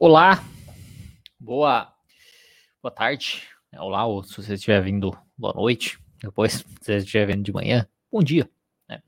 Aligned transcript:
Olá, 0.00 0.44
boa, 1.40 1.92
boa 2.80 2.92
tarde. 2.92 3.42
É, 3.72 3.80
olá, 3.80 4.06
ou 4.06 4.22
se 4.22 4.36
você 4.36 4.54
estiver 4.54 4.80
vindo, 4.80 5.12
boa 5.36 5.52
noite. 5.52 5.98
Depois, 6.22 6.52
se 6.52 6.64
você 6.80 6.96
estiver 6.98 7.26
vendo 7.26 7.42
de 7.42 7.52
manhã, 7.52 7.84
bom 8.10 8.22
dia. 8.22 8.48
Né? 8.88 9.02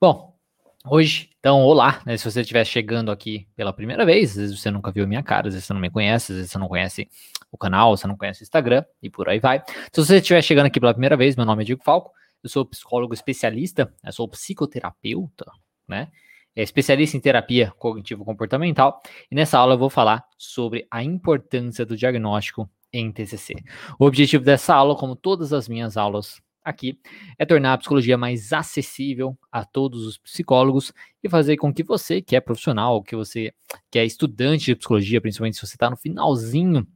Bom, 0.00 0.36
hoje, 0.84 1.30
então, 1.38 1.62
olá, 1.62 2.02
né? 2.04 2.16
Se 2.16 2.28
você 2.28 2.40
estiver 2.40 2.64
chegando 2.64 3.12
aqui 3.12 3.46
pela 3.54 3.72
primeira 3.72 4.04
vez, 4.04 4.30
às 4.30 4.36
vezes 4.36 4.60
você 4.60 4.68
nunca 4.68 4.90
viu 4.90 5.06
minha 5.06 5.22
cara, 5.22 5.46
às 5.46 5.54
vezes 5.54 5.64
você 5.64 5.72
não 5.72 5.80
me 5.80 5.90
conhece, 5.90 6.32
às 6.32 6.38
vezes 6.38 6.50
você 6.50 6.58
não 6.58 6.66
conhece 6.66 7.08
o 7.52 7.56
canal, 7.56 7.96
você 7.96 8.08
não 8.08 8.16
conhece 8.16 8.42
o 8.42 8.44
Instagram 8.44 8.84
e 9.00 9.08
por 9.08 9.28
aí 9.28 9.38
vai. 9.38 9.62
Se 9.92 10.04
você 10.04 10.16
estiver 10.16 10.42
chegando 10.42 10.66
aqui 10.66 10.80
pela 10.80 10.92
primeira 10.92 11.16
vez, 11.16 11.36
meu 11.36 11.46
nome 11.46 11.62
é 11.62 11.66
Diego 11.66 11.84
Falco, 11.84 12.10
eu 12.42 12.50
sou 12.50 12.66
psicólogo 12.66 13.14
especialista, 13.14 13.94
eu 14.04 14.12
sou 14.12 14.26
psicoterapeuta, 14.26 15.46
né? 15.86 16.08
É 16.56 16.62
especialista 16.62 17.16
em 17.16 17.20
terapia 17.20 17.70
cognitivo-comportamental, 17.78 19.02
e 19.30 19.34
nessa 19.34 19.58
aula 19.58 19.74
eu 19.74 19.78
vou 19.78 19.90
falar 19.90 20.24
sobre 20.38 20.86
a 20.90 21.04
importância 21.04 21.84
do 21.84 21.96
diagnóstico 21.96 22.68
em 22.92 23.12
TCC. 23.12 23.54
O 23.98 24.06
objetivo 24.06 24.42
dessa 24.42 24.74
aula, 24.74 24.96
como 24.96 25.14
todas 25.14 25.52
as 25.52 25.68
minhas 25.68 25.98
aulas 25.98 26.40
aqui, 26.64 26.98
é 27.38 27.44
tornar 27.44 27.74
a 27.74 27.78
psicologia 27.78 28.16
mais 28.18 28.52
acessível 28.52 29.38
a 29.52 29.64
todos 29.64 30.04
os 30.04 30.18
psicólogos 30.18 30.92
e 31.22 31.28
fazer 31.28 31.56
com 31.58 31.72
que 31.72 31.84
você, 31.84 32.20
que 32.20 32.34
é 32.34 32.40
profissional, 32.40 33.02
que 33.02 33.14
você 33.14 33.52
que 33.90 33.98
é 33.98 34.04
estudante 34.04 34.66
de 34.66 34.74
psicologia, 34.74 35.20
principalmente 35.20 35.56
se 35.56 35.66
você 35.66 35.76
está 35.76 35.90
no 35.90 35.96
finalzinho 35.96 36.86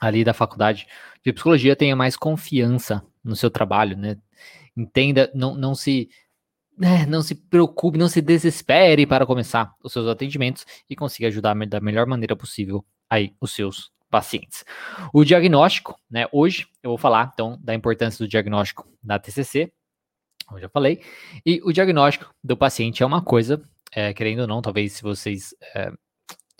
ali 0.00 0.24
da 0.24 0.34
faculdade 0.34 0.86
de 1.24 1.32
psicologia, 1.32 1.76
tenha 1.76 1.94
mais 1.94 2.16
confiança 2.16 3.04
no 3.22 3.36
seu 3.36 3.50
trabalho, 3.50 3.96
né? 3.96 4.16
Entenda, 4.76 5.30
não, 5.34 5.54
não 5.54 5.74
se 5.74 6.08
é, 6.82 7.06
não 7.06 7.22
se 7.22 7.34
preocupe, 7.34 7.98
não 7.98 8.08
se 8.08 8.20
desespere 8.20 9.06
para 9.06 9.26
começar 9.26 9.72
os 9.82 9.92
seus 9.92 10.06
atendimentos 10.06 10.64
e 10.88 10.96
consiga 10.96 11.28
ajudar 11.28 11.54
da 11.66 11.80
melhor 11.80 12.06
maneira 12.06 12.36
possível 12.36 12.84
aí 13.08 13.34
os 13.40 13.54
seus 13.54 13.90
pacientes. 14.10 14.64
O 15.12 15.24
diagnóstico, 15.24 15.98
né? 16.10 16.26
Hoje 16.32 16.66
eu 16.82 16.90
vou 16.90 16.98
falar 16.98 17.30
então 17.32 17.58
da 17.62 17.74
importância 17.74 18.24
do 18.24 18.28
diagnóstico 18.28 18.88
da 19.02 19.18
TCC, 19.18 19.72
eu 20.52 20.60
já 20.60 20.68
falei, 20.68 21.02
e 21.44 21.60
o 21.64 21.72
diagnóstico 21.72 22.32
do 22.42 22.56
paciente 22.56 23.02
é 23.02 23.06
uma 23.06 23.20
coisa, 23.20 23.60
é, 23.92 24.12
querendo 24.14 24.40
ou 24.40 24.46
não, 24.46 24.62
talvez 24.62 24.92
se 24.92 25.02
vocês 25.02 25.54
é, 25.74 25.90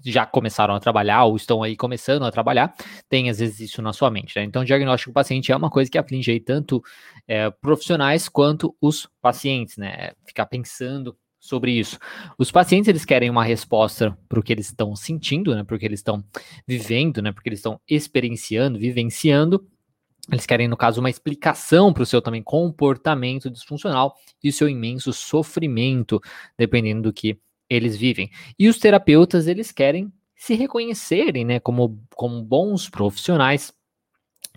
já 0.05 0.27
começaram 0.27 0.75
a 0.75 0.80
trabalhar 0.80 1.25
ou 1.25 1.36
estão 1.36 1.62
aí 1.62 1.77
começando 1.77 2.25
a 2.25 2.30
trabalhar, 2.30 2.75
tem 3.08 3.28
às 3.30 3.39
vezes 3.39 3.61
isso 3.61 3.83
na 3.83 3.92
sua 3.92 4.11
mente. 4.11 4.36
Né? 4.36 4.44
Então, 4.44 4.62
o 4.62 4.64
diagnóstico 4.64 5.11
do 5.11 5.14
paciente 5.14 5.50
é 5.50 5.56
uma 5.56 5.70
coisa 5.70 5.91
que 5.91 5.98
aflige 5.98 6.30
aí 6.30 6.41
tanto 6.41 6.83
é, 7.27 7.50
profissionais 7.50 8.28
quanto 8.28 8.74
os 8.80 9.08
pacientes, 9.20 9.77
né? 9.77 10.12
Ficar 10.27 10.47
pensando 10.47 11.17
sobre 11.41 11.72
isso. 11.72 11.98
Os 12.39 12.50
pacientes 12.50 12.89
eles 12.89 13.05
querem 13.05 13.30
uma 13.30 13.44
resposta 13.44 14.17
para 14.28 14.41
o 14.41 14.42
que 14.42 14.52
eles 14.52 14.67
estão 14.67 14.94
sentindo, 14.97 15.55
né? 15.55 15.64
Porque 15.64 15.86
eles 15.86 16.00
estão 16.00 16.24
vivendo, 16.67 17.22
né? 17.22 17.33
Porque 17.33 17.48
eles 17.48 17.61
estão 17.61 17.80
experienciando, 17.89 18.78
vivenciando. 18.78 19.67
Eles 20.30 20.44
querem, 20.44 20.67
no 20.67 20.77
caso, 20.77 20.98
uma 20.98 21.11
explicação 21.11 21.92
para 21.92 22.02
o 22.02 22.06
seu 22.06 22.20
também 22.20 22.42
comportamento 22.42 23.48
disfuncional 23.48 24.17
e 24.42 24.48
o 24.48 24.52
seu 24.52 24.69
imenso 24.69 25.12
sofrimento, 25.12 26.20
dependendo 26.58 27.02
do 27.02 27.12
que 27.12 27.39
eles 27.69 27.97
vivem. 27.97 28.31
E 28.59 28.69
os 28.69 28.78
terapeutas, 28.78 29.47
eles 29.47 29.72
querem 29.72 30.12
se 30.36 30.55
reconhecerem, 30.55 31.45
né, 31.45 31.61
como, 31.61 31.98
como 32.14 32.42
bons 32.42 32.89
profissionais 32.89 33.73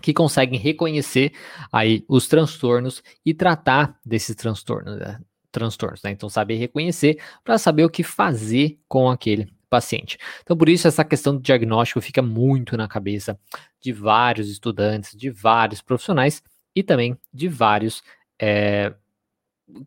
que 0.00 0.12
conseguem 0.14 0.58
reconhecer 0.58 1.32
aí 1.72 2.04
os 2.08 2.26
transtornos 2.26 3.02
e 3.24 3.34
tratar 3.34 3.98
desses 4.04 4.34
transtornos, 4.34 4.98
né, 4.98 5.20
transtornos, 5.50 6.02
né? 6.02 6.10
Então 6.10 6.28
saber 6.28 6.56
reconhecer 6.56 7.20
para 7.44 7.58
saber 7.58 7.84
o 7.84 7.90
que 7.90 8.02
fazer 8.02 8.78
com 8.88 9.10
aquele 9.10 9.52
paciente. 9.68 10.18
Então 10.42 10.56
por 10.56 10.68
isso 10.68 10.88
essa 10.88 11.04
questão 11.04 11.34
do 11.36 11.42
diagnóstico 11.42 12.00
fica 12.00 12.22
muito 12.22 12.76
na 12.76 12.88
cabeça 12.88 13.38
de 13.80 13.92
vários 13.92 14.48
estudantes, 14.48 15.16
de 15.16 15.30
vários 15.30 15.82
profissionais 15.82 16.42
e 16.74 16.82
também 16.82 17.16
de 17.32 17.48
vários 17.48 18.02
é, 18.40 18.94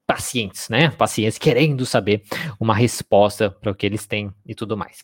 pacientes, 0.05 0.69
né? 0.69 0.89
Pacientes 0.89 1.37
querendo 1.37 1.85
saber 1.85 2.23
uma 2.59 2.75
resposta 2.75 3.49
para 3.49 3.71
o 3.71 3.75
que 3.75 3.85
eles 3.85 4.05
têm 4.05 4.31
e 4.45 4.53
tudo 4.53 4.77
mais. 4.77 5.03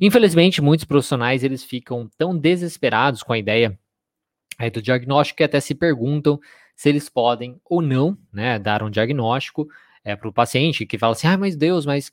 Infelizmente, 0.00 0.60
muitos 0.60 0.84
profissionais 0.84 1.44
eles 1.44 1.64
ficam 1.64 2.08
tão 2.16 2.36
desesperados 2.36 3.22
com 3.22 3.32
a 3.32 3.38
ideia 3.38 3.78
aí 4.58 4.70
do 4.70 4.82
diagnóstico 4.82 5.38
que 5.38 5.44
até 5.44 5.58
se 5.60 5.74
perguntam 5.74 6.38
se 6.76 6.88
eles 6.88 7.08
podem 7.08 7.60
ou 7.64 7.82
não, 7.82 8.16
né, 8.32 8.58
dar 8.58 8.82
um 8.82 8.90
diagnóstico 8.90 9.66
é, 10.04 10.16
para 10.16 10.28
o 10.28 10.32
paciente 10.32 10.86
que 10.86 10.98
fala 10.98 11.12
assim, 11.12 11.26
ah, 11.26 11.36
mas 11.36 11.56
Deus, 11.56 11.84
mas 11.84 12.10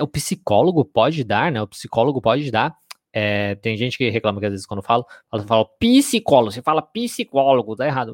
o 0.00 0.06
psicólogo 0.06 0.84
pode 0.84 1.24
dar, 1.24 1.50
né? 1.50 1.62
O 1.62 1.66
psicólogo 1.66 2.20
pode 2.20 2.50
dar. 2.50 2.76
É, 3.12 3.54
tem 3.56 3.76
gente 3.76 3.96
que 3.96 4.10
reclama 4.10 4.38
que 4.38 4.46
às 4.46 4.52
vezes 4.52 4.66
quando 4.66 4.82
fala, 4.82 5.04
fala, 5.30 5.42
fala 5.44 5.64
psicólogo, 5.78 6.52
você 6.52 6.62
fala 6.62 6.82
psicólogo, 6.82 7.74
tá 7.74 7.86
errado 7.86 8.12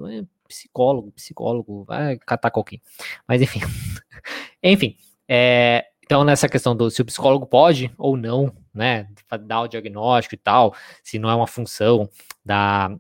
psicólogo, 0.55 1.11
psicólogo, 1.13 1.85
vai 1.85 2.17
catar 2.19 2.51
coquinho. 2.51 2.81
Mas 3.27 3.43
enfim. 3.43 3.61
enfim, 4.63 4.97
é, 5.29 5.87
então 6.05 6.23
nessa 6.23 6.49
questão 6.49 6.77
do 6.77 6.91
se 6.91 7.03
o 7.03 7.05
psicólogo 7.05 7.47
pode 7.47 7.93
ou 7.99 8.17
não, 8.17 8.53
né, 8.73 9.09
dar 9.47 9.63
o 9.63 9.69
diagnóstico 9.69 10.35
e 10.35 10.39
tal, 10.39 10.75
se 11.03 11.19
não 11.19 11.29
é 11.29 11.35
uma 11.35 11.47
função 11.47 12.09
da, 12.45 12.97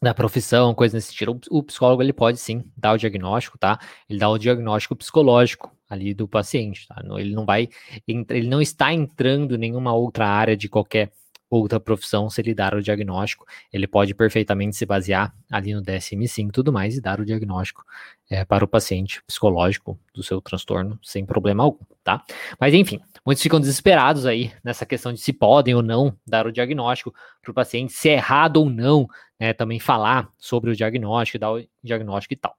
da 0.00 0.12
profissão, 0.12 0.74
coisa 0.74 0.96
nesse 0.96 1.08
sentido, 1.08 1.40
o, 1.50 1.58
o 1.58 1.62
psicólogo 1.62 2.02
ele 2.02 2.12
pode 2.12 2.38
sim 2.38 2.70
dar 2.76 2.92
o 2.92 2.98
diagnóstico, 2.98 3.58
tá? 3.58 3.78
Ele 4.08 4.18
dá 4.18 4.28
o 4.28 4.38
diagnóstico 4.38 4.96
psicológico 4.96 5.74
ali 5.88 6.14
do 6.14 6.28
paciente, 6.28 6.86
tá? 6.86 7.02
Ele 7.18 7.34
não 7.34 7.46
vai, 7.46 7.68
ele 8.06 8.48
não 8.48 8.60
está 8.60 8.92
entrando 8.92 9.54
em 9.54 9.58
nenhuma 9.58 9.94
outra 9.94 10.26
área 10.26 10.56
de 10.56 10.68
qualquer 10.68 11.10
outra 11.56 11.78
profissão, 11.78 12.30
se 12.30 12.40
ele 12.40 12.54
dar 12.54 12.74
o 12.74 12.82
diagnóstico, 12.82 13.46
ele 13.72 13.86
pode 13.86 14.14
perfeitamente 14.14 14.76
se 14.76 14.86
basear 14.86 15.34
ali 15.50 15.74
no 15.74 15.82
DSM-5 15.82 16.48
e 16.48 16.52
tudo 16.52 16.72
mais 16.72 16.96
e 16.96 17.00
dar 17.00 17.20
o 17.20 17.24
diagnóstico 17.24 17.84
é, 18.30 18.44
para 18.44 18.64
o 18.64 18.68
paciente 18.68 19.22
psicológico 19.26 19.98
do 20.14 20.22
seu 20.22 20.40
transtorno 20.40 20.98
sem 21.02 21.26
problema 21.26 21.62
algum, 21.64 21.84
tá? 22.02 22.22
Mas 22.58 22.72
enfim, 22.72 23.00
muitos 23.24 23.42
ficam 23.42 23.60
desesperados 23.60 24.24
aí 24.24 24.52
nessa 24.64 24.86
questão 24.86 25.12
de 25.12 25.20
se 25.20 25.32
podem 25.32 25.74
ou 25.74 25.82
não 25.82 26.16
dar 26.26 26.46
o 26.46 26.52
diagnóstico 26.52 27.14
para 27.42 27.50
o 27.50 27.54
paciente, 27.54 27.92
se 27.92 28.08
é 28.08 28.14
errado 28.14 28.56
ou 28.56 28.70
não, 28.70 29.06
né? 29.38 29.52
Também 29.52 29.78
falar 29.78 30.30
sobre 30.38 30.70
o 30.70 30.76
diagnóstico, 30.76 31.38
dar 31.38 31.52
o 31.52 31.66
diagnóstico 31.82 32.32
e 32.34 32.36
tal. 32.36 32.56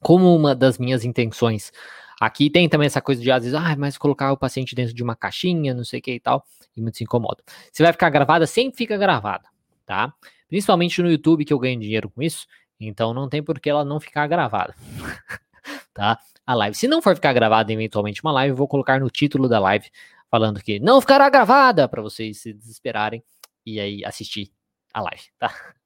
Como 0.00 0.34
uma 0.36 0.54
das 0.54 0.78
minhas 0.78 1.04
intenções 1.04 1.72
Aqui 2.20 2.50
tem 2.50 2.68
também 2.68 2.86
essa 2.86 3.00
coisa 3.00 3.22
de, 3.22 3.30
às 3.30 3.44
vezes, 3.44 3.54
ah, 3.54 3.76
mas 3.76 3.96
colocar 3.96 4.32
o 4.32 4.36
paciente 4.36 4.74
dentro 4.74 4.92
de 4.92 5.02
uma 5.02 5.14
caixinha, 5.14 5.72
não 5.72 5.84
sei 5.84 6.00
o 6.00 6.02
que 6.02 6.14
e 6.14 6.20
tal, 6.20 6.44
e 6.76 6.80
muito 6.80 6.98
se 6.98 7.04
incomoda. 7.04 7.42
Se 7.72 7.82
vai 7.82 7.92
ficar 7.92 8.10
gravada, 8.10 8.46
sempre 8.46 8.76
fica 8.76 8.96
gravada, 8.96 9.48
tá? 9.86 10.12
Principalmente 10.48 11.00
no 11.00 11.10
YouTube, 11.10 11.44
que 11.44 11.52
eu 11.52 11.58
ganho 11.58 11.78
dinheiro 11.80 12.10
com 12.10 12.20
isso, 12.20 12.46
então 12.80 13.14
não 13.14 13.28
tem 13.28 13.42
por 13.42 13.60
que 13.60 13.70
ela 13.70 13.84
não 13.84 14.00
ficar 14.00 14.26
gravada, 14.26 14.74
tá? 15.94 16.18
A 16.44 16.54
live. 16.54 16.76
Se 16.76 16.88
não 16.88 17.00
for 17.00 17.14
ficar 17.14 17.32
gravada 17.32 17.72
eventualmente 17.72 18.22
uma 18.22 18.32
live, 18.32 18.50
eu 18.50 18.56
vou 18.56 18.66
colocar 18.66 18.98
no 18.98 19.10
título 19.10 19.48
da 19.48 19.60
live 19.60 19.88
falando 20.30 20.60
que 20.60 20.80
não 20.80 21.00
ficará 21.00 21.28
gravada 21.28 21.88
para 21.88 22.02
vocês 22.02 22.38
se 22.38 22.52
desesperarem 22.52 23.22
e 23.64 23.78
aí 23.78 24.04
assistir 24.04 24.50
a 24.92 25.02
live, 25.02 25.24
tá? 25.38 25.54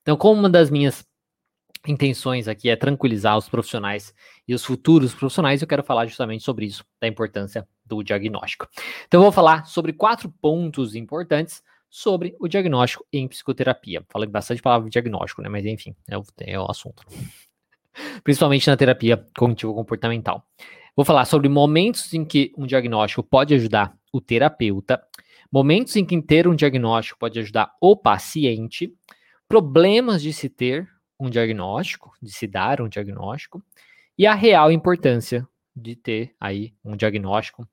Então, 0.00 0.16
como 0.16 0.38
uma 0.38 0.48
das 0.48 0.70
minhas 0.70 1.04
intenções 1.90 2.48
aqui 2.48 2.68
é 2.68 2.76
tranquilizar 2.76 3.36
os 3.36 3.48
profissionais 3.48 4.14
e 4.46 4.54
os 4.54 4.64
futuros 4.64 5.14
profissionais, 5.14 5.62
eu 5.62 5.68
quero 5.68 5.82
falar 5.82 6.06
justamente 6.06 6.44
sobre 6.44 6.66
isso, 6.66 6.84
da 7.00 7.08
importância 7.08 7.66
do 7.84 8.02
diagnóstico. 8.02 8.68
Então, 9.06 9.20
eu 9.20 9.22
vou 9.22 9.32
falar 9.32 9.66
sobre 9.66 9.92
quatro 9.92 10.28
pontos 10.28 10.94
importantes 10.94 11.62
sobre 11.88 12.36
o 12.38 12.48
diagnóstico 12.48 13.06
em 13.12 13.26
psicoterapia. 13.26 14.04
Falei 14.08 14.28
bastante 14.28 14.60
palavra 14.60 14.90
diagnóstico, 14.90 15.42
né? 15.42 15.48
Mas 15.48 15.64
enfim, 15.64 15.94
é 16.08 16.18
o, 16.18 16.24
é 16.40 16.58
o 16.58 16.70
assunto. 16.70 17.02
Principalmente 18.22 18.66
na 18.68 18.76
terapia 18.76 19.24
cognitivo-comportamental. 19.36 20.44
Vou 20.94 21.04
falar 21.04 21.24
sobre 21.24 21.48
momentos 21.48 22.12
em 22.12 22.24
que 22.24 22.52
um 22.56 22.66
diagnóstico 22.66 23.22
pode 23.22 23.54
ajudar 23.54 23.96
o 24.12 24.20
terapeuta, 24.20 25.02
momentos 25.52 25.94
em 25.96 26.04
que 26.04 26.20
ter 26.20 26.48
um 26.48 26.54
diagnóstico 26.54 27.18
pode 27.18 27.38
ajudar 27.38 27.72
o 27.80 27.96
paciente, 27.96 28.92
problemas 29.48 30.22
de 30.22 30.32
se 30.32 30.48
ter 30.48 30.88
um 31.18 31.30
diagnóstico, 31.30 32.12
de 32.22 32.32
se 32.32 32.46
dar 32.46 32.80
um 32.80 32.88
diagnóstico, 32.88 33.62
e 34.18 34.26
a 34.26 34.34
real 34.34 34.70
importância 34.70 35.46
de 35.74 35.94
ter 35.94 36.34
aí 36.40 36.74
um 36.84 36.96
diagnóstico, 36.96 37.68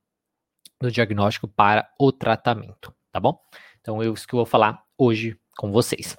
do 0.80 0.92
diagnóstico 0.92 1.48
para 1.48 1.90
o 1.98 2.12
tratamento, 2.12 2.94
tá 3.12 3.20
bom? 3.20 3.40
Então, 3.80 4.02
é 4.02 4.08
isso 4.08 4.28
que 4.28 4.34
eu 4.34 4.40
vou 4.40 4.46
falar 4.46 4.84
hoje 4.98 5.38
com 5.58 5.72
vocês. 5.72 6.18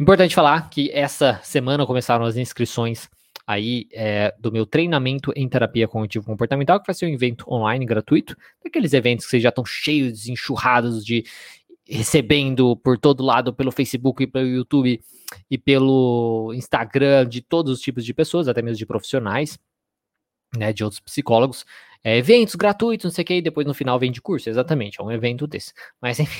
Importante 0.00 0.34
falar 0.34 0.70
que 0.70 0.90
essa 0.90 1.40
semana 1.42 1.86
começaram 1.86 2.24
as 2.24 2.36
inscrições 2.36 3.08
aí 3.46 3.86
é, 3.92 4.34
do 4.38 4.50
meu 4.50 4.66
treinamento 4.66 5.32
em 5.36 5.48
terapia 5.48 5.86
cognitivo 5.86 6.24
comportamental, 6.24 6.80
que 6.80 6.86
vai 6.86 6.94
ser 6.94 7.06
um 7.06 7.10
evento 7.10 7.44
online 7.48 7.84
gratuito, 7.86 8.36
daqueles 8.62 8.92
eventos 8.92 9.24
que 9.24 9.30
vocês 9.30 9.42
já 9.42 9.50
estão 9.50 9.64
cheios, 9.64 10.26
enxurrados 10.26 11.04
de 11.04 11.24
recebendo 11.88 12.76
por 12.76 12.98
todo 12.98 13.24
lado 13.24 13.54
pelo 13.54 13.70
Facebook 13.70 14.22
e 14.22 14.26
pelo 14.26 14.46
YouTube 14.46 15.00
e 15.50 15.58
pelo 15.58 16.52
Instagram 16.54 17.28
de 17.28 17.40
todos 17.40 17.72
os 17.72 17.80
tipos 17.80 18.04
de 18.04 18.12
pessoas, 18.12 18.48
até 18.48 18.62
mesmo 18.62 18.78
de 18.78 18.86
profissionais. 18.86 19.58
né, 20.56 20.72
de 20.72 20.84
outros 20.84 21.00
psicólogos, 21.00 21.66
é, 22.02 22.16
eventos 22.18 22.54
gratuitos, 22.54 23.04
não 23.04 23.10
sei 23.10 23.22
o 23.22 23.26
que, 23.26 23.34
e 23.34 23.42
depois 23.42 23.66
no 23.66 23.74
final 23.74 23.98
vem 23.98 24.12
de 24.12 24.22
curso, 24.22 24.48
exatamente, 24.48 25.00
é 25.00 25.04
um 25.04 25.10
evento 25.10 25.46
desse. 25.46 25.72
Mas 26.00 26.18
enfim, 26.20 26.38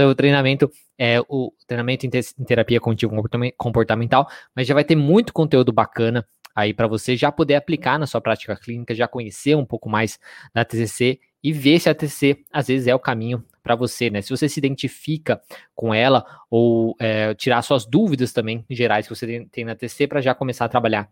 o 0.00 0.14
treinamento, 0.14 0.70
é 0.98 1.18
o 1.28 1.52
treinamento 1.66 2.06
em, 2.06 2.10
terapia 2.10 2.78
contínua 2.78 3.22
comportamental, 3.56 4.28
mas 4.54 4.66
já 4.66 4.74
vai 4.74 4.84
ter 4.84 4.94
muito 4.94 5.32
conteúdo 5.32 5.72
bacana 5.72 6.26
aí 6.54 6.74
para 6.74 6.86
você 6.86 7.16
já 7.16 7.32
poder 7.32 7.54
aplicar 7.54 7.98
na 7.98 8.06
sua 8.06 8.20
prática 8.20 8.54
clínica, 8.54 8.94
já 8.94 9.08
conhecer 9.08 9.56
um 9.56 9.64
pouco 9.64 9.88
mais 9.88 10.18
da 10.54 10.64
TCC 10.64 11.18
e 11.42 11.52
ver 11.52 11.80
se 11.80 11.88
a 11.88 11.94
TCC 11.94 12.44
às 12.52 12.68
vezes 12.68 12.86
é 12.86 12.94
o 12.94 13.00
caminho 13.00 13.42
para 13.62 13.74
você, 13.74 14.10
né? 14.10 14.20
Se 14.20 14.30
você 14.30 14.48
se 14.48 14.58
identifica 14.58 15.40
com 15.74 15.94
ela 15.94 16.24
ou 16.50 16.96
é, 16.98 17.34
tirar 17.34 17.62
suas 17.62 17.86
dúvidas 17.86 18.32
também 18.32 18.64
gerais 18.68 19.06
que 19.06 19.14
você 19.14 19.46
tem 19.50 19.64
na 19.64 19.74
TCC 19.74 20.06
para 20.06 20.20
já 20.20 20.34
começar 20.34 20.64
a 20.64 20.68
trabalhar 20.68 21.08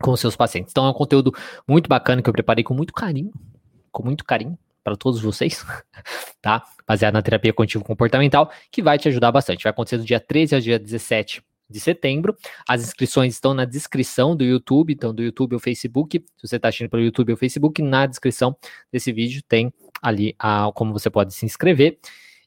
com 0.00 0.10
os 0.10 0.20
seus 0.20 0.36
pacientes. 0.36 0.72
Então 0.72 0.86
é 0.86 0.90
um 0.90 0.94
conteúdo 0.94 1.32
muito 1.66 1.88
bacana 1.88 2.22
que 2.22 2.28
eu 2.28 2.32
preparei 2.32 2.64
com 2.64 2.74
muito 2.74 2.92
carinho, 2.92 3.32
com 3.90 4.04
muito 4.04 4.24
carinho 4.24 4.58
para 4.82 4.96
todos 4.96 5.20
vocês, 5.20 5.64
tá? 6.40 6.62
Baseado 6.86 7.14
na 7.14 7.22
terapia 7.22 7.52
contínua 7.52 7.84
comportamental, 7.84 8.50
que 8.70 8.82
vai 8.82 8.98
te 8.98 9.08
ajudar 9.08 9.32
bastante. 9.32 9.64
Vai 9.64 9.70
acontecer 9.70 9.98
do 9.98 10.04
dia 10.04 10.20
13 10.20 10.54
ao 10.54 10.60
dia 10.60 10.78
17 10.78 11.42
de 11.68 11.80
setembro. 11.80 12.36
As 12.68 12.82
inscrições 12.82 13.34
estão 13.34 13.52
na 13.52 13.64
descrição 13.64 14.36
do 14.36 14.44
YouTube, 14.44 14.92
então 14.92 15.12
do 15.12 15.22
YouTube 15.22 15.54
ou 15.54 15.58
Facebook. 15.58 16.24
Se 16.36 16.46
você 16.46 16.56
está 16.56 16.68
assistindo 16.68 16.88
pelo 16.88 17.02
YouTube 17.02 17.32
ou 17.32 17.36
Facebook, 17.36 17.82
na 17.82 18.06
descrição 18.06 18.56
desse 18.92 19.12
vídeo 19.12 19.42
tem 19.48 19.72
ali 20.02 20.34
a, 20.38 20.70
como 20.74 20.92
você 20.92 21.10
pode 21.10 21.34
se 21.34 21.44
inscrever 21.44 21.98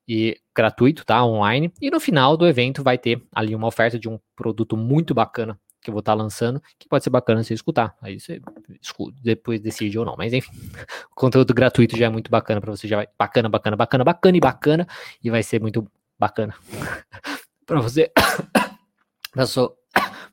e 0.07 0.39
gratuito, 0.55 1.05
tá? 1.05 1.23
Online. 1.23 1.71
E 1.81 1.89
no 1.91 1.99
final 1.99 2.35
do 2.35 2.47
evento 2.47 2.83
vai 2.83 2.97
ter 2.97 3.23
ali 3.33 3.53
uma 3.53 3.67
oferta 3.67 3.99
de 3.99 4.09
um 4.09 4.19
produto 4.35 4.75
muito 4.75 5.13
bacana 5.13 5.59
que 5.81 5.89
eu 5.89 5.93
vou 5.93 5.99
estar 5.99 6.11
tá 6.11 6.21
lançando, 6.21 6.61
que 6.77 6.89
pode 6.89 7.03
ser 7.03 7.09
bacana 7.09 7.43
você 7.43 7.53
escutar. 7.53 7.95
Aí 8.01 8.19
você 8.19 8.41
escuta, 8.81 9.17
depois 9.23 9.61
decide 9.61 9.97
ou 9.97 10.05
não. 10.05 10.15
Mas 10.17 10.33
enfim, 10.33 10.51
o 11.11 11.15
conteúdo 11.15 11.53
gratuito 11.53 11.97
já 11.97 12.07
é 12.07 12.09
muito 12.09 12.29
bacana 12.29 12.59
para 12.59 12.71
você, 12.71 12.87
já 12.87 12.97
vai 12.97 13.07
bacana, 13.17 13.49
bacana, 13.49 13.77
bacana, 13.77 14.03
bacana 14.03 14.37
e 14.37 14.39
bacana, 14.39 14.87
e 15.23 15.29
vai 15.29 15.43
ser 15.43 15.61
muito 15.61 15.89
bacana 16.17 16.53
para 17.65 17.79
você 17.79 18.11
para 19.31 19.45
seu, 19.45 19.77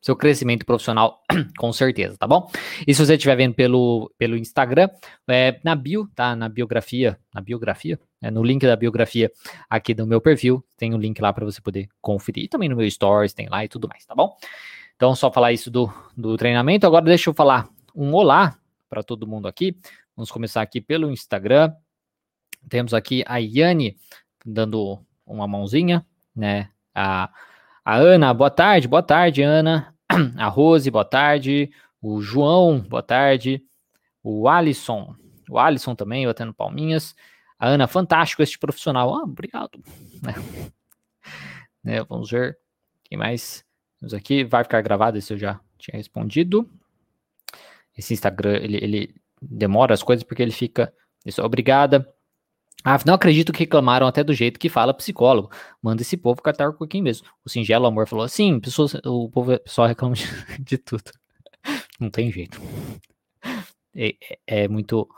seu 0.07 0.15
crescimento 0.15 0.65
profissional, 0.65 1.21
com 1.59 1.73
certeza, 1.73 2.17
tá 2.17 2.29
bom? 2.29 2.49
E 2.87 2.95
se 2.95 3.05
você 3.05 3.15
estiver 3.15 3.35
vendo 3.35 3.55
pelo, 3.55 4.09
pelo 4.17 4.37
Instagram, 4.37 4.89
é, 5.27 5.59
na 5.65 5.75
bio, 5.75 6.09
tá? 6.15 6.37
Na 6.37 6.49
biografia, 6.49 7.19
na 7.35 7.41
biografia, 7.41 7.99
é, 8.23 8.31
no 8.31 8.45
link 8.45 8.65
da 8.65 8.77
biografia 8.77 9.33
aqui 9.69 9.93
do 9.93 10.07
meu 10.07 10.21
perfil, 10.21 10.65
tem 10.77 10.95
o 10.95 10.97
um 10.97 11.01
link 11.01 11.21
lá 11.21 11.33
para 11.33 11.45
você 11.45 11.61
poder 11.61 11.89
conferir. 12.01 12.45
E 12.45 12.49
também 12.49 12.69
no 12.69 12.77
meu 12.77 12.89
stories, 12.89 13.33
tem 13.33 13.49
lá 13.49 13.65
e 13.65 13.69
tudo 13.69 13.89
mais, 13.89 14.07
tá 14.07 14.15
bom? 14.15 14.37
Então, 14.95 15.13
só 15.17 15.29
falar 15.29 15.53
isso 15.53 15.73
do, 15.73 15.93
do 16.17 16.37
treinamento. 16.37 16.87
Agora, 16.87 17.05
deixa 17.05 17.29
eu 17.29 17.35
falar 17.35 17.69
um 17.93 18.15
olá 18.15 18.57
para 18.89 19.03
todo 19.03 19.27
mundo 19.27 19.49
aqui. 19.49 19.77
Vamos 20.15 20.31
começar 20.31 20.63
aqui 20.63 20.81
pelo 20.81 21.11
Instagram. 21.11 21.73
Temos 22.69 22.95
aqui 22.95 23.25
a 23.27 23.39
Yane 23.39 23.97
dando 24.45 25.01
uma 25.27 25.49
mãozinha, 25.49 26.07
né? 26.35 26.71
A 26.95 27.29
a 27.87 27.99
Ana, 27.99 28.35
boa 28.35 28.51
tarde, 28.51 28.89
boa 28.89 29.01
tarde, 29.01 29.43
Ana. 29.43 29.96
A 30.37 30.49
Rose, 30.49 30.91
boa 30.91 31.05
tarde. 31.05 31.71
O 32.01 32.21
João, 32.21 32.81
boa 32.81 33.03
tarde. 33.03 33.63
O 34.23 34.49
Alisson, 34.49 35.15
o 35.49 35.59
Alisson 35.59 35.95
também, 35.95 36.27
batendo 36.27 36.53
palminhas. 36.55 37.15
A 37.59 37.69
Ana, 37.69 37.87
fantástico 37.87 38.43
este 38.43 38.59
profissional. 38.59 39.15
Ah, 39.15 39.23
obrigado. 39.23 39.83
né, 41.83 42.03
vamos 42.05 42.31
ver. 42.31 42.59
Quem 43.05 43.19
mais? 43.19 43.65
Vamos 44.01 44.15
aqui. 44.15 44.45
Vai 44.45 44.65
ficar 44.65 44.81
gravado, 44.83 45.19
esse 45.19 45.33
eu 45.33 45.39
já 45.39 45.61
tinha 45.79 45.97
respondido. 45.97 46.69
Esse 47.97 48.15
Instagram, 48.15 48.57
ele, 48.57 48.77
ele 48.77 49.15
demora 49.41 49.95
as 49.95 50.03
coisas 50.03 50.23
porque 50.23 50.43
ele 50.43 50.53
fica. 50.53 50.93
Isso, 51.25 51.43
obrigada. 51.43 52.13
Não 53.05 53.15
acredito 53.15 53.53
que 53.53 53.61
reclamaram 53.61 54.07
até 54.07 54.23
do 54.23 54.33
jeito 54.33 54.61
que 54.61 54.69
fala 54.69 54.95
psicólogo. 54.95 55.51
Manda 55.83 56.03
esse 56.03 56.17
povo 56.17 56.41
catar 56.41 56.69
o 56.69 56.75
coquinho 56.75 57.05
mesmo. 57.05 57.27
O 57.45 57.49
Singelo 57.49 57.87
Amor 57.87 58.07
falou 58.07 58.25
assim: 58.25 58.61
pessoas, 58.61 58.95
o 59.05 59.29
povo 59.29 59.59
só 59.67 59.87
reclama 59.87 60.15
de, 60.15 60.25
de 60.63 60.79
tudo. 60.79 61.11
Não 61.99 62.11
tem 62.11 62.31
jeito. 62.31 62.61
É, 63.95 64.15
é, 64.31 64.39
é, 64.47 64.69
muito. 64.69 65.09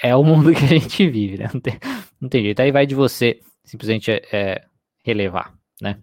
É 0.00 0.14
o 0.14 0.22
mundo 0.22 0.52
que 0.54 0.64
a 0.64 0.68
gente 0.68 1.08
vive, 1.08 1.38
né? 1.38 1.48
Não 1.52 1.60
tem, 1.60 1.78
não 2.20 2.28
tem 2.28 2.42
jeito. 2.42 2.60
Aí 2.60 2.70
vai 2.70 2.84
de 2.84 2.94
você 2.94 3.40
simplesmente 3.64 4.10
é, 4.10 4.22
é 4.32 4.64
relevar, 5.04 5.54
né? 5.80 5.98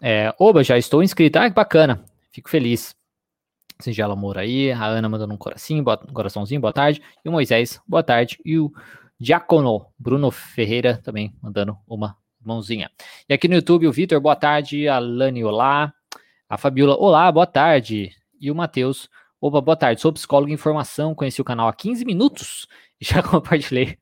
É, 0.00 0.32
Oba, 0.38 0.62
já 0.62 0.78
estou 0.78 1.02
inscrito. 1.02 1.38
Ah, 1.38 1.48
que 1.48 1.54
bacana. 1.54 2.04
Fico 2.30 2.48
feliz. 2.48 2.94
Singelo 3.80 4.12
Amor 4.12 4.38
aí. 4.38 4.70
A 4.70 4.84
Ana 4.84 5.08
mandando 5.08 5.34
um 5.34 5.36
coração, 5.36 5.78
um 5.78 6.12
coraçãozinho, 6.12 6.60
boa 6.60 6.72
tarde. 6.72 7.02
E 7.24 7.28
o 7.28 7.32
Moisés, 7.32 7.80
boa 7.86 8.02
tarde. 8.02 8.38
E 8.44 8.58
o 8.58 8.72
Diácono 9.20 9.86
Bruno 9.98 10.30
Ferreira 10.30 10.96
também 10.96 11.34
mandando 11.42 11.76
uma 11.88 12.16
mãozinha. 12.40 12.88
E 13.28 13.34
aqui 13.34 13.48
no 13.48 13.56
YouTube, 13.56 13.88
o 13.88 13.92
Vitor, 13.92 14.20
boa 14.20 14.36
tarde. 14.36 14.86
A 14.86 15.00
Lani, 15.00 15.44
olá. 15.44 15.92
A 16.48 16.56
Fabiola, 16.56 16.96
olá, 16.96 17.30
boa 17.32 17.46
tarde. 17.46 18.12
E 18.40 18.48
o 18.48 18.54
Matheus, 18.54 19.10
opa, 19.40 19.60
boa 19.60 19.76
tarde. 19.76 20.00
Sou 20.00 20.12
psicólogo 20.12 20.52
em 20.52 20.56
formação, 20.56 21.16
conheci 21.16 21.40
o 21.40 21.44
canal 21.44 21.66
há 21.66 21.72
15 21.72 22.04
minutos 22.04 22.68
e 23.00 23.04
já 23.04 23.20
compartilhei 23.26 23.98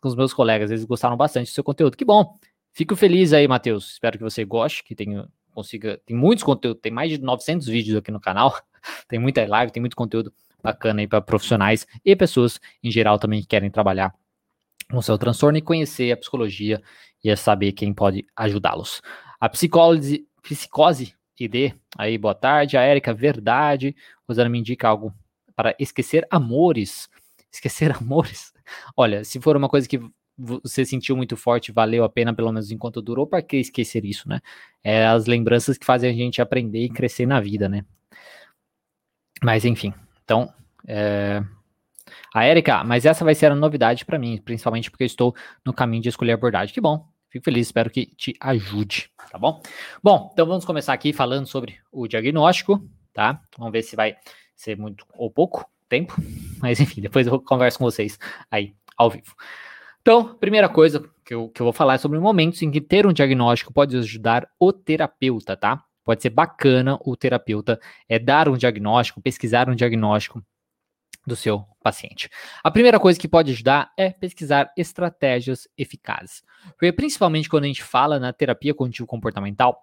com 0.00 0.08
os 0.08 0.14
meus 0.14 0.34
colegas. 0.34 0.70
Eles 0.70 0.84
gostaram 0.84 1.16
bastante 1.16 1.50
do 1.50 1.54
seu 1.54 1.64
conteúdo. 1.64 1.96
Que 1.96 2.04
bom. 2.04 2.38
Fico 2.72 2.94
feliz 2.94 3.32
aí, 3.32 3.48
Matheus. 3.48 3.92
Espero 3.92 4.18
que 4.18 4.24
você 4.24 4.44
goste, 4.44 4.84
que 4.84 4.94
tenha, 4.94 5.26
consiga. 5.54 5.98
Tem 6.04 6.14
muitos 6.14 6.44
conteúdos, 6.44 6.82
tem 6.82 6.92
mais 6.92 7.10
de 7.10 7.18
900 7.18 7.66
vídeos 7.66 7.96
aqui 7.96 8.10
no 8.10 8.20
canal. 8.20 8.54
tem 9.08 9.18
muita 9.18 9.46
live, 9.46 9.72
tem 9.72 9.80
muito 9.80 9.96
conteúdo 9.96 10.30
bacana 10.62 11.00
aí 11.00 11.08
para 11.08 11.22
profissionais 11.22 11.86
e 12.04 12.14
pessoas 12.14 12.60
em 12.84 12.90
geral 12.90 13.18
também 13.18 13.40
que 13.40 13.46
querem 13.46 13.70
trabalhar 13.70 14.14
com 14.90 15.00
seu 15.00 15.16
transtorno 15.16 15.58
e 15.58 15.62
conhecer 15.62 16.12
a 16.12 16.16
psicologia 16.16 16.82
e 17.22 17.34
saber 17.36 17.72
quem 17.72 17.92
pode 17.92 18.26
ajudá-los. 18.36 19.00
A 19.38 19.48
psicose, 19.48 20.26
psicose 20.42 21.14
ID, 21.38 21.72
aí 21.96 22.18
boa 22.18 22.34
tarde, 22.34 22.76
a 22.76 22.82
Érica, 22.82 23.14
verdade, 23.14 23.96
Rosana 24.28 24.50
me 24.50 24.58
indica 24.58 24.88
algo 24.88 25.14
para 25.56 25.74
esquecer 25.78 26.26
amores, 26.30 27.08
esquecer 27.52 27.92
amores, 27.96 28.52
olha, 28.96 29.24
se 29.24 29.40
for 29.40 29.56
uma 29.56 29.68
coisa 29.68 29.88
que 29.88 30.00
você 30.36 30.84
sentiu 30.84 31.16
muito 31.16 31.36
forte, 31.36 31.70
valeu 31.70 32.02
a 32.02 32.08
pena 32.08 32.34
pelo 32.34 32.50
menos 32.50 32.70
enquanto 32.70 33.02
durou, 33.02 33.26
para 33.26 33.42
que 33.42 33.58
esquecer 33.58 34.04
isso, 34.04 34.26
né? 34.28 34.40
É 34.82 35.06
as 35.06 35.26
lembranças 35.26 35.76
que 35.76 35.84
fazem 35.84 36.10
a 36.10 36.14
gente 36.14 36.40
aprender 36.40 36.82
e 36.82 36.88
crescer 36.88 37.26
na 37.26 37.40
vida, 37.40 37.68
né? 37.68 37.84
Mas 39.42 39.64
enfim, 39.64 39.92
então, 40.24 40.52
é, 40.86 41.42
a 42.34 42.46
Erika, 42.46 42.84
mas 42.84 43.06
essa 43.06 43.24
vai 43.24 43.34
ser 43.34 43.52
a 43.52 43.54
novidade 43.54 44.04
para 44.04 44.18
mim, 44.18 44.40
principalmente 44.44 44.90
porque 44.90 45.04
eu 45.04 45.06
estou 45.06 45.34
no 45.64 45.72
caminho 45.72 46.02
de 46.02 46.08
escolher 46.08 46.32
abordagem. 46.32 46.74
Que 46.74 46.80
bom, 46.80 47.06
fico 47.28 47.44
feliz, 47.44 47.68
espero 47.68 47.90
que 47.90 48.06
te 48.06 48.34
ajude, 48.40 49.10
tá 49.30 49.38
bom? 49.38 49.62
Bom, 50.02 50.30
então 50.32 50.46
vamos 50.46 50.64
começar 50.64 50.92
aqui 50.92 51.12
falando 51.12 51.46
sobre 51.46 51.78
o 51.92 52.06
diagnóstico, 52.06 52.82
tá? 53.12 53.40
Vamos 53.56 53.72
ver 53.72 53.82
se 53.82 53.96
vai 53.96 54.16
ser 54.54 54.76
muito 54.76 55.06
ou 55.14 55.30
pouco 55.30 55.64
tempo, 55.88 56.14
mas 56.60 56.80
enfim, 56.80 57.00
depois 57.00 57.26
eu 57.26 57.40
converso 57.40 57.78
com 57.78 57.84
vocês 57.84 58.18
aí 58.50 58.74
ao 58.96 59.10
vivo. 59.10 59.34
Então, 60.00 60.34
primeira 60.34 60.68
coisa 60.68 61.08
que 61.24 61.34
eu, 61.34 61.48
que 61.48 61.60
eu 61.60 61.64
vou 61.64 61.72
falar 61.72 61.94
é 61.94 61.98
sobre 61.98 62.18
momentos 62.18 62.62
em 62.62 62.70
que 62.70 62.80
ter 62.80 63.06
um 63.06 63.12
diagnóstico 63.12 63.72
pode 63.72 63.96
ajudar 63.96 64.48
o 64.58 64.72
terapeuta, 64.72 65.56
tá? 65.56 65.84
Pode 66.02 66.22
ser 66.22 66.30
bacana 66.30 66.98
o 67.04 67.14
terapeuta 67.16 67.78
é 68.08 68.18
dar 68.18 68.48
um 68.48 68.56
diagnóstico, 68.56 69.20
pesquisar 69.20 69.68
um 69.68 69.74
diagnóstico 69.74 70.42
do 71.26 71.36
seu 71.36 71.64
paciente. 71.82 72.28
A 72.62 72.70
primeira 72.70 72.98
coisa 73.00 73.18
que 73.18 73.28
pode 73.28 73.50
ajudar 73.52 73.92
é 73.96 74.10
pesquisar 74.10 74.72
estratégias 74.76 75.68
eficazes. 75.76 76.42
Porque 76.70 76.92
principalmente 76.92 77.48
quando 77.48 77.64
a 77.64 77.66
gente 77.66 77.82
fala 77.82 78.18
na 78.18 78.32
terapia 78.32 78.74
cognitivo 78.74 79.06
comportamental, 79.06 79.82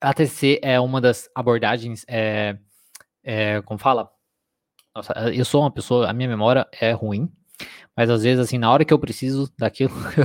a 0.00 0.12
TCC 0.12 0.60
é 0.62 0.78
uma 0.78 1.00
das 1.00 1.28
abordagens, 1.34 2.04
é, 2.08 2.58
é, 3.22 3.62
como 3.62 3.78
fala? 3.78 4.10
Nossa, 4.94 5.12
eu 5.34 5.44
sou 5.44 5.62
uma 5.62 5.70
pessoa, 5.70 6.08
a 6.08 6.12
minha 6.12 6.28
memória 6.28 6.66
é 6.80 6.92
ruim, 6.92 7.30
mas 7.96 8.10
às 8.10 8.22
vezes, 8.22 8.44
assim, 8.44 8.58
na 8.58 8.70
hora 8.70 8.84
que 8.84 8.92
eu 8.92 8.98
preciso 8.98 9.52
daquilo, 9.58 9.92
eu, 10.16 10.24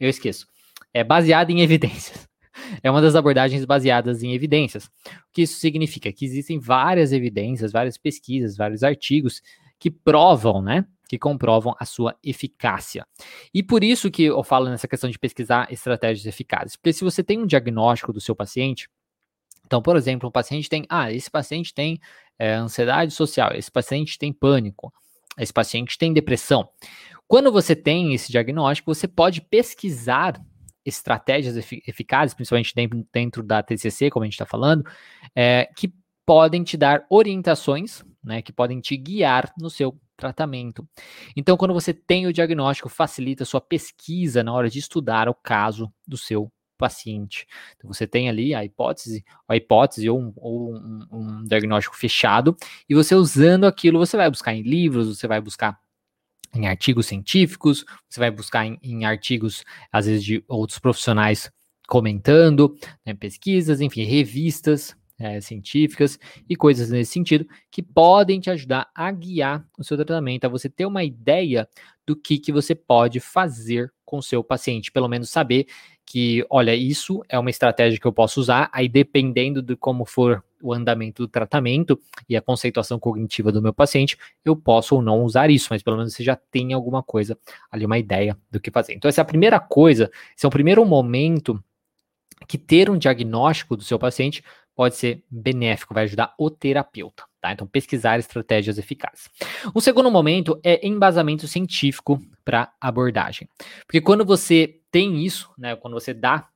eu 0.00 0.08
esqueço. 0.08 0.46
É 0.92 1.04
baseada 1.04 1.52
em 1.52 1.60
evidências 1.60 2.28
é 2.82 2.90
uma 2.90 3.00
das 3.00 3.14
abordagens 3.14 3.64
baseadas 3.64 4.22
em 4.22 4.32
evidências. 4.32 4.86
O 4.86 5.32
que 5.32 5.42
isso 5.42 5.58
significa? 5.58 6.12
Que 6.12 6.24
existem 6.24 6.58
várias 6.58 7.12
evidências, 7.12 7.72
várias 7.72 7.98
pesquisas, 7.98 8.56
vários 8.56 8.82
artigos 8.82 9.42
que 9.84 9.90
provam, 9.90 10.62
né? 10.62 10.86
Que 11.06 11.18
comprovam 11.18 11.76
a 11.78 11.84
sua 11.84 12.16
eficácia. 12.24 13.06
E 13.52 13.62
por 13.62 13.84
isso 13.84 14.10
que 14.10 14.22
eu 14.22 14.42
falo 14.42 14.70
nessa 14.70 14.88
questão 14.88 15.10
de 15.10 15.18
pesquisar 15.18 15.70
estratégias 15.70 16.24
eficazes. 16.24 16.74
Porque 16.74 16.94
se 16.94 17.04
você 17.04 17.22
tem 17.22 17.38
um 17.38 17.44
diagnóstico 17.44 18.10
do 18.10 18.18
seu 18.18 18.34
paciente, 18.34 18.88
então, 19.66 19.82
por 19.82 19.94
exemplo, 19.94 20.26
um 20.26 20.32
paciente 20.32 20.70
tem, 20.70 20.86
ah, 20.88 21.12
esse 21.12 21.30
paciente 21.30 21.74
tem 21.74 22.00
é, 22.38 22.54
ansiedade 22.54 23.12
social, 23.12 23.50
esse 23.52 23.70
paciente 23.70 24.18
tem 24.18 24.32
pânico, 24.32 24.90
esse 25.36 25.52
paciente 25.52 25.98
tem 25.98 26.14
depressão. 26.14 26.66
Quando 27.28 27.52
você 27.52 27.76
tem 27.76 28.14
esse 28.14 28.32
diagnóstico, 28.32 28.94
você 28.94 29.06
pode 29.06 29.42
pesquisar 29.42 30.40
estratégias 30.82 31.58
eficazes, 31.86 32.32
principalmente 32.32 32.72
dentro, 33.12 33.42
da 33.42 33.62
TCC, 33.62 34.08
como 34.08 34.22
a 34.22 34.26
gente 34.26 34.32
está 34.32 34.46
falando, 34.46 34.82
é, 35.36 35.68
que 35.76 35.92
podem 36.24 36.64
te 36.64 36.78
dar 36.78 37.04
orientações 37.10 38.02
né, 38.24 38.42
que 38.42 38.52
podem 38.52 38.80
te 38.80 38.96
guiar 38.96 39.52
no 39.58 39.68
seu 39.68 39.98
tratamento. 40.16 40.88
Então, 41.36 41.56
quando 41.56 41.74
você 41.74 41.92
tem 41.92 42.26
o 42.26 42.32
diagnóstico, 42.32 42.88
facilita 42.88 43.42
a 43.42 43.46
sua 43.46 43.60
pesquisa 43.60 44.42
na 44.42 44.52
hora 44.52 44.70
de 44.70 44.78
estudar 44.78 45.28
o 45.28 45.34
caso 45.34 45.92
do 46.06 46.16
seu 46.16 46.50
paciente. 46.78 47.46
Então, 47.76 47.92
você 47.92 48.06
tem 48.06 48.28
ali 48.28 48.54
a 48.54 48.64
hipótese, 48.64 49.24
a 49.48 49.56
hipótese 49.56 50.08
ou, 50.08 50.18
um, 50.20 50.32
ou 50.36 50.74
um, 50.74 51.06
um 51.12 51.44
diagnóstico 51.44 51.96
fechado, 51.96 52.56
e 52.88 52.94
você 52.94 53.14
usando 53.14 53.64
aquilo, 53.64 53.98
você 53.98 54.16
vai 54.16 54.30
buscar 54.30 54.54
em 54.54 54.62
livros, 54.62 55.16
você 55.16 55.28
vai 55.28 55.40
buscar 55.40 55.78
em 56.54 56.66
artigos 56.66 57.06
científicos, 57.06 57.84
você 58.08 58.20
vai 58.20 58.30
buscar 58.30 58.64
em, 58.64 58.78
em 58.82 59.04
artigos, 59.04 59.64
às 59.92 60.06
vezes, 60.06 60.24
de 60.24 60.44
outros 60.48 60.78
profissionais 60.78 61.50
comentando, 61.86 62.76
né, 63.04 63.12
pesquisas, 63.14 63.80
enfim, 63.80 64.04
revistas 64.04 64.96
é, 65.18 65.40
científicas 65.40 66.18
e 66.48 66.56
coisas 66.56 66.90
nesse 66.90 67.12
sentido 67.12 67.46
que 67.70 67.82
podem 67.82 68.40
te 68.40 68.50
ajudar 68.50 68.90
a 68.94 69.10
guiar 69.10 69.66
o 69.78 69.84
seu 69.84 69.96
tratamento, 69.96 70.44
a 70.44 70.48
você 70.48 70.68
ter 70.68 70.86
uma 70.86 71.04
ideia 71.04 71.68
do 72.06 72.14
que, 72.14 72.38
que 72.38 72.52
você 72.52 72.74
pode 72.74 73.20
fazer 73.20 73.92
com 74.04 74.18
o 74.18 74.22
seu 74.22 74.44
paciente, 74.44 74.92
pelo 74.92 75.08
menos 75.08 75.30
saber 75.30 75.66
que, 76.04 76.44
olha, 76.50 76.74
isso 76.74 77.22
é 77.28 77.38
uma 77.38 77.48
estratégia 77.48 77.98
que 77.98 78.06
eu 78.06 78.12
posso 78.12 78.38
usar, 78.38 78.68
aí 78.72 78.88
dependendo 78.88 79.62
de 79.62 79.74
como 79.74 80.04
for 80.04 80.44
o 80.62 80.72
andamento 80.72 81.22
do 81.22 81.28
tratamento 81.28 81.98
e 82.28 82.36
a 82.36 82.42
conceituação 82.42 82.98
cognitiva 82.98 83.50
do 83.50 83.62
meu 83.62 83.72
paciente, 83.72 84.16
eu 84.44 84.54
posso 84.54 84.94
ou 84.94 85.02
não 85.02 85.22
usar 85.22 85.50
isso, 85.50 85.68
mas 85.70 85.82
pelo 85.82 85.96
menos 85.96 86.14
você 86.14 86.22
já 86.22 86.36
tem 86.36 86.72
alguma 86.72 87.02
coisa 87.02 87.38
ali, 87.70 87.84
uma 87.84 87.98
ideia 87.98 88.36
do 88.50 88.60
que 88.60 88.70
fazer. 88.70 88.94
Então, 88.94 89.08
essa 89.08 89.20
é 89.20 89.22
a 89.22 89.26
primeira 89.26 89.58
coisa, 89.58 90.10
esse 90.36 90.44
é 90.44 90.48
o 90.48 90.52
primeiro 90.52 90.84
momento 90.84 91.62
que 92.46 92.58
ter 92.58 92.90
um 92.90 92.98
diagnóstico 92.98 93.76
do 93.76 93.84
seu 93.84 93.98
paciente 93.98 94.42
pode 94.74 94.96
ser 94.96 95.22
benéfico, 95.30 95.94
vai 95.94 96.04
ajudar 96.04 96.34
o 96.38 96.50
terapeuta. 96.50 97.24
Tá? 97.40 97.52
Então, 97.52 97.66
pesquisar 97.66 98.18
estratégias 98.18 98.78
eficazes. 98.78 99.28
O 99.74 99.80
segundo 99.80 100.10
momento 100.10 100.58
é 100.64 100.86
embasamento 100.86 101.46
científico 101.46 102.20
para 102.44 102.72
abordagem. 102.80 103.48
Porque 103.86 104.00
quando 104.00 104.24
você 104.24 104.80
tem 104.90 105.24
isso, 105.24 105.50
né, 105.58 105.76
quando 105.76 105.94
você 105.94 106.14
dá 106.14 106.48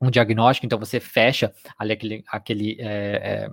um 0.00 0.10
diagnóstico, 0.10 0.66
então 0.66 0.78
você 0.78 0.98
fecha 1.00 1.52
ali 1.78 1.92
aquele, 1.92 2.24
aquele, 2.28 2.76
é, 2.80 2.86
é, 2.88 3.50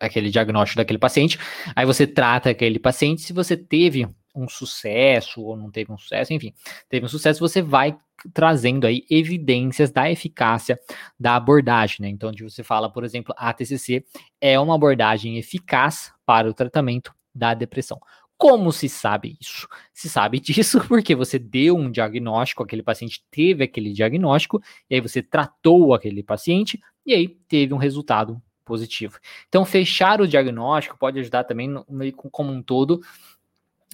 aquele 0.00 0.30
diagnóstico 0.30 0.78
daquele 0.78 0.98
paciente, 0.98 1.38
aí 1.74 1.86
você 1.86 2.06
trata 2.06 2.50
aquele 2.50 2.78
paciente, 2.78 3.22
se 3.22 3.32
você 3.32 3.56
teve 3.56 4.08
um 4.36 4.48
sucesso 4.48 5.42
ou 5.42 5.56
não 5.56 5.70
teve 5.70 5.90
um 5.90 5.98
sucesso, 5.98 6.32
enfim, 6.32 6.52
teve 6.88 7.06
um 7.06 7.08
sucesso, 7.08 7.40
você 7.40 7.62
vai 7.62 7.96
trazendo 8.32 8.86
aí 8.86 9.04
evidências 9.10 9.90
da 9.90 10.10
eficácia 10.10 10.78
da 11.18 11.36
abordagem, 11.36 11.98
né? 12.00 12.08
Então, 12.08 12.30
onde 12.30 12.42
você 12.42 12.62
fala, 12.62 12.90
por 12.90 13.04
exemplo, 13.04 13.34
a 13.36 13.52
TCC 13.52 14.04
é 14.40 14.58
uma 14.58 14.74
abordagem 14.74 15.38
eficaz 15.38 16.12
para 16.24 16.48
o 16.48 16.54
tratamento 16.54 17.14
da 17.34 17.54
depressão. 17.54 18.00
Como 18.38 18.70
se 18.70 18.88
sabe 18.88 19.36
isso? 19.40 19.66
Se 19.94 20.08
sabe 20.08 20.40
disso 20.40 20.80
porque 20.86 21.14
você 21.14 21.38
deu 21.38 21.76
um 21.76 21.90
diagnóstico, 21.90 22.62
aquele 22.62 22.82
paciente 22.82 23.24
teve 23.30 23.64
aquele 23.64 23.92
diagnóstico, 23.92 24.60
e 24.90 24.94
aí 24.94 25.00
você 25.00 25.22
tratou 25.22 25.94
aquele 25.94 26.22
paciente, 26.22 26.80
e 27.04 27.14
aí 27.14 27.28
teve 27.48 27.72
um 27.72 27.78
resultado 27.78 28.40
positivo. 28.64 29.18
Então, 29.48 29.64
fechar 29.64 30.20
o 30.20 30.26
diagnóstico 30.26 30.98
pode 30.98 31.20
ajudar 31.20 31.44
também, 31.44 31.68
no, 31.68 31.84
como 32.32 32.52
um 32.52 32.60
todo, 32.60 33.00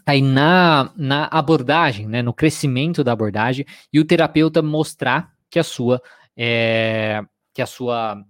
aí 0.06 0.22
na, 0.22 0.92
na 0.96 1.28
abordagem, 1.30 2.06
né, 2.06 2.22
no 2.22 2.32
crescimento 2.32 3.04
da 3.04 3.12
abordagem, 3.12 3.64
e 3.92 4.00
o 4.00 4.04
terapeuta 4.04 4.62
mostrar 4.62 5.32
que 5.50 5.58
a 5.58 5.64
sua 5.64 6.00
é, 6.36 7.22
que 7.54 7.62
a 7.62 7.66
sua 7.66 8.24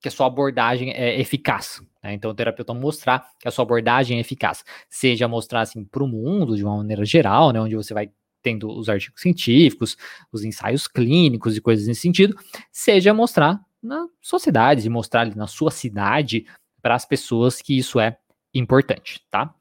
que 0.00 0.08
a 0.08 0.10
sua 0.10 0.26
abordagem 0.26 0.92
é 0.92 1.20
eficaz. 1.20 1.82
Né? 2.02 2.14
Então, 2.14 2.30
o 2.30 2.34
terapeuta 2.34 2.72
mostrar 2.72 3.28
que 3.38 3.48
a 3.48 3.50
sua 3.50 3.64
abordagem 3.64 4.18
é 4.18 4.20
eficaz, 4.20 4.64
seja 4.88 5.26
mostrar 5.26 5.62
assim 5.62 5.84
para 5.84 6.02
o 6.02 6.08
mundo 6.08 6.56
de 6.56 6.64
uma 6.64 6.76
maneira 6.76 7.04
geral, 7.04 7.52
né, 7.52 7.60
onde 7.60 7.74
você 7.74 7.92
vai 7.92 8.10
tendo 8.40 8.68
os 8.68 8.88
artigos 8.88 9.20
científicos, 9.20 9.96
os 10.32 10.44
ensaios 10.44 10.86
clínicos 10.86 11.56
e 11.56 11.60
coisas 11.60 11.86
nesse 11.86 12.02
sentido, 12.02 12.36
seja 12.70 13.12
mostrar 13.12 13.60
na 13.82 14.06
sociedade, 14.20 14.88
mostrar 14.88 15.34
na 15.34 15.46
sua 15.46 15.70
cidade 15.70 16.46
para 16.80 16.94
as 16.94 17.04
pessoas 17.04 17.60
que 17.60 17.76
isso 17.76 17.98
é 17.98 18.16
importante, 18.54 19.20
tá? 19.30 19.52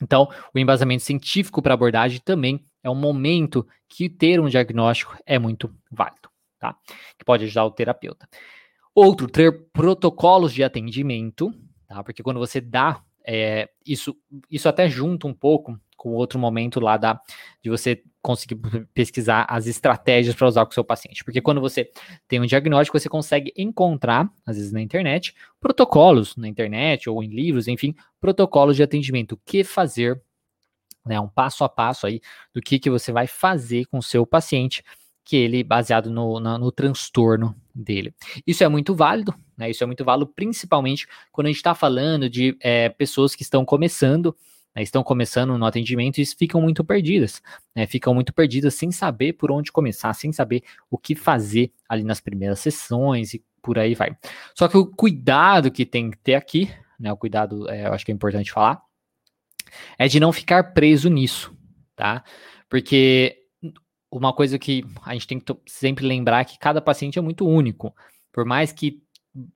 Então, 0.00 0.28
o 0.54 0.58
embasamento 0.58 1.02
científico 1.02 1.62
para 1.62 1.74
abordagem 1.74 2.20
também 2.24 2.64
é 2.82 2.90
um 2.90 2.94
momento 2.94 3.66
que 3.88 4.08
ter 4.08 4.40
um 4.40 4.48
diagnóstico 4.48 5.16
é 5.24 5.38
muito 5.38 5.74
válido, 5.90 6.28
tá? 6.58 6.76
Que 7.18 7.24
pode 7.24 7.44
ajudar 7.44 7.64
o 7.64 7.70
terapeuta. 7.70 8.28
Outro, 8.94 9.26
ter 9.26 9.68
protocolos 9.72 10.52
de 10.52 10.62
atendimento, 10.62 11.52
tá? 11.88 12.02
Porque 12.04 12.22
quando 12.22 12.38
você 12.38 12.60
dá 12.60 13.02
é, 13.26 13.68
isso, 13.84 14.16
isso 14.50 14.68
até 14.68 14.88
junta 14.88 15.26
um 15.26 15.34
pouco 15.34 15.78
com 15.96 16.12
outro 16.12 16.38
momento 16.38 16.78
lá 16.78 16.96
da, 16.96 17.20
de 17.62 17.68
você 17.68 18.02
conseguir 18.26 18.56
pesquisar 18.92 19.46
as 19.48 19.68
estratégias 19.68 20.34
para 20.34 20.48
usar 20.48 20.64
com 20.66 20.72
o 20.72 20.74
seu 20.74 20.82
paciente. 20.82 21.22
Porque 21.22 21.40
quando 21.40 21.60
você 21.60 21.88
tem 22.26 22.40
um 22.40 22.46
diagnóstico, 22.46 22.98
você 22.98 23.08
consegue 23.08 23.52
encontrar, 23.56 24.28
às 24.44 24.56
vezes 24.56 24.72
na 24.72 24.82
internet, 24.82 25.32
protocolos 25.60 26.36
na 26.36 26.48
internet 26.48 27.08
ou 27.08 27.22
em 27.22 27.28
livros, 27.28 27.68
enfim, 27.68 27.94
protocolos 28.20 28.74
de 28.74 28.82
atendimento. 28.82 29.32
O 29.32 29.40
que 29.46 29.62
fazer, 29.62 30.20
né, 31.06 31.20
um 31.20 31.28
passo 31.28 31.62
a 31.62 31.68
passo 31.68 32.04
aí 32.04 32.20
do 32.52 32.60
que, 32.60 32.80
que 32.80 32.90
você 32.90 33.12
vai 33.12 33.28
fazer 33.28 33.86
com 33.86 33.98
o 33.98 34.02
seu 34.02 34.26
paciente, 34.26 34.82
que 35.24 35.36
ele 35.36 35.62
baseado 35.62 36.10
no, 36.10 36.40
no, 36.40 36.58
no 36.58 36.72
transtorno 36.72 37.54
dele. 37.72 38.12
Isso 38.44 38.64
é 38.64 38.68
muito 38.68 38.92
válido, 38.92 39.32
né? 39.56 39.70
Isso 39.70 39.84
é 39.84 39.86
muito 39.86 40.04
válido, 40.04 40.26
principalmente 40.26 41.06
quando 41.30 41.46
a 41.46 41.50
gente 41.50 41.58
está 41.58 41.76
falando 41.76 42.28
de 42.28 42.56
é, 42.60 42.88
pessoas 42.88 43.36
que 43.36 43.42
estão 43.42 43.64
começando 43.64 44.36
né, 44.76 44.82
estão 44.82 45.02
começando 45.02 45.56
no 45.56 45.64
atendimento 45.64 46.18
e 46.18 46.26
ficam 46.26 46.60
muito 46.60 46.84
perdidas, 46.84 47.42
né, 47.74 47.86
ficam 47.86 48.14
muito 48.14 48.34
perdidas 48.34 48.74
sem 48.74 48.92
saber 48.92 49.32
por 49.32 49.50
onde 49.50 49.72
começar, 49.72 50.12
sem 50.12 50.30
saber 50.32 50.62
o 50.90 50.98
que 50.98 51.14
fazer 51.14 51.72
ali 51.88 52.04
nas 52.04 52.20
primeiras 52.20 52.60
sessões 52.60 53.32
e 53.32 53.42
por 53.62 53.78
aí 53.78 53.94
vai. 53.94 54.14
Só 54.54 54.68
que 54.68 54.76
o 54.76 54.86
cuidado 54.86 55.70
que 55.70 55.86
tem 55.86 56.10
que 56.10 56.18
ter 56.18 56.34
aqui, 56.34 56.70
né, 57.00 57.10
o 57.10 57.16
cuidado, 57.16 57.68
é, 57.70 57.86
eu 57.86 57.94
acho 57.94 58.04
que 58.04 58.12
é 58.12 58.14
importante 58.14 58.52
falar, 58.52 58.82
é 59.98 60.06
de 60.06 60.20
não 60.20 60.32
ficar 60.32 60.74
preso 60.74 61.08
nisso, 61.08 61.56
tá? 61.96 62.22
Porque 62.68 63.38
uma 64.10 64.32
coisa 64.32 64.58
que 64.58 64.84
a 65.02 65.12
gente 65.14 65.26
tem 65.26 65.40
que 65.40 65.56
sempre 65.66 66.06
lembrar 66.06 66.40
é 66.40 66.44
que 66.44 66.58
cada 66.58 66.80
paciente 66.80 67.18
é 67.18 67.22
muito 67.22 67.46
único. 67.46 67.94
Por 68.32 68.44
mais 68.44 68.72
que 68.72 69.02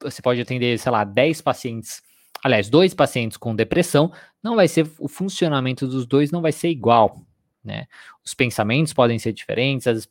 você 0.02 0.20
pode 0.20 0.40
atender, 0.40 0.78
sei 0.78 0.92
lá, 0.92 1.04
10 1.04 1.40
pacientes 1.40 2.02
aliás, 2.42 2.68
dois 2.68 2.94
pacientes 2.94 3.36
com 3.36 3.54
depressão, 3.54 4.12
não 4.42 4.56
vai 4.56 4.68
ser 4.68 4.90
o 4.98 5.08
funcionamento 5.08 5.86
dos 5.86 6.06
dois 6.06 6.30
não 6.30 6.40
vai 6.40 6.52
ser 6.52 6.68
igual, 6.68 7.20
né? 7.62 7.86
Os 8.24 8.34
pensamentos 8.34 8.92
podem 8.92 9.18
ser 9.18 9.32
diferentes, 9.32 9.86
as 9.86 10.08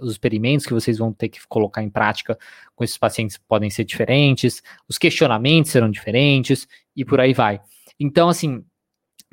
os 0.00 0.12
experimentos 0.12 0.66
que 0.66 0.74
vocês 0.74 0.98
vão 0.98 1.12
ter 1.12 1.28
que 1.28 1.40
colocar 1.48 1.82
em 1.82 1.90
prática 1.90 2.38
com 2.74 2.84
esses 2.84 2.98
pacientes 2.98 3.38
podem 3.38 3.70
ser 3.70 3.84
diferentes, 3.84 4.62
os 4.88 4.98
questionamentos 4.98 5.70
serão 5.70 5.90
diferentes 5.90 6.68
e 6.94 7.04
por 7.04 7.20
aí 7.20 7.32
vai. 7.32 7.60
Então, 7.98 8.28
assim, 8.28 8.64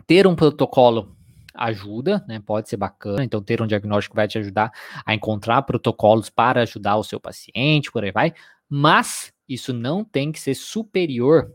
ter 0.06 0.26
um 0.28 0.36
protocolo 0.36 1.16
ajuda, 1.58 2.24
né? 2.28 2.40
Pode 2.40 2.70
ser 2.70 2.78
bacana. 2.78 3.24
Então, 3.24 3.42
ter 3.42 3.62
um 3.62 3.68
diagnóstico 3.68 4.16
vai 4.16 4.28
te 4.28 4.38
ajudar 4.38 4.72
a 5.06 5.14
encontrar 5.14 5.64
protocolos 5.64 6.30
para 6.30 6.62
ajudar 6.62 6.98
o 6.98 7.04
seu 7.04 7.20
paciente, 7.20 7.92
por 7.92 8.04
aí 8.04 8.12
vai. 8.12 8.34
Mas 8.70 9.34
isso 9.50 9.74
não 9.74 10.04
tem 10.04 10.32
que 10.32 10.40
ser 10.40 10.54
superior 10.54 11.52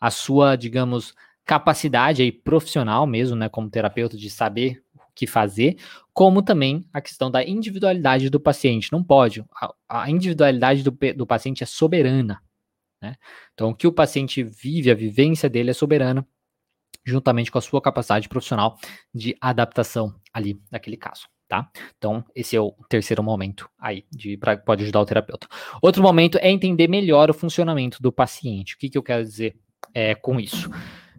a 0.00 0.10
sua, 0.10 0.56
digamos, 0.56 1.14
capacidade 1.44 2.22
aí 2.22 2.30
profissional 2.30 3.06
mesmo, 3.06 3.34
né, 3.34 3.48
como 3.48 3.70
terapeuta, 3.70 4.16
de 4.16 4.28
saber 4.28 4.82
o 4.94 5.00
que 5.14 5.26
fazer, 5.26 5.78
como 6.12 6.42
também 6.42 6.86
a 6.92 7.00
questão 7.00 7.30
da 7.30 7.42
individualidade 7.42 8.28
do 8.28 8.38
paciente. 8.38 8.92
Não 8.92 9.02
pode. 9.02 9.44
A, 9.54 10.02
a 10.02 10.10
individualidade 10.10 10.82
do, 10.82 10.96
do 11.16 11.26
paciente 11.26 11.62
é 11.62 11.66
soberana. 11.66 12.42
Né? 13.00 13.16
Então, 13.54 13.70
o 13.70 13.74
que 13.74 13.86
o 13.86 13.92
paciente 13.92 14.42
vive, 14.42 14.90
a 14.90 14.94
vivência 14.94 15.48
dele 15.48 15.70
é 15.70 15.74
soberana, 15.74 16.26
juntamente 17.04 17.50
com 17.50 17.58
a 17.58 17.62
sua 17.62 17.80
capacidade 17.80 18.28
profissional 18.28 18.76
de 19.14 19.36
adaptação 19.40 20.14
ali 20.32 20.60
naquele 20.70 20.96
caso. 20.96 21.28
Tá? 21.48 21.70
Então, 21.96 22.22
esse 22.34 22.54
é 22.54 22.60
o 22.60 22.72
terceiro 22.90 23.22
momento 23.22 23.70
aí 23.78 24.04
de 24.12 24.36
pra, 24.36 24.54
pode 24.54 24.82
ajudar 24.82 25.00
o 25.00 25.06
terapeuta. 25.06 25.48
Outro 25.80 26.02
momento 26.02 26.36
é 26.42 26.50
entender 26.50 26.88
melhor 26.88 27.30
o 27.30 27.34
funcionamento 27.34 28.02
do 28.02 28.12
paciente. 28.12 28.74
O 28.74 28.78
que, 28.78 28.90
que 28.90 28.98
eu 28.98 29.02
quero 29.02 29.24
dizer 29.24 29.58
é, 29.94 30.14
com 30.14 30.38
isso. 30.38 30.70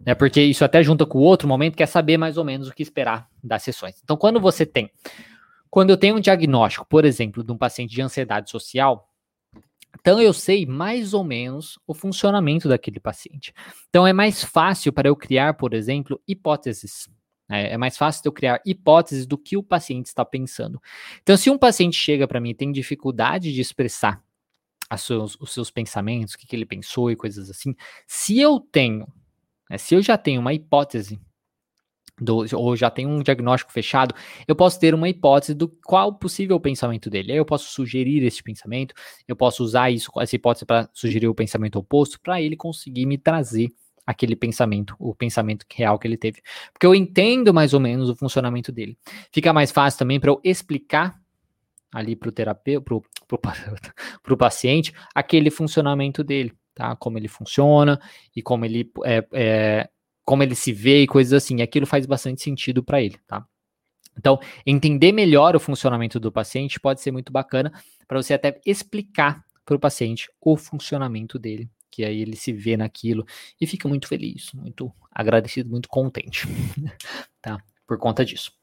Né, 0.04 0.14
porque 0.14 0.40
isso 0.40 0.64
até 0.64 0.82
junta 0.82 1.04
com 1.04 1.18
o 1.18 1.22
outro 1.22 1.46
momento, 1.46 1.76
que 1.76 1.82
é 1.82 1.86
saber 1.86 2.16
mais 2.16 2.38
ou 2.38 2.44
menos 2.44 2.68
o 2.68 2.72
que 2.72 2.82
esperar 2.82 3.28
das 3.42 3.62
sessões. 3.62 4.00
Então, 4.02 4.16
quando 4.16 4.40
você 4.40 4.64
tem. 4.64 4.90
Quando 5.68 5.90
eu 5.90 5.96
tenho 5.96 6.16
um 6.16 6.20
diagnóstico, 6.20 6.86
por 6.88 7.04
exemplo, 7.04 7.44
de 7.44 7.52
um 7.52 7.56
paciente 7.56 7.94
de 7.94 8.02
ansiedade 8.02 8.50
social, 8.50 9.08
então 10.00 10.20
eu 10.20 10.32
sei 10.32 10.66
mais 10.66 11.14
ou 11.14 11.22
menos 11.22 11.78
o 11.86 11.94
funcionamento 11.94 12.68
daquele 12.68 12.98
paciente. 12.98 13.52
Então 13.88 14.06
é 14.06 14.12
mais 14.12 14.42
fácil 14.42 14.92
para 14.92 15.08
eu 15.08 15.14
criar, 15.14 15.54
por 15.54 15.74
exemplo, 15.74 16.20
hipóteses. 16.26 17.08
Né? 17.48 17.72
É 17.72 17.76
mais 17.76 17.96
fácil 17.96 18.22
eu 18.24 18.32
criar 18.32 18.60
hipóteses 18.64 19.26
do 19.26 19.36
que 19.36 19.56
o 19.56 19.62
paciente 19.62 20.06
está 20.06 20.24
pensando. 20.24 20.80
Então, 21.22 21.36
se 21.36 21.50
um 21.50 21.58
paciente 21.58 21.96
chega 21.96 22.26
para 22.26 22.40
mim 22.40 22.50
e 22.50 22.54
tem 22.54 22.72
dificuldade 22.72 23.52
de 23.52 23.60
expressar 23.60 24.22
seus, 24.98 25.36
os 25.40 25.52
seus 25.52 25.70
pensamentos, 25.70 26.34
o 26.34 26.38
que, 26.38 26.46
que 26.46 26.56
ele 26.56 26.66
pensou 26.66 27.10
e 27.10 27.16
coisas 27.16 27.48
assim. 27.50 27.74
Se 28.06 28.38
eu 28.38 28.60
tenho 28.60 29.06
Né? 29.70 29.78
Se 29.78 29.94
eu 29.94 30.02
já 30.02 30.18
tenho 30.18 30.40
uma 30.40 30.52
hipótese 30.52 31.20
do, 32.20 32.44
ou 32.54 32.76
já 32.76 32.90
tenho 32.90 33.08
um 33.08 33.22
diagnóstico 33.22 33.72
fechado, 33.72 34.14
eu 34.46 34.54
posso 34.54 34.78
ter 34.78 34.94
uma 34.94 35.08
hipótese 35.08 35.54
do 35.54 35.68
qual 35.68 36.12
possível 36.14 36.60
pensamento 36.60 37.08
dele. 37.08 37.32
Aí 37.32 37.38
eu 37.38 37.46
posso 37.46 37.70
sugerir 37.70 38.22
esse 38.24 38.42
pensamento, 38.42 38.94
eu 39.26 39.34
posso 39.34 39.64
usar 39.64 39.90
isso, 39.90 40.10
essa 40.20 40.36
hipótese 40.36 40.66
para 40.66 40.88
sugerir 40.92 41.28
o 41.28 41.34
pensamento 41.34 41.76
oposto, 41.78 42.20
para 42.20 42.42
ele 42.42 42.56
conseguir 42.56 43.06
me 43.06 43.16
trazer 43.16 43.72
aquele 44.06 44.34
pensamento, 44.34 44.96
o 44.98 45.14
pensamento 45.14 45.64
real 45.72 45.98
que 45.98 46.06
ele 46.06 46.16
teve. 46.16 46.42
Porque 46.72 46.86
eu 46.86 46.94
entendo 46.94 47.54
mais 47.54 47.72
ou 47.72 47.80
menos 47.80 48.10
o 48.10 48.16
funcionamento 48.16 48.72
dele. 48.72 48.98
Fica 49.32 49.52
mais 49.52 49.70
fácil 49.70 49.98
também 49.98 50.18
para 50.18 50.30
eu 50.30 50.40
explicar 50.42 51.18
ali 51.92 52.14
para 52.14 52.28
o 52.28 52.32
terapeuta, 52.32 53.00
para 53.38 53.54
o 54.28 54.36
paciente, 54.36 54.92
aquele 55.14 55.50
funcionamento 55.50 56.22
dele, 56.24 56.52
tá? 56.74 56.94
Como 56.96 57.18
ele 57.18 57.28
funciona 57.28 58.00
e 58.34 58.42
como 58.42 58.64
ele 58.64 58.90
é, 59.04 59.26
é 59.32 59.90
como 60.24 60.42
ele 60.42 60.54
se 60.54 60.72
vê 60.72 61.02
e 61.02 61.06
coisas 61.06 61.32
assim. 61.32 61.58
E 61.58 61.62
aquilo 61.62 61.86
faz 61.86 62.06
bastante 62.06 62.42
sentido 62.42 62.82
para 62.82 63.02
ele, 63.02 63.18
tá? 63.26 63.44
Então, 64.16 64.38
entender 64.66 65.12
melhor 65.12 65.56
o 65.56 65.60
funcionamento 65.60 66.20
do 66.20 66.30
paciente 66.30 66.78
pode 66.78 67.00
ser 67.00 67.10
muito 67.10 67.32
bacana 67.32 67.72
para 68.06 68.20
você 68.20 68.34
até 68.34 68.60
explicar 68.66 69.44
para 69.64 69.76
o 69.76 69.80
paciente 69.80 70.28
o 70.40 70.56
funcionamento 70.56 71.38
dele, 71.38 71.70
que 71.90 72.04
aí 72.04 72.20
ele 72.20 72.36
se 72.36 72.52
vê 72.52 72.76
naquilo 72.76 73.24
e 73.60 73.66
fica 73.66 73.88
muito 73.88 74.08
feliz, 74.08 74.52
muito 74.52 74.92
agradecido, 75.10 75.70
muito 75.70 75.88
contente, 75.88 76.46
tá? 77.40 77.62
Por 77.86 77.98
conta 77.98 78.24
disso. 78.24 78.59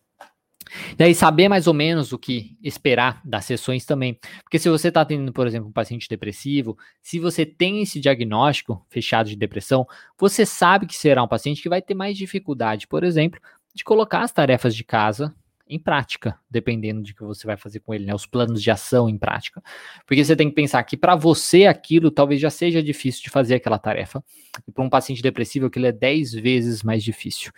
E 0.97 1.03
aí, 1.03 1.15
saber 1.15 1.49
mais 1.49 1.67
ou 1.67 1.73
menos 1.73 2.11
o 2.11 2.17
que 2.17 2.57
esperar 2.61 3.21
das 3.23 3.45
sessões 3.45 3.85
também. 3.85 4.19
Porque 4.43 4.59
se 4.59 4.69
você 4.69 4.89
está 4.89 5.03
tendo, 5.03 5.31
por 5.31 5.47
exemplo, 5.47 5.69
um 5.69 5.73
paciente 5.73 6.07
depressivo, 6.09 6.77
se 7.01 7.19
você 7.19 7.45
tem 7.45 7.81
esse 7.81 7.99
diagnóstico 7.99 8.85
fechado 8.89 9.29
de 9.29 9.35
depressão, 9.35 9.85
você 10.17 10.45
sabe 10.45 10.85
que 10.85 10.95
será 10.95 11.23
um 11.23 11.27
paciente 11.27 11.61
que 11.61 11.69
vai 11.69 11.81
ter 11.81 11.93
mais 11.93 12.17
dificuldade, 12.17 12.87
por 12.87 13.03
exemplo, 13.03 13.39
de 13.73 13.83
colocar 13.83 14.21
as 14.21 14.31
tarefas 14.31 14.75
de 14.75 14.83
casa 14.83 15.33
em 15.69 15.79
prática, 15.79 16.37
dependendo 16.49 17.01
de 17.01 17.13
que 17.13 17.23
você 17.23 17.45
vai 17.45 17.57
fazer 17.57 17.79
com 17.79 17.93
ele, 17.93 18.05
né? 18.05 18.13
Os 18.13 18.25
planos 18.25 18.61
de 18.61 18.71
ação 18.71 19.09
em 19.09 19.17
prática. 19.17 19.61
Porque 20.05 20.23
você 20.23 20.35
tem 20.35 20.49
que 20.49 20.55
pensar 20.55 20.83
que 20.83 20.97
para 20.97 21.15
você 21.15 21.65
aquilo 21.65 22.09
talvez 22.11 22.39
já 22.39 22.49
seja 22.49 22.81
difícil 22.81 23.23
de 23.23 23.29
fazer 23.29 23.55
aquela 23.55 23.77
tarefa. 23.77 24.23
E 24.67 24.71
para 24.71 24.83
um 24.83 24.89
paciente 24.89 25.21
depressivo 25.21 25.67
aquilo 25.67 25.85
é 25.85 25.91
10 25.91 26.33
vezes 26.33 26.83
mais 26.83 27.03
difícil. 27.03 27.51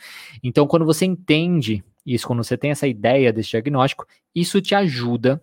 Então, 0.43 0.67
quando 0.67 0.85
você 0.85 1.05
entende 1.05 1.83
isso, 2.05 2.27
quando 2.27 2.43
você 2.43 2.57
tem 2.57 2.71
essa 2.71 2.87
ideia 2.87 3.31
desse 3.31 3.49
diagnóstico, 3.49 4.05
isso 4.33 4.61
te 4.61 4.73
ajuda 4.73 5.41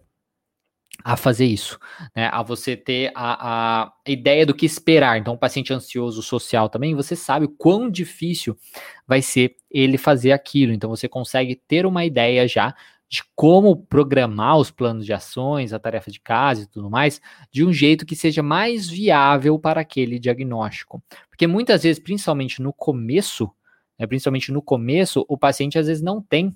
a 1.07 1.17
fazer 1.17 1.45
isso, 1.45 1.79
né? 2.17 2.29
A 2.33 2.43
você 2.43 2.77
ter 2.77 3.13
a, 3.15 3.85
a 3.85 3.93
ideia 4.09 4.45
do 4.45 4.53
que 4.53 4.67
esperar. 4.67 5.17
Então, 5.17 5.35
o 5.35 5.39
paciente 5.39 5.73
ansioso 5.73 6.21
social 6.21 6.69
também, 6.69 6.97
você 6.97 7.15
sabe 7.15 7.47
o 7.47 7.49
quão 7.49 7.89
difícil 7.89 8.59
vai 9.07 9.23
ser 9.23 9.55
ele 9.71 9.99
fazer 9.99 10.33
aquilo. 10.33 10.73
Então, 10.73 10.91
você 10.91 11.09
consegue 11.09 11.55
ter 11.55 11.87
uma 11.87 12.05
ideia 12.05 12.49
já 12.49 12.75
de 13.09 13.23
como 13.37 13.77
programar 13.77 14.59
os 14.59 14.73
planos 14.73 15.07
de 15.07 15.13
ações, 15.13 15.73
a 15.73 15.79
tarefa 15.79 16.11
de 16.11 16.19
casa 16.19 16.65
e 16.65 16.67
tudo 16.67 16.91
mais, 16.91 17.21
de 17.53 17.65
um 17.65 17.73
jeito 17.73 18.05
que 18.05 18.17
seja 18.17 18.43
mais 18.43 18.89
viável 18.91 19.61
para 19.61 19.83
aquele 19.83 20.19
diagnóstico. 20.19 21.01
Porque 21.31 21.47
muitas 21.47 21.85
vezes, 21.85 22.03
principalmente 22.03 22.61
no 22.61 22.73
começo, 22.73 23.49
né, 23.97 24.09
principalmente 24.09 24.51
no 24.51 24.61
começo, 24.61 25.25
o 25.29 25.39
paciente 25.39 25.79
às 25.79 25.87
vezes 25.87 26.03
não 26.03 26.21
tem 26.21 26.53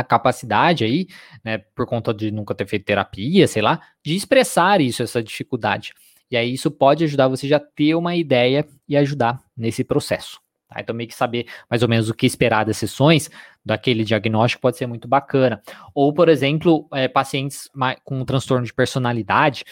a 0.00 0.04
capacidade 0.04 0.84
aí, 0.84 1.06
né, 1.44 1.58
por 1.58 1.86
conta 1.86 2.12
de 2.12 2.30
nunca 2.30 2.54
ter 2.54 2.66
feito 2.66 2.84
terapia, 2.84 3.46
sei 3.46 3.62
lá, 3.62 3.80
de 4.04 4.14
expressar 4.14 4.80
isso, 4.80 5.02
essa 5.02 5.22
dificuldade. 5.22 5.92
E 6.30 6.36
aí 6.36 6.52
isso 6.52 6.70
pode 6.70 7.04
ajudar 7.04 7.28
você 7.28 7.46
já 7.46 7.60
ter 7.60 7.94
uma 7.94 8.16
ideia 8.16 8.66
e 8.88 8.96
ajudar 8.96 9.40
nesse 9.56 9.84
processo. 9.84 10.40
Tá? 10.68 10.80
Então, 10.80 10.94
meio 10.94 11.08
que 11.08 11.14
saber 11.14 11.46
mais 11.70 11.82
ou 11.82 11.88
menos 11.88 12.08
o 12.08 12.14
que 12.14 12.26
esperar 12.26 12.64
das 12.64 12.76
sessões 12.76 13.30
daquele 13.64 14.04
diagnóstico 14.04 14.62
pode 14.62 14.76
ser 14.76 14.86
muito 14.86 15.06
bacana. 15.06 15.62
Ou, 15.94 16.12
por 16.12 16.28
exemplo, 16.28 16.88
é, 16.92 17.06
pacientes 17.06 17.68
com 18.02 18.24
transtorno 18.24 18.66
de 18.66 18.74
personalidade, 18.74 19.64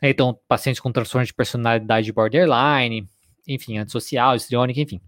né, 0.00 0.10
então, 0.10 0.38
pacientes 0.48 0.80
com 0.80 0.90
transtorno 0.90 1.26
de 1.26 1.34
personalidade 1.34 2.10
borderline, 2.12 3.06
enfim, 3.46 3.76
antissocial, 3.76 4.36
histriônica, 4.36 4.80
enfim 4.80 5.00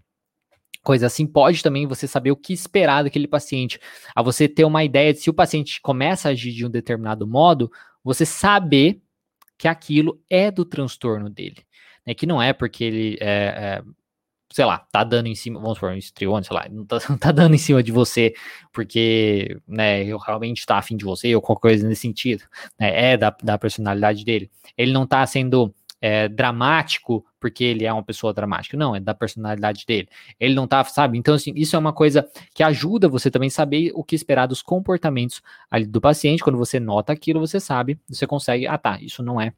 coisa 0.83 1.07
assim, 1.07 1.25
pode 1.25 1.63
também 1.63 1.87
você 1.87 2.07
saber 2.07 2.31
o 2.31 2.35
que 2.35 2.53
esperar 2.53 3.03
daquele 3.03 3.27
paciente. 3.27 3.79
A 4.13 4.21
você 4.21 4.47
ter 4.47 4.65
uma 4.65 4.83
ideia 4.83 5.13
de 5.13 5.19
se 5.19 5.29
o 5.29 5.33
paciente 5.33 5.81
começa 5.81 6.27
a 6.27 6.31
agir 6.31 6.51
de 6.51 6.65
um 6.65 6.69
determinado 6.69 7.25
modo, 7.25 7.71
você 8.03 8.25
saber 8.25 9.01
que 9.57 9.67
aquilo 9.67 10.21
é 10.29 10.51
do 10.51 10.65
transtorno 10.65 11.29
dele. 11.29 11.63
Né? 12.05 12.13
Que 12.13 12.25
não 12.25 12.41
é 12.41 12.51
porque 12.51 12.83
ele 12.83 13.17
é, 13.21 13.81
é, 13.81 13.83
sei 14.51 14.65
lá, 14.65 14.77
tá 14.77 15.03
dando 15.03 15.27
em 15.27 15.35
cima, 15.35 15.59
vamos 15.59 15.77
supor, 15.77 15.91
um 15.91 15.97
estrione, 15.97 16.45
sei 16.45 16.55
lá, 16.55 16.67
não 16.69 16.85
tá, 16.85 16.99
não 17.09 17.17
tá, 17.17 17.31
dando 17.31 17.55
em 17.55 17.57
cima 17.57 17.81
de 17.81 17.91
você 17.91 18.33
porque, 18.71 19.57
né, 19.67 20.03
eu 20.03 20.17
realmente 20.17 20.65
tá 20.65 20.77
afim 20.77 20.97
de 20.97 21.05
você 21.05 21.33
ou 21.35 21.41
qualquer 21.41 21.61
coisa 21.69 21.87
nesse 21.87 22.01
sentido, 22.01 22.43
né, 22.79 23.13
é 23.13 23.17
da, 23.17 23.35
da 23.41 23.57
personalidade 23.57 24.23
dele. 24.25 24.51
Ele 24.77 24.91
não 24.91 25.07
tá 25.07 25.25
sendo 25.25 25.73
é, 26.03 26.27
dramático 26.27 27.25
porque 27.39 27.63
ele 27.63 27.85
é 27.85 27.93
uma 27.93 28.03
pessoa 28.03 28.33
dramática. 28.33 28.75
Não, 28.75 28.93
é 28.93 28.99
da 28.99 29.13
personalidade 29.13 29.85
dele. 29.85 30.09
Ele 30.37 30.53
não 30.53 30.67
tá, 30.67 30.83
sabe? 30.83 31.17
Então, 31.17 31.33
assim, 31.33 31.53
isso 31.55 31.77
é 31.77 31.79
uma 31.79 31.93
coisa 31.93 32.27
que 32.53 32.61
ajuda 32.61 33.07
você 33.07 33.31
também 33.31 33.49
saber 33.49 33.93
o 33.95 34.03
que 34.03 34.13
esperar 34.13 34.45
dos 34.45 34.61
comportamentos 34.61 35.41
ali 35.71 35.85
do 35.85 36.01
paciente. 36.01 36.43
Quando 36.43 36.57
você 36.57 36.77
nota 36.77 37.13
aquilo, 37.13 37.39
você 37.39 37.57
sabe, 37.57 37.97
você 38.09 38.27
consegue, 38.27 38.67
ah, 38.67 38.77
tá, 38.77 38.99
isso 39.01 39.23
não 39.23 39.39
é 39.39 39.53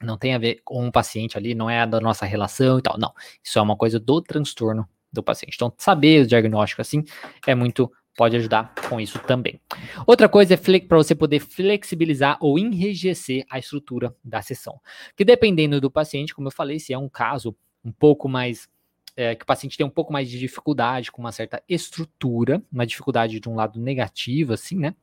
não 0.00 0.16
tem 0.18 0.34
a 0.34 0.38
ver 0.38 0.60
com 0.64 0.86
o 0.86 0.92
paciente 0.92 1.36
ali, 1.36 1.54
não 1.54 1.68
é 1.68 1.84
da 1.86 2.00
nossa 2.00 2.24
relação 2.24 2.78
e 2.78 2.82
tal. 2.82 2.96
Não, 2.96 3.12
isso 3.42 3.58
é 3.58 3.62
uma 3.62 3.76
coisa 3.76 3.98
do 3.98 4.20
transtorno 4.20 4.88
do 5.12 5.24
paciente. 5.24 5.54
Então, 5.56 5.72
saber 5.76 6.22
o 6.22 6.26
diagnóstico 6.26 6.82
assim 6.82 7.02
é 7.46 7.54
muito 7.54 7.90
pode 8.16 8.36
ajudar 8.36 8.74
com 8.88 9.00
isso 9.00 9.18
também. 9.20 9.60
Outra 10.06 10.28
coisa 10.28 10.54
é 10.54 10.78
para 10.80 10.96
você 10.96 11.14
poder 11.14 11.40
flexibilizar 11.40 12.38
ou 12.40 12.58
enrijecer 12.58 13.44
a 13.50 13.58
estrutura 13.58 14.14
da 14.22 14.40
sessão. 14.40 14.80
Que 15.16 15.24
dependendo 15.24 15.80
do 15.80 15.90
paciente, 15.90 16.34
como 16.34 16.48
eu 16.48 16.52
falei, 16.52 16.78
se 16.78 16.92
é 16.92 16.98
um 16.98 17.08
caso 17.08 17.56
um 17.84 17.92
pouco 17.92 18.28
mais 18.28 18.68
é, 19.16 19.34
que 19.34 19.44
o 19.44 19.46
paciente 19.46 19.76
tem 19.76 19.86
um 19.86 19.90
pouco 19.90 20.12
mais 20.12 20.28
de 20.28 20.38
dificuldade 20.38 21.12
com 21.12 21.22
uma 21.22 21.32
certa 21.32 21.62
estrutura, 21.68 22.62
uma 22.72 22.86
dificuldade 22.86 23.38
de 23.38 23.48
um 23.48 23.54
lado 23.54 23.80
negativo, 23.80 24.52
assim, 24.52 24.76
né? 24.76 24.94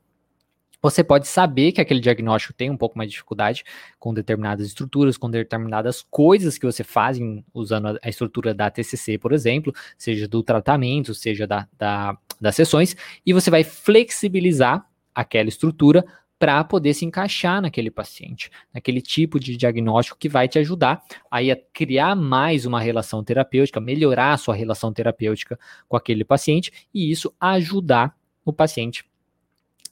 Você 0.82 1.04
pode 1.04 1.28
saber 1.28 1.72
que 1.72 1.82
aquele 1.82 2.00
diagnóstico 2.00 2.54
tem 2.54 2.70
um 2.70 2.78
pouco 2.78 2.98
mais 2.98 3.10
de 3.10 3.13
dificuldade 3.13 3.63
com 4.00 4.13
determinadas 4.13 4.65
estruturas, 4.65 5.17
com 5.17 5.30
determinadas 5.30 6.02
coisas 6.10 6.58
que 6.58 6.65
você 6.65 6.84
faz 6.84 7.20
usando 7.54 8.00
a 8.02 8.10
estrutura 8.10 8.54
da 8.54 8.70
TCC, 8.70 9.17
por 9.17 9.32
exemplo, 9.32 9.74
seja 9.98 10.28
do 10.28 10.41
tratamento, 10.41 11.13
seja 11.13 11.46
da, 11.46 11.67
da, 11.78 12.17
das 12.39 12.56
sessões, 12.56 12.96
e 13.26 13.32
você 13.32 13.52
vai 13.52 13.63
flexibilizar 13.63 14.86
aquela 15.13 15.50
estrutura 15.50 16.04
para 16.39 16.63
poder 16.63 16.96
se 16.96 17.06
encaixar 17.06 17.62
naquele 17.62 17.91
paciente, 17.91 18.50
naquele 18.74 19.00
tipo 19.00 19.39
de 19.39 19.56
diagnóstico 19.56 20.17
que 20.17 20.28
vai 20.28 20.48
te 20.48 20.58
ajudar 20.58 21.04
aí 21.30 21.52
a 21.52 21.56
criar 21.72 22.15
mais 22.15 22.65
uma 22.65 22.82
relação 22.82 23.24
terapêutica, 23.24 23.80
melhorar 23.80 24.34
a 24.34 24.38
sua 24.38 24.56
relação 24.56 24.91
terapêutica 24.91 25.60
com 25.88 25.96
aquele 25.96 26.26
paciente 26.26 26.72
e 26.91 27.12
isso 27.12 27.32
ajudar 27.39 28.15
o 28.44 28.52
paciente 28.52 29.06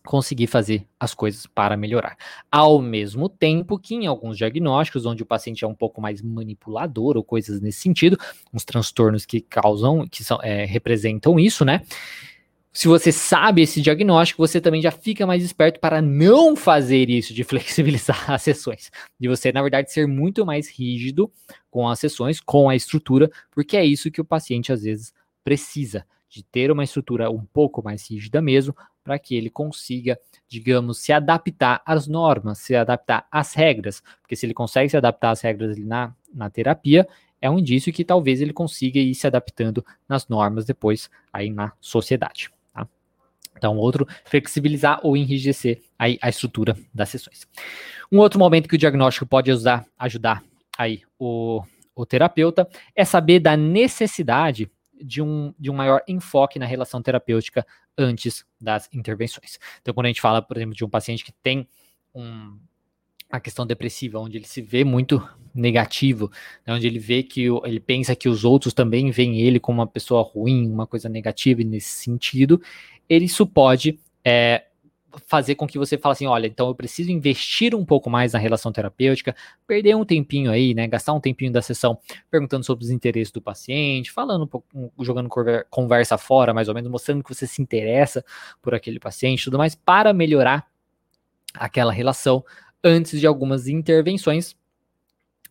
conseguir 0.09 0.47
fazer 0.47 0.87
as 0.99 1.13
coisas 1.13 1.45
para 1.45 1.77
melhorar. 1.77 2.17
Ao 2.51 2.81
mesmo 2.81 3.29
tempo 3.29 3.77
que 3.77 3.93
em 3.93 4.07
alguns 4.07 4.39
diagnósticos, 4.39 5.05
onde 5.05 5.21
o 5.21 5.25
paciente 5.25 5.63
é 5.63 5.67
um 5.67 5.75
pouco 5.75 6.01
mais 6.01 6.19
manipulador 6.19 7.15
ou 7.15 7.23
coisas 7.23 7.61
nesse 7.61 7.81
sentido, 7.81 8.17
uns 8.51 8.65
transtornos 8.65 9.23
que 9.23 9.39
causam, 9.39 10.07
que 10.07 10.23
são, 10.23 10.39
é, 10.41 10.65
representam 10.65 11.39
isso, 11.39 11.63
né? 11.63 11.83
Se 12.73 12.87
você 12.87 13.11
sabe 13.11 13.61
esse 13.61 13.83
diagnóstico, 13.83 14.41
você 14.41 14.59
também 14.59 14.81
já 14.81 14.89
fica 14.89 15.27
mais 15.27 15.43
esperto 15.43 15.79
para 15.79 16.01
não 16.01 16.55
fazer 16.55 17.07
isso 17.07 17.31
de 17.31 17.43
flexibilizar 17.45 18.31
as 18.31 18.41
sessões. 18.41 18.89
De 19.19 19.27
você, 19.27 19.51
na 19.51 19.61
verdade, 19.61 19.93
ser 19.93 20.07
muito 20.07 20.43
mais 20.43 20.71
rígido 20.71 21.31
com 21.69 21.87
as 21.87 21.99
sessões, 21.99 22.41
com 22.41 22.67
a 22.67 22.75
estrutura, 22.75 23.29
porque 23.51 23.77
é 23.77 23.85
isso 23.85 24.09
que 24.09 24.21
o 24.21 24.25
paciente 24.25 24.73
às 24.73 24.81
vezes 24.81 25.13
precisa 25.43 26.03
de 26.29 26.43
ter 26.43 26.71
uma 26.71 26.83
estrutura 26.83 27.29
um 27.31 27.43
pouco 27.43 27.83
mais 27.83 28.09
rígida 28.09 28.41
mesmo, 28.41 28.75
para 29.03 29.17
que 29.17 29.35
ele 29.35 29.49
consiga, 29.49 30.19
digamos, 30.47 30.99
se 30.99 31.11
adaptar 31.11 31.81
às 31.85 32.07
normas, 32.07 32.59
se 32.59 32.75
adaptar 32.75 33.27
às 33.31 33.53
regras, 33.55 34.03
porque 34.21 34.35
se 34.35 34.45
ele 34.45 34.53
consegue 34.53 34.89
se 34.89 34.97
adaptar 34.97 35.31
às 35.31 35.41
regras 35.41 35.77
na, 35.79 36.13
na 36.33 36.49
terapia, 36.49 37.07
é 37.41 37.49
um 37.49 37.57
indício 37.57 37.91
que 37.91 38.03
talvez 38.03 38.41
ele 38.41 38.53
consiga 38.53 38.99
ir 38.99 39.15
se 39.15 39.25
adaptando 39.25 39.83
nas 40.07 40.27
normas 40.27 40.65
depois 40.65 41.09
aí 41.33 41.49
na 41.49 41.73
sociedade. 41.79 42.51
Tá? 42.73 42.87
Então, 43.57 43.77
outro, 43.77 44.07
flexibilizar 44.25 44.99
ou 45.03 45.17
enrijecer 45.17 45.81
aí 45.97 46.19
a 46.21 46.29
estrutura 46.29 46.77
das 46.93 47.09
sessões. 47.09 47.47
Um 48.11 48.19
outro 48.19 48.37
momento 48.37 48.67
que 48.69 48.75
o 48.75 48.79
diagnóstico 48.79 49.25
pode 49.25 49.51
usar, 49.51 49.85
ajudar 49.97 50.43
aí 50.77 51.01
o, 51.17 51.63
o 51.95 52.05
terapeuta 52.05 52.67
é 52.95 53.03
saber 53.03 53.39
da 53.39 53.57
necessidade 53.57 54.69
de 55.03 55.21
um, 55.21 55.53
de 55.57 55.69
um 55.69 55.73
maior 55.73 56.01
enfoque 56.07 56.59
na 56.59 56.65
relação 56.65 57.01
terapêutica 57.01 57.65
antes 57.97 58.45
das 58.59 58.89
intervenções. 58.93 59.59
Então, 59.81 59.93
quando 59.93 60.05
a 60.05 60.09
gente 60.09 60.21
fala, 60.21 60.41
por 60.41 60.57
exemplo, 60.57 60.75
de 60.75 60.85
um 60.85 60.89
paciente 60.89 61.23
que 61.23 61.31
tem 61.31 61.67
um, 62.13 62.57
a 63.31 63.39
questão 63.39 63.65
depressiva, 63.65 64.19
onde 64.19 64.37
ele 64.37 64.47
se 64.47 64.61
vê 64.61 64.83
muito 64.83 65.21
negativo, 65.53 66.31
né, 66.65 66.73
onde 66.73 66.87
ele 66.87 66.99
vê 66.99 67.21
que 67.21 67.45
ele 67.63 67.79
pensa 67.79 68.15
que 68.15 68.29
os 68.29 68.43
outros 68.43 68.73
também 68.73 69.11
veem 69.11 69.39
ele 69.39 69.59
como 69.59 69.79
uma 69.79 69.87
pessoa 69.87 70.21
ruim, 70.21 70.69
uma 70.69 70.87
coisa 70.87 71.07
negativa 71.07 71.63
nesse 71.63 71.89
sentido, 71.89 72.61
ele 73.07 73.25
isso 73.25 73.45
pode 73.45 73.99
é, 74.23 74.65
fazer 75.25 75.55
com 75.55 75.67
que 75.67 75.77
você 75.77 75.97
fale 75.97 76.13
assim, 76.13 76.25
olha, 76.25 76.47
então 76.47 76.67
eu 76.67 76.75
preciso 76.75 77.11
investir 77.11 77.75
um 77.75 77.85
pouco 77.85 78.09
mais 78.09 78.33
na 78.33 78.39
relação 78.39 78.71
terapêutica, 78.71 79.35
perder 79.67 79.95
um 79.95 80.05
tempinho 80.05 80.51
aí, 80.51 80.73
né, 80.73 80.87
gastar 80.87 81.13
um 81.13 81.19
tempinho 81.19 81.51
da 81.51 81.61
sessão 81.61 81.97
perguntando 82.29 82.65
sobre 82.65 82.83
os 82.83 82.91
interesses 82.91 83.31
do 83.31 83.41
paciente, 83.41 84.11
falando 84.11 84.43
um 84.43 84.47
pouco, 84.47 84.67
jogando 84.99 85.29
conversa 85.69 86.17
fora, 86.17 86.53
mais 86.53 86.67
ou 86.67 86.73
menos, 86.73 86.89
mostrando 86.89 87.23
que 87.23 87.33
você 87.33 87.45
se 87.45 87.61
interessa 87.61 88.23
por 88.61 88.73
aquele 88.73 88.99
paciente, 88.99 89.43
tudo 89.43 89.57
mais, 89.57 89.75
para 89.75 90.13
melhorar 90.13 90.67
aquela 91.53 91.91
relação 91.91 92.43
antes 92.83 93.19
de 93.19 93.27
algumas 93.27 93.67
intervenções, 93.67 94.55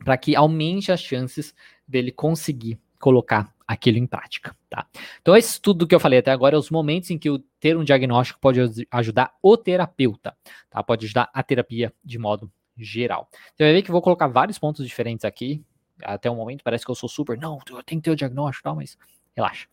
para 0.04 0.16
que 0.16 0.36
aumente 0.36 0.92
as 0.92 1.00
chances 1.00 1.54
dele 1.86 2.12
conseguir 2.12 2.78
colocar 2.98 3.52
aquilo 3.68 3.98
em 3.98 4.06
prática, 4.06 4.56
tá? 4.70 4.86
Então, 5.20 5.36
esse 5.36 5.60
tudo 5.60 5.86
que 5.86 5.94
eu 5.94 6.00
falei 6.00 6.20
até 6.20 6.30
agora 6.30 6.56
é 6.56 6.58
os 6.58 6.70
momentos 6.70 7.10
em 7.10 7.18
que 7.18 7.28
o 7.28 7.38
ter 7.60 7.76
um 7.76 7.84
diagnóstico 7.84 8.40
pode 8.40 8.58
ajudar 8.90 9.34
o 9.42 9.58
terapeuta, 9.58 10.34
tá? 10.70 10.82
Pode 10.82 11.04
ajudar 11.04 11.30
a 11.34 11.42
terapia 11.42 11.92
de 12.02 12.18
modo 12.18 12.50
geral. 12.74 13.28
Você 13.54 13.64
vai 13.64 13.72
ver 13.74 13.82
que 13.82 13.90
eu 13.90 13.92
vou 13.92 14.00
colocar 14.00 14.26
vários 14.26 14.58
pontos 14.58 14.86
diferentes 14.86 15.26
aqui. 15.26 15.62
Até 16.02 16.30
o 16.30 16.34
momento 16.34 16.64
parece 16.64 16.84
que 16.84 16.90
eu 16.90 16.94
sou 16.94 17.08
super, 17.08 17.36
não, 17.36 17.58
eu 17.68 17.82
tenho 17.82 18.00
que 18.00 18.04
ter 18.06 18.10
o 18.10 18.16
diagnóstico, 18.16 18.64
tal, 18.64 18.74
mas 18.74 18.96
relaxa. 19.36 19.66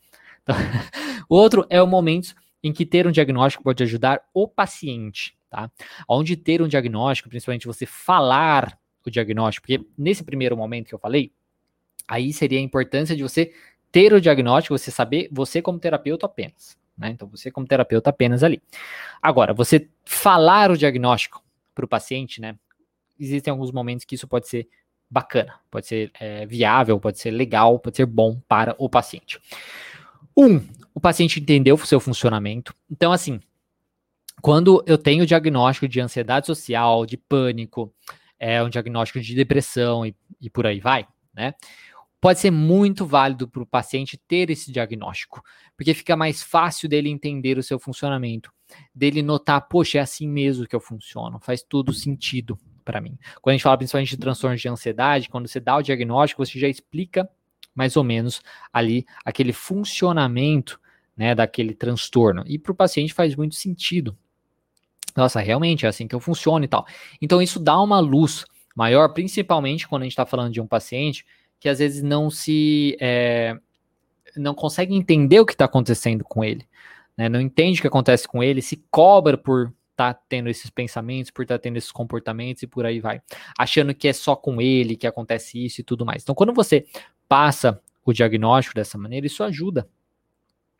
Então, 0.43 0.55
o 1.29 1.36
outro 1.36 1.65
é 1.69 1.81
o 1.81 1.88
momento 1.88 2.36
em 2.62 2.73
que 2.73 2.86
ter 2.86 3.08
um 3.08 3.12
diagnóstico 3.12 3.63
pode 3.63 3.81
ajudar 3.84 4.21
o 4.34 4.45
paciente, 4.45 5.38
tá? 5.49 5.71
Onde 6.10 6.36
ter 6.36 6.62
um 6.62 6.67
diagnóstico, 6.67 7.29
principalmente 7.29 7.65
você 7.65 7.86
falar 7.86 8.77
o 9.05 9.10
diagnóstico, 9.10 9.67
porque 9.67 9.86
nesse 9.97 10.23
primeiro 10.23 10.58
momento 10.58 10.88
que 10.88 10.95
eu 10.95 10.99
falei, 10.99 11.31
aí 12.08 12.34
seria 12.34 12.60
a 12.60 12.62
importância 12.62 13.15
de 13.15 13.23
você 13.23 13.53
ter 13.95 14.12
o 14.12 14.19
diagnóstico, 14.19 14.77
você 14.77 14.91
saber, 14.91 15.29
você 15.31 15.62
como 15.62 15.79
terapeuta 15.79 16.25
apenas. 16.25 16.77
Né? 16.97 17.12
Então, 17.12 17.29
você 17.29 17.49
como 17.49 17.65
terapeuta 17.65 18.10
apenas 18.10 18.43
ali. 18.43 18.62
Agora, 19.21 19.53
você 19.53 19.88
falar 20.03 20.69
o 20.69 20.77
diagnóstico 20.77 21.41
para 21.73 21.86
o 21.86 21.88
paciente, 21.88 22.41
né? 22.41 22.58
Existem 23.17 23.51
alguns 23.51 23.71
momentos 23.71 24.03
que 24.03 24.15
isso 24.15 24.27
pode 24.27 24.49
ser 24.49 24.67
bacana, 25.10 25.62
pode 25.71 25.88
ser 25.88 26.12
é, 26.19 26.45
viável, 26.45 26.99
pode 26.99 27.19
ser 27.19 27.31
legal, 27.31 27.79
pode 27.79 27.95
ser 27.95 28.05
bom 28.05 28.38
para 28.49 28.75
o 28.77 28.89
paciente. 28.89 29.39
Um, 30.36 30.62
o 30.93 30.99
paciente 30.99 31.39
entendeu 31.39 31.75
o 31.75 31.86
seu 31.86 32.01
funcionamento. 32.01 32.75
Então, 32.91 33.13
assim, 33.13 33.39
quando 34.41 34.84
eu 34.86 34.97
tenho 34.97 35.23
o 35.23 35.25
diagnóstico 35.25 35.88
de 35.88 36.01
ansiedade 36.01 36.47
social, 36.47 37.05
de 37.05 37.15
pânico, 37.15 37.93
é 38.38 38.62
um 38.62 38.67
diagnóstico 38.67 39.21
de 39.21 39.34
depressão 39.34 40.05
e, 40.05 40.13
e 40.41 40.49
por 40.49 40.67
aí 40.67 40.81
vai, 40.81 41.08
né? 41.34 41.53
Pode 42.26 42.40
ser 42.40 42.50
muito 42.50 43.06
válido 43.06 43.48
para 43.48 43.62
o 43.62 43.68
paciente 43.68 44.18
ter 44.18 44.50
esse 44.50 44.72
diagnóstico, 44.72 45.44
porque 45.78 45.94
fica 45.94 46.18
mais 46.18 46.42
fácil 46.42 46.90
dele 46.90 47.08
entender 47.08 47.56
o 47.56 47.62
seu 47.62 47.78
funcionamento, 47.78 48.52
dele 48.96 49.22
notar, 49.22 49.62
poxa, 49.68 50.00
é 50.00 50.02
assim 50.02 50.28
mesmo 50.28 50.66
que 50.66 50.76
eu 50.76 50.80
funciono, 50.80 51.40
faz 51.40 51.62
tudo 51.62 51.94
sentido 51.94 52.58
para 52.84 53.00
mim. 53.00 53.16
Quando 53.40 53.52
a 53.52 53.58
gente 53.58 53.62
fala 53.62 53.78
principalmente 53.78 54.10
de 54.10 54.18
transtornos 54.18 54.60
de 54.60 54.68
ansiedade, 54.68 55.30
quando 55.30 55.48
você 55.48 55.60
dá 55.60 55.78
o 55.78 55.84
diagnóstico, 55.84 56.44
você 56.44 56.58
já 56.58 56.68
explica 56.68 57.30
mais 57.76 57.96
ou 57.96 58.04
menos 58.04 58.42
ali 58.74 59.06
aquele 59.24 59.54
funcionamento 59.54 60.82
né, 61.16 61.36
daquele 61.36 61.76
transtorno. 61.76 62.44
E 62.48 62.58
para 62.58 62.72
o 62.72 62.76
paciente 62.76 63.14
faz 63.14 63.36
muito 63.36 63.54
sentido. 63.54 64.18
Nossa, 65.16 65.40
realmente 65.42 65.86
é 65.86 65.90
assim 65.90 66.08
que 66.08 66.16
eu 66.16 66.20
funciono 66.20 66.66
e 66.66 66.68
tal. 66.68 66.88
Então 67.22 67.40
isso 67.40 67.60
dá 67.60 67.80
uma 67.80 68.00
luz 68.00 68.46
maior, 68.76 69.10
principalmente 69.10 69.88
quando 69.88 70.02
a 70.02 70.06
gente 70.06 70.14
está 70.14 70.26
falando 70.26 70.52
de 70.52 70.60
um 70.60 70.66
paciente 70.66 71.24
que 71.60 71.70
às 71.70 71.80
vezes 71.80 72.02
não 72.02 72.30
se 72.30 72.98
é, 73.00 73.58
não 74.36 74.54
consegue 74.54 74.94
entender 74.94 75.39
o 75.39 75.46
que 75.46 75.54
está 75.54 75.65
acontecendo 75.65 76.24
com 76.24 76.44
ele, 76.44 76.68
né? 77.18 77.30
não 77.30 77.41
entende 77.41 77.80
o 77.80 77.82
que 77.82 77.88
acontece 77.88 78.28
com 78.28 78.44
ele, 78.44 78.62
se 78.62 78.84
cobra 78.91 79.38
por 79.38 79.74
estar 79.91 80.13
tá 80.13 80.22
tendo 80.28 80.50
esses 80.50 80.70
pensamentos, 80.70 81.32
por 81.32 81.44
estar 81.44 81.58
tá 81.58 81.62
tendo 81.62 81.78
esses 81.78 81.91
comportamentos 81.91 82.63
e 82.63 82.68
por 82.68 82.86
aí 82.86 83.00
vai, 83.00 83.22
achando 83.58 83.94
que 83.94 84.08
é 84.08 84.13
só 84.13 84.36
com 84.36 84.62
ele 84.62 84.96
que 84.96 85.08
acontece 85.08 85.63
isso 85.63 85.82
e 85.82 85.84
tudo 85.84 86.06
mais. 86.06 86.24
Então, 86.24 86.36
quando 86.36 86.54
você 86.54 86.86
passa 87.28 87.82
o 88.04 88.13
diagnóstico 88.13 88.76
dessa 88.76 88.98
maneira, 88.98 89.26
isso 89.26 89.44
ajuda. 89.44 89.88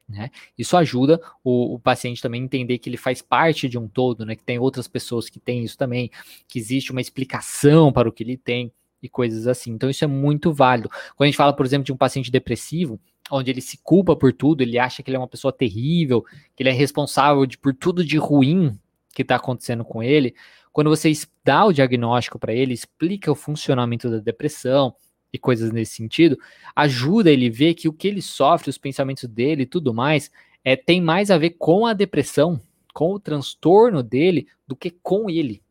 Né? 0.08 0.30
Isso 0.56 0.78
ajuda 0.78 1.20
o, 1.44 1.74
o, 1.74 1.80
paciente 1.80 2.22
também 2.22 2.42
a 2.42 2.46
entender 2.46 2.78
que 2.78 2.88
ele 2.88 2.98
faz 2.98 3.24
parte 3.24 3.68
de 3.68 3.76
um 3.76 3.88
todo, 3.88 4.24
né? 4.24 4.36
que 4.36 4.44
tem 4.44 4.60
outras 4.60 4.88
pessoas 4.88 5.30
que 5.30 5.40
têm 5.40 5.64
isso 5.64 5.76
também, 5.76 6.12
que 6.48 6.60
existe 6.60 6.92
uma 6.92 7.02
explicação 7.02 7.92
para 7.92 8.08
o 8.08 8.12
que 8.12 8.24
ele 8.24 8.38
tem 8.38 8.72
e 9.06 9.10
coisas 9.10 9.48
assim. 9.48 9.72
Então 9.72 9.90
isso 9.90 10.04
é 10.04 10.08
muito 10.08 10.52
válido. 10.52 10.90
Quando 11.16 11.24
a 11.24 11.28
gente 11.28 11.38
fala, 11.38 11.54
por 11.54 11.66
exemplo, 11.66 11.86
de 11.86 11.94
um 11.94 11.98
paciente 11.98 12.32
depressivo, 12.32 13.00
onde 13.32 13.50
ele 13.50 13.62
se 13.62 13.78
culpa 13.78 14.16
por 14.16 14.32
tudo, 14.34 14.62
ele 14.62 14.78
acha 14.78 15.02
que 15.02 15.10
ele 15.10 15.18
é 15.18 15.20
uma 15.20 15.28
pessoa 15.28 15.52
terrível, 15.52 16.24
que 16.56 16.62
ele 16.64 16.70
é 16.70 16.74
responsável 16.74 17.46
de, 17.46 17.58
por 17.58 17.74
tudo 17.74 18.04
de 18.04 18.18
ruim 18.18 18.78
que 19.14 19.22
está 19.22 19.38
acontecendo 19.38 19.84
com 19.86 20.04
ele, 20.04 20.36
quando 20.76 20.90
você 20.90 21.10
dá 21.42 21.64
o 21.64 21.72
diagnóstico 21.72 22.38
para 22.38 22.54
ele, 22.54 22.74
explica 22.74 23.32
o 23.32 23.36
funcionamento 23.36 24.10
da 24.10 24.18
depressão 24.18 24.94
e 25.32 25.40
coisas 25.40 25.72
nesse 25.72 25.96
sentido, 25.96 26.38
ajuda 26.76 27.32
ele 27.32 27.48
a 27.48 27.52
ver 27.52 27.74
que 27.76 27.88
o 27.88 27.94
que 27.94 28.10
ele 28.10 28.22
sofre, 28.22 28.70
os 28.70 28.78
pensamentos 28.78 29.24
dele 29.24 29.64
e 29.64 29.66
tudo 29.66 29.94
mais, 29.94 30.30
é, 30.66 30.76
tem 30.76 31.02
mais 31.02 31.32
a 31.32 31.38
ver 31.38 31.52
com 31.52 31.86
a 31.86 31.94
depressão, 31.94 32.60
com 32.94 33.14
o 33.14 33.20
transtorno 33.20 34.04
dele, 34.04 34.50
do 34.68 34.76
que 34.76 34.92
com 34.92 35.30
ele. 35.30 35.62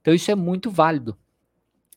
Então 0.00 0.14
isso 0.14 0.30
é 0.30 0.34
muito 0.36 0.70
válido. 0.70 1.18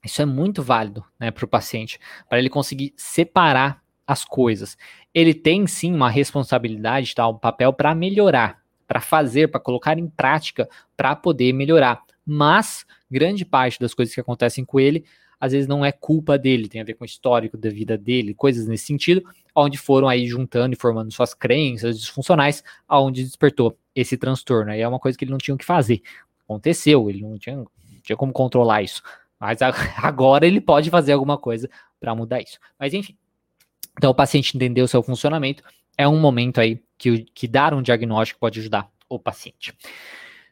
Isso 0.05 0.21
é 0.21 0.25
muito 0.25 0.61
válido 0.61 1.03
né, 1.19 1.31
para 1.31 1.43
o 1.43 1.47
paciente, 1.47 1.99
para 2.29 2.37
ele 2.37 2.49
conseguir 2.49 2.93
separar 2.95 3.81
as 4.05 4.23
coisas. 4.23 4.77
Ele 5.13 5.33
tem 5.33 5.65
sim 5.65 5.93
uma 5.93 6.09
responsabilidade, 6.09 7.15
tá, 7.15 7.27
um 7.27 7.37
papel 7.37 7.73
para 7.73 7.95
melhorar, 7.95 8.61
para 8.87 9.01
fazer, 9.01 9.49
para 9.49 9.59
colocar 9.59 9.97
em 9.97 10.07
prática, 10.07 10.69
para 10.95 11.15
poder 11.15 11.53
melhorar. 11.53 12.03
Mas 12.23 12.85
grande 13.09 13.43
parte 13.43 13.79
das 13.79 13.93
coisas 13.93 14.13
que 14.13 14.21
acontecem 14.21 14.63
com 14.63 14.79
ele, 14.79 15.03
às 15.39 15.51
vezes 15.51 15.67
não 15.67 15.83
é 15.83 15.91
culpa 15.91 16.37
dele, 16.37 16.67
tem 16.67 16.81
a 16.81 16.83
ver 16.83 16.93
com 16.93 17.03
o 17.03 17.05
histórico 17.05 17.57
da 17.57 17.69
vida 17.69 17.97
dele, 17.97 18.33
coisas 18.33 18.67
nesse 18.67 18.85
sentido, 18.85 19.23
onde 19.55 19.77
foram 19.77 20.07
aí 20.07 20.27
juntando 20.27 20.75
e 20.75 20.79
formando 20.79 21.11
suas 21.11 21.33
crenças 21.33 21.99
disfuncionais, 21.99 22.63
aonde 22.87 23.23
despertou 23.23 23.77
esse 23.95 24.17
transtorno. 24.17 24.71
Aí 24.71 24.81
é 24.81 24.87
uma 24.87 24.99
coisa 24.99 25.17
que 25.17 25.25
ele 25.25 25.31
não 25.31 25.37
tinha 25.37 25.55
o 25.55 25.57
que 25.57 25.65
fazer. 25.65 26.01
Aconteceu, 26.43 27.09
ele 27.09 27.21
não 27.21 27.37
tinha, 27.37 27.57
não 27.57 27.67
tinha 28.03 28.15
como 28.15 28.31
controlar 28.31 28.83
isso. 28.83 29.01
Mas 29.45 29.59
agora 30.01 30.47
ele 30.47 30.59
pode 30.59 30.89
fazer 30.89 31.13
alguma 31.13 31.37
coisa 31.37 31.69
para 31.99 32.15
mudar 32.15 32.41
isso. 32.41 32.57
Mas 32.79 32.93
enfim. 32.93 33.15
Então, 33.97 34.11
o 34.11 34.15
paciente 34.15 34.55
entender 34.55 34.81
o 34.81 34.87
seu 34.87 35.01
funcionamento 35.01 35.63
é 35.97 36.07
um 36.07 36.19
momento 36.19 36.59
aí 36.59 36.81
que, 36.97 37.25
que 37.33 37.47
dar 37.47 37.73
um 37.73 37.81
diagnóstico 37.81 38.39
pode 38.39 38.59
ajudar 38.59 38.89
o 39.07 39.17
paciente. 39.17 39.73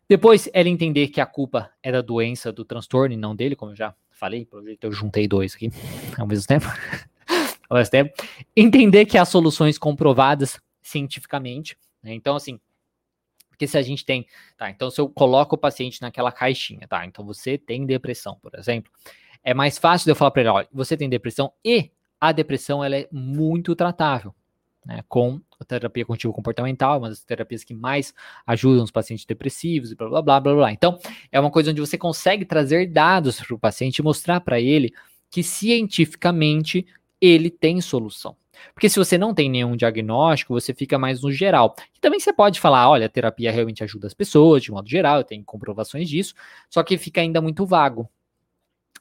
Depois, 0.08 0.50
ele 0.54 0.70
entender 0.70 1.08
que 1.08 1.20
a 1.20 1.26
culpa 1.26 1.72
é 1.82 1.92
da 1.92 2.02
doença, 2.02 2.54
do 2.54 2.64
transtorno 2.64 3.14
e 3.14 3.18
não 3.18 3.36
dele, 3.36 3.56
como 3.56 3.72
eu 3.72 3.76
já 3.76 3.94
falei, 4.12 4.46
pelo 4.46 4.64
jeito 4.64 4.86
eu 4.86 4.92
juntei 4.92 5.28
dois 5.28 5.56
aqui 5.56 5.72
ao 6.18 6.28
mesmo 6.28 6.48
tempo. 6.48 6.68
ao 7.68 7.78
mesmo 7.78 7.92
tempo. 7.92 8.14
Entender 8.56 9.06
que 9.06 9.18
há 9.18 9.26
soluções 9.26 9.78
comprovadas 9.78 10.60
cientificamente. 10.82 11.76
Né? 12.02 12.14
Então, 12.14 12.36
assim, 12.36 12.60
se 13.68 13.78
a 13.78 13.82
gente 13.82 14.06
tem, 14.06 14.26
tá, 14.58 14.70
então 14.70 14.90
se 14.90 15.00
eu 15.00 15.10
coloco 15.10 15.56
o 15.56 15.58
paciente 15.58 16.02
naquela 16.02 16.32
caixinha, 16.32 16.88
tá, 16.88 17.06
então 17.06 17.26
você 17.26 17.58
tem 17.58 17.86
depressão, 17.86 18.38
por 18.42 18.54
exemplo, 18.56 18.92
é 19.44 19.54
mais 19.54 19.78
fácil 19.78 20.06
de 20.06 20.12
eu 20.12 20.16
falar 20.16 20.32
para 20.32 20.42
ele, 20.42 20.50
olha, 20.50 20.68
você 20.72 20.96
tem 20.96 21.10
depressão 21.10 21.52
e 21.64 21.92
a 22.20 22.32
depressão 22.32 22.84
ela 22.84 22.96
é 22.96 23.08
muito 23.12 23.76
tratável, 23.76 24.34
né, 24.86 25.04
com 25.08 25.42
a 25.60 25.66
terapia 25.66 26.06
cognitivo 26.06 26.34
comportamental, 26.34 27.00
uma 27.00 27.10
das 27.10 27.24
terapias 27.24 27.64
que 27.64 27.74
mais 27.74 28.14
ajudam 28.46 28.84
os 28.84 28.92
pacientes 28.92 29.26
depressivos 29.26 29.92
e 29.92 29.96
blá 29.96 30.10
blá 30.10 30.22
blá 30.22 30.40
blá 30.40 30.56
blá. 30.56 30.72
Então, 30.72 31.00
é 31.32 31.40
uma 31.40 31.50
coisa 31.50 31.72
onde 31.72 31.82
você 31.82 31.98
consegue 31.98 32.46
trazer 32.46 32.88
dados 32.88 33.42
para 33.42 33.56
o 33.56 33.60
paciente 33.60 33.98
e 33.98 34.04
mostrar 34.04 34.42
para 34.42 34.60
ele 34.60 34.94
que 35.30 35.42
cientificamente 35.42 36.86
ele 37.28 37.50
tem 37.50 37.80
solução. 37.80 38.36
Porque 38.74 38.90
se 38.90 38.98
você 38.98 39.18
não 39.18 39.34
tem 39.34 39.50
nenhum 39.50 39.76
diagnóstico, 39.76 40.54
você 40.54 40.74
fica 40.74 40.98
mais 40.98 41.22
no 41.22 41.32
geral. 41.32 41.76
E 41.96 42.00
também 42.00 42.20
você 42.20 42.34
pode 42.34 42.60
falar, 42.60 42.90
olha, 42.90 43.06
a 43.06 43.10
terapia 43.10 43.52
realmente 43.52 43.84
ajuda 43.84 44.08
as 44.08 44.14
pessoas, 44.14 44.64
de 44.64 44.72
modo 44.72 44.90
geral, 44.90 45.18
eu 45.18 45.24
tenho 45.24 45.44
comprovações 45.44 46.10
disso, 46.10 46.34
só 46.70 46.84
que 46.84 46.98
fica 46.98 47.22
ainda 47.22 47.42
muito 47.42 47.66
vago. 47.66 48.10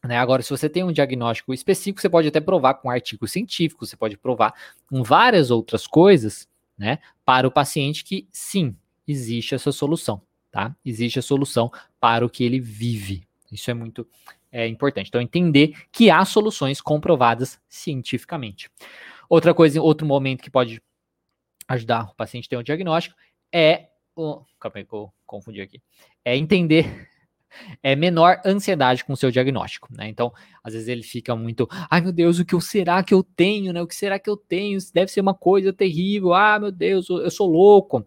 Né? 0.05 0.17
Agora, 0.19 0.43
se 0.43 0.51
você 0.51 0.69
tem 0.69 0.83
um 0.83 0.93
diagnóstico 0.93 1.53
específico, 1.55 2.01
você 2.01 2.09
pode 2.09 2.29
até 2.29 2.41
provar 2.41 2.75
com 2.75 2.91
artigos 2.91 3.31
científicos, 3.33 3.91
você 3.91 3.97
pode 3.97 4.17
provar 4.17 4.55
com 4.89 5.03
várias 5.03 5.51
outras 5.51 5.87
coisas, 5.87 6.49
né, 6.77 6.99
para 7.25 7.47
o 7.47 7.51
paciente 7.51 8.03
que 8.03 8.27
sim, 8.33 8.75
existe 9.07 9.55
essa 9.55 9.71
solução, 9.71 10.23
tá? 10.51 10.75
Existe 10.85 11.19
a 11.19 11.23
solução 11.23 11.71
para 12.01 12.25
o 12.25 12.31
que 12.31 12.43
ele 12.43 12.59
vive. 12.59 13.27
Isso 13.53 13.71
é 13.71 13.75
muito 13.75 14.07
é, 14.51 14.67
importante. 14.67 15.09
Então, 15.09 15.21
entender 15.21 15.75
que 15.93 16.11
há 16.11 16.25
soluções 16.25 16.81
comprovadas 16.81 17.61
cientificamente. 17.69 18.71
Outra 19.29 19.55
coisa, 19.55 19.81
outro 19.81 20.07
momento 20.07 20.43
que 20.43 20.51
pode 20.51 20.83
ajudar 21.69 22.11
o 22.11 22.15
paciente 22.15 22.47
a 22.47 22.51
ter 22.51 22.57
um 22.57 22.63
diagnóstico 22.63 23.17
é 23.53 23.89
o. 24.17 24.43
Calma 24.59 24.79
aí 24.79 24.85
que 24.85 24.95
eu 24.95 25.13
confundi 25.27 25.61
aqui. 25.61 25.83
É 26.25 26.37
entender 26.37 27.09
é 27.83 27.95
menor 27.97 28.41
ansiedade 28.45 29.05
com 29.05 29.13
o 29.13 29.17
seu 29.17 29.31
diagnóstico, 29.31 29.89
né? 29.91 30.09
Então, 30.09 30.33
às 30.63 30.73
vezes 30.73 30.89
ele 30.89 31.03
fica 31.03 31.35
muito, 31.35 31.69
ai 31.91 32.01
meu 32.01 32.13
Deus, 32.13 32.39
o 32.39 32.45
que 32.45 32.59
será 32.61 33.03
que 33.03 33.15
eu 33.15 33.23
tenho, 33.23 33.73
né? 33.73 33.83
O 33.83 33.87
que 33.87 33.95
será 33.95 34.19
que 34.19 34.29
eu 34.29 34.37
tenho? 34.37 34.79
Deve 34.93 35.11
ser 35.11 35.21
uma 35.21 35.35
coisa 35.35 35.73
terrível. 35.73 36.33
Ah, 36.35 36.59
meu 36.59 36.73
Deus, 36.73 37.09
eu 37.09 37.31
sou 37.31 37.51
louco. 37.51 38.07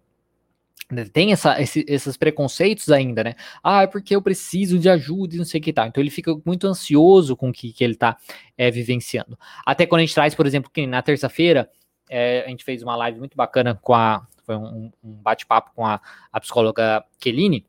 Né, 0.91 1.05
tem 1.05 1.31
essa, 1.31 1.59
esse, 1.59 1.83
esses 1.87 2.15
preconceitos 2.15 2.91
ainda, 2.91 3.23
né? 3.23 3.35
Ah, 3.63 3.83
é 3.83 3.87
porque 3.87 4.15
eu 4.15 4.21
preciso 4.21 4.77
de 4.77 4.87
ajuda 4.87 5.33
e 5.33 5.37
não 5.37 5.45
sei 5.45 5.59
o 5.59 5.63
que 5.63 5.73
tal. 5.73 5.87
Então 5.87 6.01
ele 6.01 6.11
fica 6.11 6.35
muito 6.45 6.67
ansioso 6.67 7.35
com 7.35 7.49
o 7.49 7.53
que, 7.53 7.73
que 7.73 7.83
ele 7.83 7.93
está 7.93 8.17
é, 8.55 8.69
vivenciando. 8.69 9.37
Até 9.65 9.87
quando 9.87 10.01
a 10.01 10.05
gente 10.05 10.13
traz, 10.13 10.35
por 10.35 10.45
exemplo, 10.45 10.69
que 10.71 10.85
na 10.85 11.01
terça-feira 11.01 11.69
é, 12.09 12.43
a 12.45 12.49
gente 12.49 12.63
fez 12.63 12.83
uma 12.83 12.95
live 12.95 13.19
muito 13.19 13.35
bacana 13.35 13.73
com 13.81 13.93
a. 13.93 14.27
Foi 14.45 14.55
um, 14.55 14.91
um 15.03 15.13
bate-papo 15.15 15.71
com 15.75 15.87
a, 15.87 15.99
a 16.31 16.39
psicóloga 16.39 17.03
Keline, 17.19 17.65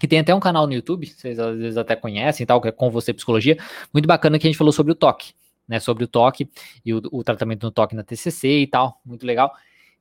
que 0.00 0.08
tem 0.08 0.18
até 0.18 0.34
um 0.34 0.40
canal 0.40 0.66
no 0.66 0.74
YouTube, 0.74 1.06
vocês 1.06 1.38
às 1.38 1.56
vezes 1.56 1.76
até 1.76 1.94
conhecem, 1.94 2.44
tal, 2.44 2.60
que 2.60 2.66
é 2.66 2.72
com 2.72 2.90
você 2.90 3.14
psicologia, 3.14 3.56
muito 3.94 4.06
bacana 4.06 4.36
que 4.36 4.48
a 4.48 4.50
gente 4.50 4.58
falou 4.58 4.72
sobre 4.72 4.90
o 4.90 4.96
toque, 4.96 5.32
né, 5.66 5.78
sobre 5.78 6.02
o 6.02 6.08
toque 6.08 6.50
e 6.84 6.92
o, 6.92 7.00
o 7.12 7.22
tratamento 7.22 7.60
do 7.60 7.70
toque 7.70 7.94
na 7.94 8.02
TCC 8.02 8.62
e 8.62 8.66
tal, 8.66 9.00
muito 9.04 9.24
legal. 9.24 9.52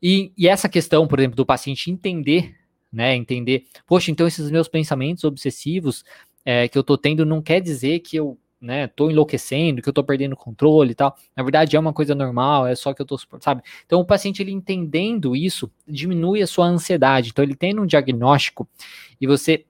E, 0.01 0.31
e 0.38 0.47
essa 0.47 0.69
questão, 0.69 1.08
por 1.08 1.19
exemplo, 1.19 1.36
do 1.36 1.45
paciente 1.45 1.89
entender, 1.89 2.55
né, 2.91 3.15
entender, 3.15 3.65
poxa, 3.86 4.12
então 4.12 4.27
esses 4.27 4.49
meus 4.51 4.67
pensamentos 4.67 5.23
obsessivos 5.23 6.03
é, 6.45 6.67
que 6.67 6.77
eu 6.77 6.84
tô 6.84 6.97
tendo 6.97 7.25
não 7.25 7.41
quer 7.41 7.60
dizer 7.60 7.99
que 7.99 8.15
eu 8.15 8.38
né, 8.62 8.88
tô 8.88 9.10
enlouquecendo, 9.12 9.81
que 9.81 9.88
eu 9.89 9.93
tô 9.93 10.03
perdendo 10.03 10.36
controle 10.36 10.91
e 10.91 10.95
tal. 10.95 11.15
Na 11.36 11.43
verdade, 11.43 11.75
é 11.75 11.79
uma 11.79 11.93
coisa 11.93 12.15
normal, 12.15 12.65
é 12.65 12.75
só 12.75 12.93
que 12.93 13.01
eu 13.01 13.05
tô, 13.05 13.17
sabe? 13.39 13.62
Então, 13.86 13.99
o 13.99 14.05
paciente, 14.05 14.41
ele 14.41 14.51
entendendo 14.51 15.36
isso, 15.36 15.71
diminui 15.88 16.41
a 16.41 16.47
sua 16.47 16.65
ansiedade. 16.65 17.29
Então, 17.29 17.43
ele 17.43 17.55
tem 17.55 17.77
um 17.77 17.86
diagnóstico 17.86 18.67
e 19.19 19.27
você 19.27 19.65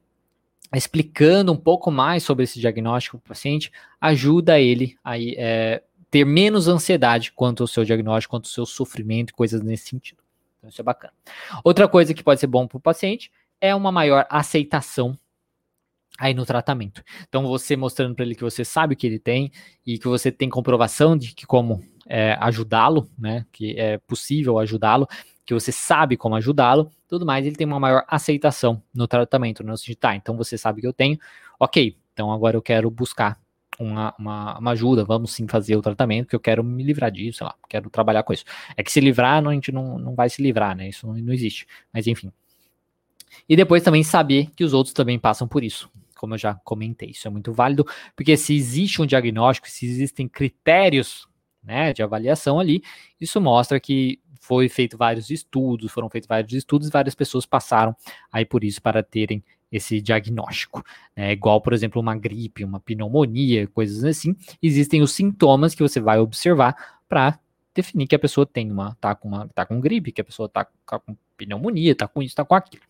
explicando 0.74 1.52
um 1.52 1.58
pouco 1.58 1.92
mais 1.92 2.24
sobre 2.24 2.44
esse 2.44 2.60
diagnóstico 2.60 3.18
para 3.18 3.26
o 3.26 3.30
paciente, 3.30 3.72
ajuda 4.00 4.60
ele 4.60 4.98
a 5.04 5.20
é, 5.20 5.84
ter 6.15 6.23
menos 6.23 6.69
ansiedade 6.69 7.34
quanto 7.34 7.62
ao 7.62 7.67
seu 7.67 7.84
diagnóstico, 7.84 8.32
quanto 8.32 8.45
ao 8.45 8.49
seu 8.49 8.65
sofrimento, 8.65 9.34
coisas 9.34 9.62
nesse 9.62 9.89
sentido. 9.89 10.23
Então, 10.58 10.69
isso 10.69 10.80
é 10.80 10.84
bacana. 10.84 11.12
Outra 11.62 11.89
coisa 11.89 12.13
que 12.13 12.23
pode 12.23 12.39
ser 12.39 12.47
bom 12.47 12.65
para 12.65 12.78
o 12.78 12.80
paciente 12.80 13.30
é 13.60 13.75
uma 13.75 13.91
maior 13.91 14.25
aceitação 14.30 15.19
aí 16.17 16.34
no 16.34 16.45
tratamento. 16.45 17.04
Então, 17.28 17.45
você 17.45 17.75
mostrando 17.75 18.15
para 18.15 18.23
ele 18.23 18.34
que 18.34 18.45
você 18.45 18.63
sabe 18.63 18.93
o 18.93 18.97
que 18.97 19.06
ele 19.06 19.19
tem 19.19 19.51
e 19.86 19.99
que 19.99 20.08
você 20.08 20.32
tem 20.32 20.47
comprovação 20.47 21.17
de 21.17 21.36
que 21.36 21.45
como 21.45 21.84
é, 22.08 22.38
ajudá-lo, 22.39 23.10
né, 23.19 23.45
que 23.51 23.78
é 23.78 23.97
possível 23.97 24.58
ajudá-lo, 24.58 25.10
que 25.45 25.54
você 25.54 25.73
sabe 25.73 26.15
como 26.15 26.38
ajudá-lo, 26.38 26.89
tudo 27.10 27.25
mais, 27.25 27.45
ele 27.45 27.58
tem 27.58 27.67
uma 27.67 27.78
maior 27.78 28.06
aceitação 28.08 28.82
no 28.93 29.06
tratamento, 29.06 29.65
no 29.65 29.78
sentido, 29.78 29.97
tá, 29.97 30.15
então 30.15 30.38
você 30.38 30.58
sabe 30.58 30.80
que 30.80 30.88
eu 30.88 30.93
tenho, 30.93 31.19
ok, 31.60 31.93
então 32.13 32.32
agora 32.32 32.56
eu 32.56 32.62
quero 32.62 32.89
buscar 32.89 33.38
uma, 33.80 34.14
uma, 34.18 34.60
uma, 34.60 34.72
ajuda, 34.72 35.04
vamos 35.04 35.32
sim 35.32 35.48
fazer 35.48 35.76
o 35.76 35.82
tratamento, 35.82 36.30
que 36.30 36.36
eu 36.36 36.40
quero 36.40 36.64
me 36.64 36.84
livrar 36.84 37.12
disso, 37.12 37.40
sei 37.40 37.48
lá, 37.48 37.56
quero 37.70 37.90
trabalhar 37.90 38.24
com 38.24 38.34
isso. 38.34 38.46
É 38.76 38.84
que 38.84 38.92
se 38.92 39.00
livrar, 39.00 39.42
não, 39.42 39.52
a 39.52 39.54
gente 39.54 39.72
não, 39.72 39.98
não 39.98 40.16
vai 40.16 40.30
se 40.30 40.42
livrar, 40.42 40.76
né, 40.76 40.90
isso 40.90 41.06
não, 41.08 41.16
não 41.16 41.34
existe, 41.34 41.68
mas 41.94 42.08
enfim. 42.08 42.32
E 43.48 43.56
depois 43.56 43.84
também 43.84 44.04
saber 44.04 44.50
que 44.56 44.64
os 44.64 44.74
outros 44.74 44.94
também 44.94 45.20
passam 45.20 45.48
por 45.48 45.64
isso, 45.64 45.90
como 46.16 46.34
eu 46.34 46.38
já 46.38 46.56
comentei. 46.64 47.10
Isso 47.10 47.28
é 47.28 47.32
muito 47.32 47.52
válido, 47.54 47.86
porque 48.16 48.38
se 48.38 48.56
existe 48.56 49.02
um 49.02 49.06
diagnóstico, 49.06 49.70
se 49.70 49.86
existem 49.86 50.28
critérios 50.28 51.28
né, 51.64 51.92
de 51.94 52.02
avaliação 52.02 52.60
ali, 52.60 52.82
isso 53.20 53.42
mostra 53.42 53.80
que 53.80 54.20
foi 54.40 54.70
feito 54.70 54.96
vários 54.96 55.32
estudos, 55.32 55.92
foram 55.92 56.08
feitos 56.08 56.28
vários 56.28 56.54
estudos, 56.54 56.90
várias 56.90 57.16
pessoas 57.16 57.48
passaram 57.48 57.96
aí 58.32 58.46
por 58.46 58.64
isso 58.64 58.80
para 58.80 59.02
terem 59.02 59.44
esse 59.76 60.02
diagnóstico. 60.02 60.84
É 61.16 61.32
igual, 61.32 61.62
por 61.62 61.74
exemplo, 61.74 62.02
uma 62.02 62.16
gripe, 62.16 62.64
uma 62.64 62.80
pneumonia, 62.80 63.68
coisas 63.68 64.04
assim. 64.04 64.36
Existem 64.62 65.02
os 65.02 65.12
sintomas 65.12 65.76
que 65.76 65.84
você 65.84 66.00
vai 66.00 66.20
observar 66.20 66.76
para 67.08 67.40
definir 67.74 68.08
que 68.08 68.16
a 68.16 68.20
pessoa 68.20 68.46
tem 68.46 68.72
uma, 68.72 68.96
tá 69.02 69.14
com 69.14 69.28
uma, 69.28 69.48
tá 69.50 69.66
com 69.66 69.82
gripe, 69.82 70.12
que 70.12 70.22
a 70.22 70.24
pessoa 70.24 70.48
tá, 70.48 70.66
tá 70.86 71.00
com 71.00 71.16
pneumonia, 71.36 71.94
tá 71.94 72.08
com 72.08 72.24
isso, 72.24 72.36
tá 72.36 72.46
com 72.46 72.56
aquilo. 72.56 72.84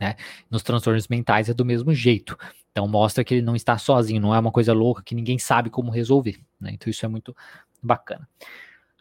Né? 0.00 0.16
Nos 0.50 0.62
transtornos 0.62 1.06
mentais 1.06 1.48
é 1.48 1.54
do 1.54 1.64
mesmo 1.64 1.94
jeito. 1.94 2.36
Então 2.72 2.88
mostra 2.88 3.22
que 3.22 3.34
ele 3.34 3.42
não 3.42 3.54
está 3.54 3.78
sozinho, 3.78 4.20
não 4.20 4.34
é 4.34 4.38
uma 4.38 4.50
coisa 4.50 4.72
louca 4.72 5.02
que 5.02 5.14
ninguém 5.14 5.38
sabe 5.38 5.70
como 5.70 5.90
resolver. 5.90 6.40
Né? 6.60 6.72
Então 6.72 6.90
isso 6.90 7.06
é 7.06 7.08
muito 7.08 7.34
bacana. 7.80 8.28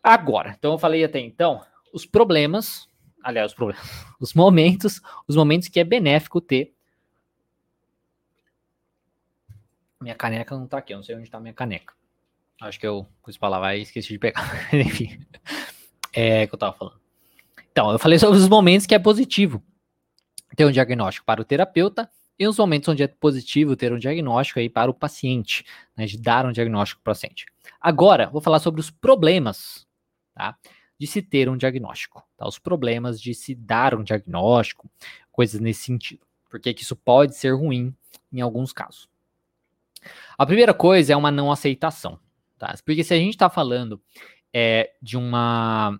Agora, 0.01 0.55
então 0.57 0.73
eu 0.73 0.77
falei 0.77 1.03
até 1.03 1.19
então, 1.19 1.61
os 1.91 2.05
problemas, 2.05 2.87
aliás, 3.23 3.51
os 3.51 3.55
problemas, 3.55 3.83
os 4.19 4.33
momentos, 4.33 5.01
os 5.27 5.35
momentos 5.35 5.67
que 5.67 5.79
é 5.79 5.83
benéfico 5.83 6.39
ter. 6.39 6.72
Minha 10.03 10.15
caneca 10.15 10.53
não 10.57 10.67
tá 10.67 10.79
aqui, 10.79 10.93
eu 10.93 10.97
não 10.97 11.03
sei 11.03 11.15
onde 11.15 11.31
tá 11.31 11.39
minha 11.39 11.53
caneca. 11.53 11.93
Acho 12.61 12.77
que 12.77 12.85
eu 12.85 13.07
pus 13.23 13.37
pra 13.37 13.47
lavar 13.47 13.77
e 13.77 13.83
esqueci 13.83 14.09
de 14.09 14.19
pegar. 14.19 14.43
Enfim, 14.73 15.17
é 16.11 16.45
que 16.45 16.53
eu 16.53 16.59
tava 16.59 16.73
falando. 16.73 16.99
Então, 17.71 17.89
eu 17.89 17.97
falei 17.97 18.19
sobre 18.19 18.37
os 18.37 18.47
momentos 18.49 18.85
que 18.85 18.93
é 18.93 18.99
positivo 18.99 19.63
ter 20.57 20.65
um 20.65 20.71
diagnóstico 20.71 21.25
para 21.25 21.41
o 21.41 21.45
terapeuta 21.45 22.09
e 22.37 22.45
os 22.45 22.57
momentos 22.57 22.89
onde 22.89 23.01
é 23.01 23.07
positivo 23.07 23.77
ter 23.77 23.93
um 23.93 23.97
diagnóstico 23.97 24.59
aí 24.59 24.69
para 24.69 24.91
o 24.91 24.93
paciente, 24.93 25.65
né, 25.95 26.05
de 26.05 26.17
dar 26.17 26.45
um 26.45 26.51
diagnóstico 26.51 27.01
para 27.01 27.11
o 27.11 27.15
paciente. 27.15 27.45
Agora, 27.79 28.29
vou 28.29 28.41
falar 28.41 28.59
sobre 28.59 28.81
os 28.81 28.91
problemas, 28.91 29.87
tá, 30.33 30.57
de 30.99 31.07
se 31.07 31.21
ter 31.21 31.47
um 31.47 31.55
diagnóstico, 31.55 32.21
tá, 32.35 32.45
os 32.45 32.59
problemas 32.59 33.21
de 33.21 33.33
se 33.33 33.55
dar 33.55 33.95
um 33.95 34.03
diagnóstico, 34.03 34.91
coisas 35.31 35.61
nesse 35.61 35.83
sentido, 35.83 36.25
porque 36.49 36.73
que 36.73 36.83
isso 36.83 36.95
pode 36.95 37.37
ser 37.37 37.55
ruim 37.55 37.95
em 38.31 38.41
alguns 38.41 38.73
casos. 38.73 39.12
A 40.37 40.45
primeira 40.45 40.73
coisa 40.73 41.13
é 41.13 41.15
uma 41.15 41.31
não 41.31 41.51
aceitação, 41.51 42.19
tá, 42.57 42.73
porque 42.85 43.03
se 43.03 43.13
a 43.13 43.17
gente 43.17 43.33
está 43.33 43.49
falando 43.49 44.01
é, 44.53 44.91
de 45.01 45.17
uma 45.17 45.99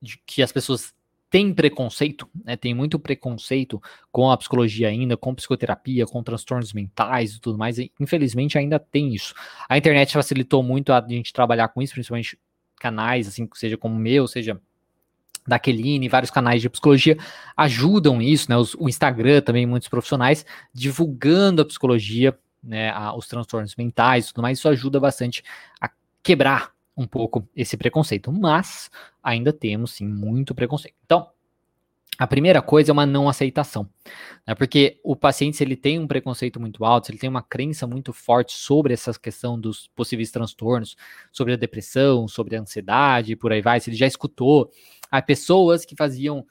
de 0.00 0.18
que 0.24 0.42
as 0.42 0.50
pessoas 0.50 0.94
tem 1.30 1.54
preconceito, 1.54 2.28
né, 2.44 2.56
tem 2.56 2.74
muito 2.74 2.98
preconceito 2.98 3.80
com 4.10 4.30
a 4.30 4.36
psicologia 4.36 4.88
ainda, 4.88 5.16
com 5.16 5.32
psicoterapia, 5.32 6.04
com 6.04 6.22
transtornos 6.24 6.72
mentais 6.72 7.34
e 7.34 7.40
tudo 7.40 7.56
mais. 7.56 7.78
E, 7.78 7.92
infelizmente 8.00 8.58
ainda 8.58 8.80
tem 8.80 9.14
isso. 9.14 9.32
A 9.68 9.78
internet 9.78 10.12
facilitou 10.12 10.60
muito 10.62 10.92
a 10.92 11.00
gente 11.08 11.32
trabalhar 11.32 11.68
com 11.68 11.80
isso, 11.80 11.94
principalmente 11.94 12.36
canais, 12.80 13.28
assim, 13.28 13.48
seja 13.54 13.76
como 13.76 13.94
o 13.94 13.98
meu, 13.98 14.26
seja 14.26 14.60
da 15.46 15.58
Keline, 15.58 16.08
vários 16.08 16.30
canais 16.30 16.60
de 16.60 16.68
psicologia 16.68 17.16
ajudam 17.56 18.20
isso, 18.20 18.50
né? 18.50 18.56
O 18.78 18.88
Instagram 18.88 19.40
também, 19.40 19.66
muitos 19.66 19.88
profissionais 19.88 20.44
divulgando 20.72 21.62
a 21.62 21.64
psicologia, 21.64 22.36
né? 22.62 22.90
A, 22.90 23.14
os 23.14 23.26
transtornos 23.26 23.74
mentais 23.76 24.26
e 24.26 24.28
tudo 24.28 24.42
mais. 24.42 24.58
Isso 24.58 24.68
ajuda 24.68 25.00
bastante 25.00 25.42
a 25.80 25.90
quebrar 26.22 26.72
um 26.96 27.06
pouco 27.06 27.48
esse 27.56 27.76
preconceito, 27.76 28.30
mas 28.30 28.90
ainda 29.22 29.52
temos 29.52 29.92
sim 29.92 30.06
muito 30.06 30.54
preconceito. 30.54 30.96
Então, 31.04 31.28
a 32.18 32.26
primeira 32.26 32.60
coisa 32.60 32.90
é 32.90 32.92
uma 32.92 33.06
não 33.06 33.30
aceitação, 33.30 33.88
né? 34.46 34.54
porque 34.54 35.00
o 35.02 35.16
paciente, 35.16 35.56
se 35.56 35.64
ele 35.64 35.74
tem 35.74 35.98
um 35.98 36.06
preconceito 36.06 36.60
muito 36.60 36.84
alto, 36.84 37.06
se 37.06 37.12
ele 37.12 37.18
tem 37.18 37.30
uma 37.30 37.42
crença 37.42 37.86
muito 37.86 38.12
forte 38.12 38.52
sobre 38.52 38.92
essa 38.92 39.18
questão 39.18 39.58
dos 39.58 39.88
possíveis 39.94 40.30
transtornos, 40.30 40.96
sobre 41.32 41.54
a 41.54 41.56
depressão, 41.56 42.28
sobre 42.28 42.56
a 42.56 42.60
ansiedade, 42.60 43.36
por 43.36 43.52
aí 43.52 43.62
vai, 43.62 43.80
se 43.80 43.88
ele 43.88 43.96
já 43.96 44.06
escutou 44.06 44.70
há 45.10 45.22
pessoas 45.22 45.86
que 45.86 45.96
faziam 45.96 46.44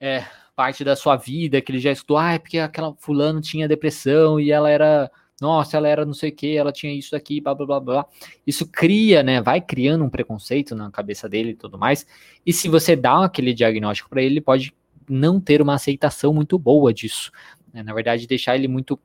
é, 0.00 0.26
parte 0.54 0.84
da 0.84 0.94
sua 0.96 1.16
vida, 1.16 1.60
que 1.60 1.72
ele 1.72 1.78
já 1.78 1.90
escutou, 1.92 2.18
ah, 2.18 2.34
é 2.34 2.38
porque 2.38 2.58
aquela 2.58 2.94
fulano 2.98 3.40
tinha 3.40 3.68
depressão 3.68 4.38
e 4.38 4.50
ela 4.50 4.70
era 4.70 5.10
nossa, 5.40 5.76
ela 5.76 5.88
era 5.88 6.06
não 6.06 6.14
sei 6.14 6.30
o 6.30 6.34
que, 6.34 6.56
ela 6.56 6.70
tinha 6.70 6.92
isso 6.92 7.16
aqui, 7.16 7.40
blá 7.40 7.52
blá 7.52 7.66
blá 7.66 7.80
blá. 7.80 8.06
Isso 8.46 8.64
cria, 8.64 9.24
né? 9.24 9.42
Vai 9.42 9.60
criando 9.60 10.04
um 10.04 10.08
preconceito 10.08 10.76
na 10.76 10.88
cabeça 10.88 11.28
dele 11.28 11.50
e 11.50 11.56
tudo 11.56 11.76
mais. 11.76 12.06
E 12.46 12.52
se 12.52 12.68
você 12.68 12.94
dá 12.94 13.24
aquele 13.24 13.52
diagnóstico 13.52 14.08
para 14.08 14.22
ele, 14.22 14.34
ele 14.34 14.40
pode 14.40 14.72
não 15.08 15.40
ter 15.40 15.60
uma 15.60 15.74
aceitação 15.74 16.32
muito 16.32 16.56
boa 16.58 16.94
disso. 16.94 17.32
Né? 17.74 17.82
Na 17.82 17.92
verdade, 17.92 18.26
deixar 18.28 18.54
ele 18.54 18.68
muito 18.68 18.98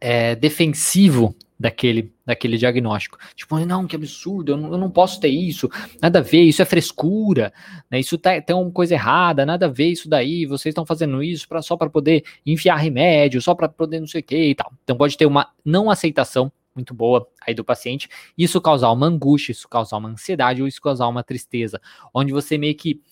é, 0.00 0.34
defensivo 0.34 1.34
daquele, 1.58 2.12
daquele 2.24 2.56
diagnóstico. 2.56 3.18
Tipo, 3.34 3.58
não, 3.66 3.86
que 3.86 3.96
absurdo, 3.96 4.52
eu 4.52 4.56
não, 4.56 4.72
eu 4.72 4.78
não, 4.78 4.90
posso 4.90 5.18
ter 5.18 5.28
isso, 5.28 5.68
nada 6.00 6.20
a 6.20 6.22
ver, 6.22 6.42
isso 6.42 6.62
é 6.62 6.64
frescura, 6.64 7.52
né? 7.90 7.98
Isso 7.98 8.16
tá, 8.16 8.40
tem 8.40 8.54
uma 8.54 8.70
coisa 8.70 8.94
errada, 8.94 9.44
nada 9.44 9.66
a 9.66 9.68
ver 9.68 9.88
isso 9.88 10.08
daí, 10.08 10.46
vocês 10.46 10.72
estão 10.72 10.86
fazendo 10.86 11.22
isso 11.22 11.48
pra, 11.48 11.60
só 11.60 11.76
para 11.76 11.90
poder 11.90 12.22
enfiar 12.46 12.76
remédio, 12.76 13.42
só 13.42 13.54
para 13.54 13.68
poder 13.68 14.00
não 14.00 14.06
sei 14.06 14.20
o 14.20 14.24
que 14.24 14.50
e 14.50 14.54
tal. 14.54 14.72
Então 14.84 14.96
pode 14.96 15.16
ter 15.16 15.26
uma 15.26 15.50
não 15.64 15.90
aceitação 15.90 16.52
muito 16.74 16.94
boa 16.94 17.28
aí 17.44 17.54
do 17.54 17.64
paciente, 17.64 18.08
isso 18.36 18.60
causar 18.60 18.92
uma 18.92 19.06
angústia, 19.06 19.50
isso 19.50 19.68
causar 19.68 19.96
uma 19.96 20.10
ansiedade 20.10 20.62
ou 20.62 20.68
isso 20.68 20.80
causar 20.80 21.08
uma 21.08 21.24
tristeza, 21.24 21.80
onde 22.14 22.32
você 22.32 22.56
meio 22.56 22.76
que 22.76 23.02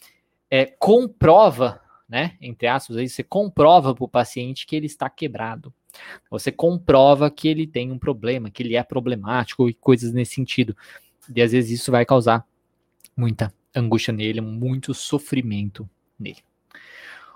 é, 0.48 0.66
comprova, 0.66 1.80
né, 2.08 2.36
entre 2.40 2.68
aspas, 2.68 2.96
aí 2.96 3.08
você 3.08 3.24
comprova 3.24 3.92
para 3.92 4.04
o 4.04 4.08
paciente 4.08 4.64
que 4.64 4.76
ele 4.76 4.86
está 4.86 5.10
quebrado, 5.10 5.74
você 6.30 6.50
comprova 6.50 7.30
que 7.30 7.48
ele 7.48 7.66
tem 7.66 7.92
um 7.92 7.98
problema, 7.98 8.50
que 8.50 8.62
ele 8.62 8.76
é 8.76 8.82
problemático 8.82 9.68
e 9.68 9.74
coisas 9.74 10.12
nesse 10.12 10.34
sentido. 10.34 10.76
E 11.34 11.42
às 11.42 11.52
vezes 11.52 11.80
isso 11.80 11.90
vai 11.90 12.04
causar 12.04 12.44
muita 13.16 13.52
angústia 13.74 14.12
nele, 14.12 14.40
muito 14.40 14.94
sofrimento 14.94 15.88
nele. 16.18 16.38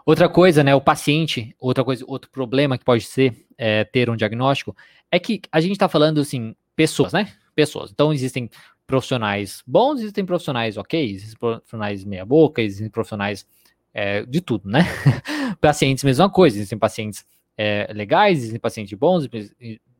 Outra 0.05 0.29
coisa, 0.29 0.65
né, 0.65 0.75
o 0.75 0.81
paciente, 0.81 1.55
outra 1.59 1.85
coisa, 1.85 2.05
outro 2.07 2.31
problema 2.31 2.79
que 2.79 2.85
pode 2.85 3.05
ser 3.05 3.47
é, 3.57 3.85
ter 3.85 4.09
um 4.09 4.17
diagnóstico 4.17 4.75
é 5.11 5.19
que 5.19 5.41
a 5.53 5.61
gente 5.61 5.73
está 5.73 5.89
falando 5.89 6.21
assim, 6.21 6.55
pessoas, 6.75 7.13
né? 7.13 7.33
Pessoas. 7.55 7.91
Então 7.91 8.13
existem 8.13 8.49
profissionais 8.87 9.63
bons, 9.67 10.01
existem 10.01 10.25
profissionais 10.25 10.77
ok, 10.77 11.11
existem 11.11 11.39
profissionais 11.39 12.05
meia 12.05 12.25
boca, 12.25 12.63
existem 12.63 12.89
profissionais 12.89 13.47
é, 13.93 14.25
de 14.25 14.41
tudo, 14.41 14.69
né? 14.69 14.81
pacientes, 15.61 16.03
mesma 16.03 16.31
coisa, 16.31 16.57
existem 16.57 16.79
pacientes 16.79 17.25
é, 17.63 17.93
legais, 17.93 18.39
existem 18.39 18.59
pacientes 18.59 18.99
bons, 18.99 19.29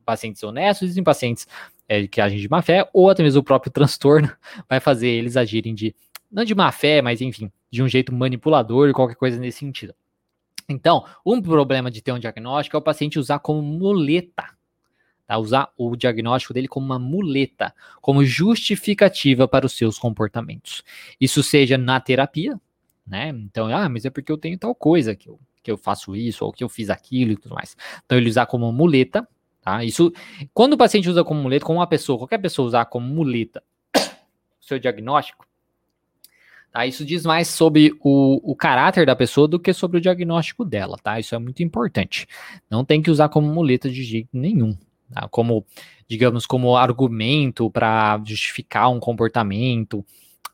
pacientes 0.03 0.41
honestos, 0.41 0.81
existem 0.81 1.03
pacientes 1.03 1.47
é, 1.87 2.07
que 2.07 2.19
agem 2.19 2.39
de 2.39 2.49
má 2.49 2.59
fé, 2.63 2.89
ou 2.91 3.07
até 3.07 3.21
mesmo 3.21 3.41
o 3.41 3.43
próprio 3.43 3.69
transtorno 3.71 4.35
vai 4.67 4.79
fazer 4.79 5.09
eles 5.09 5.37
agirem 5.37 5.75
de, 5.75 5.93
não 6.31 6.43
de 6.43 6.55
má 6.55 6.71
fé, 6.71 7.03
mas 7.03 7.21
enfim, 7.21 7.51
de 7.69 7.83
um 7.83 7.87
jeito 7.87 8.11
manipulador 8.11 8.91
qualquer 8.93 9.13
coisa 9.13 9.39
nesse 9.39 9.59
sentido. 9.59 9.93
Então, 10.67 11.05
um 11.23 11.39
problema 11.39 11.91
de 11.91 12.01
ter 12.01 12.11
um 12.11 12.17
diagnóstico 12.17 12.75
é 12.75 12.79
o 12.79 12.81
paciente 12.81 13.19
usar 13.19 13.37
como 13.37 13.61
muleta, 13.61 14.45
tá? 15.27 15.37
usar 15.37 15.71
o 15.77 15.95
diagnóstico 15.95 16.55
dele 16.55 16.67
como 16.67 16.87
uma 16.87 16.97
muleta, 16.97 17.75
como 18.01 18.25
justificativa 18.25 19.47
para 19.47 19.67
os 19.67 19.73
seus 19.73 19.99
comportamentos. 19.99 20.81
Isso 21.19 21.43
seja 21.43 21.77
na 21.77 21.99
terapia, 21.99 22.59
né? 23.05 23.29
Então, 23.29 23.67
ah, 23.67 23.87
mas 23.87 24.03
é 24.03 24.09
porque 24.09 24.31
eu 24.31 24.37
tenho 24.37 24.57
tal 24.57 24.73
coisa 24.73 25.15
que 25.15 25.29
eu, 25.29 25.39
que 25.63 25.71
eu 25.71 25.77
faço 25.77 26.15
isso, 26.15 26.45
ou 26.45 26.51
que 26.51 26.63
eu 26.63 26.69
fiz 26.69 26.89
aquilo 26.89 27.31
e 27.31 27.37
tudo 27.37 27.55
mais. 27.55 27.75
Então, 28.05 28.17
ele 28.17 28.29
usar 28.29 28.45
como 28.45 28.71
muleta, 28.71 29.27
tá? 29.61 29.83
Isso, 29.83 30.11
quando 30.53 30.73
o 30.73 30.77
paciente 30.77 31.09
usa 31.09 31.23
como 31.23 31.41
muleta, 31.41 31.65
como 31.65 31.79
uma 31.79 31.87
pessoa, 31.87 32.17
qualquer 32.17 32.39
pessoa 32.39 32.67
usar 32.67 32.85
como 32.85 33.07
muleta 33.07 33.63
o 33.95 33.99
seu 34.59 34.79
diagnóstico, 34.79 35.45
tá? 36.71 36.85
Isso 36.85 37.05
diz 37.05 37.25
mais 37.25 37.47
sobre 37.47 37.93
o, 38.01 38.51
o 38.51 38.55
caráter 38.55 39.05
da 39.05 39.15
pessoa 39.15 39.47
do 39.47 39.59
que 39.59 39.73
sobre 39.73 39.97
o 39.97 40.01
diagnóstico 40.01 40.65
dela, 40.65 40.97
tá? 41.01 41.19
Isso 41.19 41.35
é 41.35 41.39
muito 41.39 41.61
importante. 41.61 42.27
Não 42.69 42.83
tem 42.83 43.01
que 43.01 43.11
usar 43.11 43.29
como 43.29 43.47
muleta 43.47 43.89
de 43.89 44.03
jeito 44.03 44.29
nenhum, 44.33 44.75
tá? 45.13 45.27
Como, 45.29 45.65
digamos, 46.07 46.45
como 46.45 46.75
argumento 46.75 47.69
para 47.69 48.21
justificar 48.25 48.89
um 48.89 48.99
comportamento, 48.99 50.05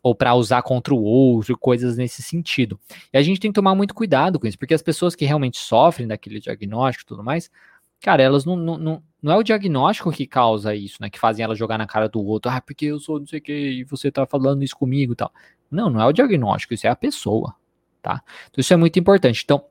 ou 0.07 0.15
para 0.15 0.33
usar 0.33 0.61
contra 0.61 0.93
o 0.93 1.03
outro, 1.03 1.57
coisas 1.57 1.97
nesse 1.97 2.23
sentido. 2.23 2.79
E 3.13 3.17
a 3.17 3.21
gente 3.21 3.39
tem 3.41 3.51
que 3.51 3.55
tomar 3.55 3.75
muito 3.75 3.93
cuidado 3.93 4.39
com 4.39 4.47
isso, 4.47 4.57
porque 4.57 4.73
as 4.73 4.81
pessoas 4.81 5.15
que 5.15 5.25
realmente 5.25 5.57
sofrem 5.57 6.07
daquele 6.07 6.39
diagnóstico 6.39 7.03
e 7.03 7.07
tudo 7.07 7.23
mais, 7.23 7.51
cara, 7.99 8.23
elas 8.23 8.45
não, 8.45 8.55
não, 8.55 8.77
não, 8.77 9.03
não 9.21 9.33
é 9.33 9.35
o 9.35 9.43
diagnóstico 9.43 10.11
que 10.11 10.25
causa 10.25 10.73
isso, 10.73 10.97
né? 11.01 11.09
Que 11.09 11.19
fazem 11.19 11.43
elas 11.43 11.57
jogar 11.57 11.77
na 11.77 11.85
cara 11.85 12.07
do 12.07 12.23
outro, 12.23 12.49
ah, 12.49 12.61
porque 12.61 12.85
eu 12.85 12.99
sou 12.99 13.19
não 13.19 13.27
sei 13.27 13.39
o 13.39 13.41
que, 13.41 13.53
e 13.53 13.83
você 13.83 14.09
tá 14.09 14.25
falando 14.25 14.63
isso 14.63 14.77
comigo 14.77 15.11
e 15.11 15.15
tal. 15.15 15.31
Não, 15.69 15.89
não 15.89 15.99
é 16.01 16.05
o 16.05 16.13
diagnóstico, 16.13 16.73
isso 16.73 16.87
é 16.87 16.89
a 16.89 16.95
pessoa, 16.95 17.53
tá? 18.01 18.23
Então 18.49 18.61
isso 18.61 18.73
é 18.73 18.77
muito 18.77 18.97
importante. 18.97 19.41
Então, 19.43 19.61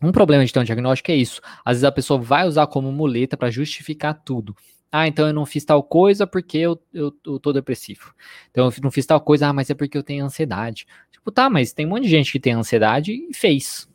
um 0.00 0.12
problema 0.12 0.46
de 0.46 0.52
ter 0.52 0.60
um 0.60 0.64
diagnóstico 0.64 1.10
é 1.10 1.16
isso. 1.16 1.42
Às 1.62 1.72
vezes 1.72 1.84
a 1.84 1.92
pessoa 1.92 2.18
vai 2.18 2.46
usar 2.46 2.66
como 2.68 2.90
muleta 2.90 3.36
para 3.36 3.50
justificar 3.50 4.14
tudo. 4.24 4.56
Ah, 4.90 5.06
então 5.06 5.26
eu 5.26 5.34
não 5.34 5.44
fiz 5.44 5.64
tal 5.64 5.82
coisa 5.82 6.26
porque 6.26 6.58
eu, 6.58 6.80
eu, 6.92 7.14
eu 7.26 7.38
tô 7.38 7.52
depressivo. 7.52 8.14
Então 8.50 8.66
eu 8.66 8.72
não 8.82 8.90
fiz 8.90 9.04
tal 9.04 9.20
coisa, 9.20 9.48
ah, 9.48 9.52
mas 9.52 9.68
é 9.68 9.74
porque 9.74 9.98
eu 9.98 10.02
tenho 10.02 10.24
ansiedade. 10.24 10.86
Tipo, 11.12 11.30
tá, 11.30 11.50
mas 11.50 11.72
tem 11.72 11.84
um 11.86 11.90
monte 11.90 12.04
de 12.04 12.08
gente 12.08 12.32
que 12.32 12.40
tem 12.40 12.54
ansiedade 12.54 13.12
e 13.12 13.34
fez. 13.34 13.88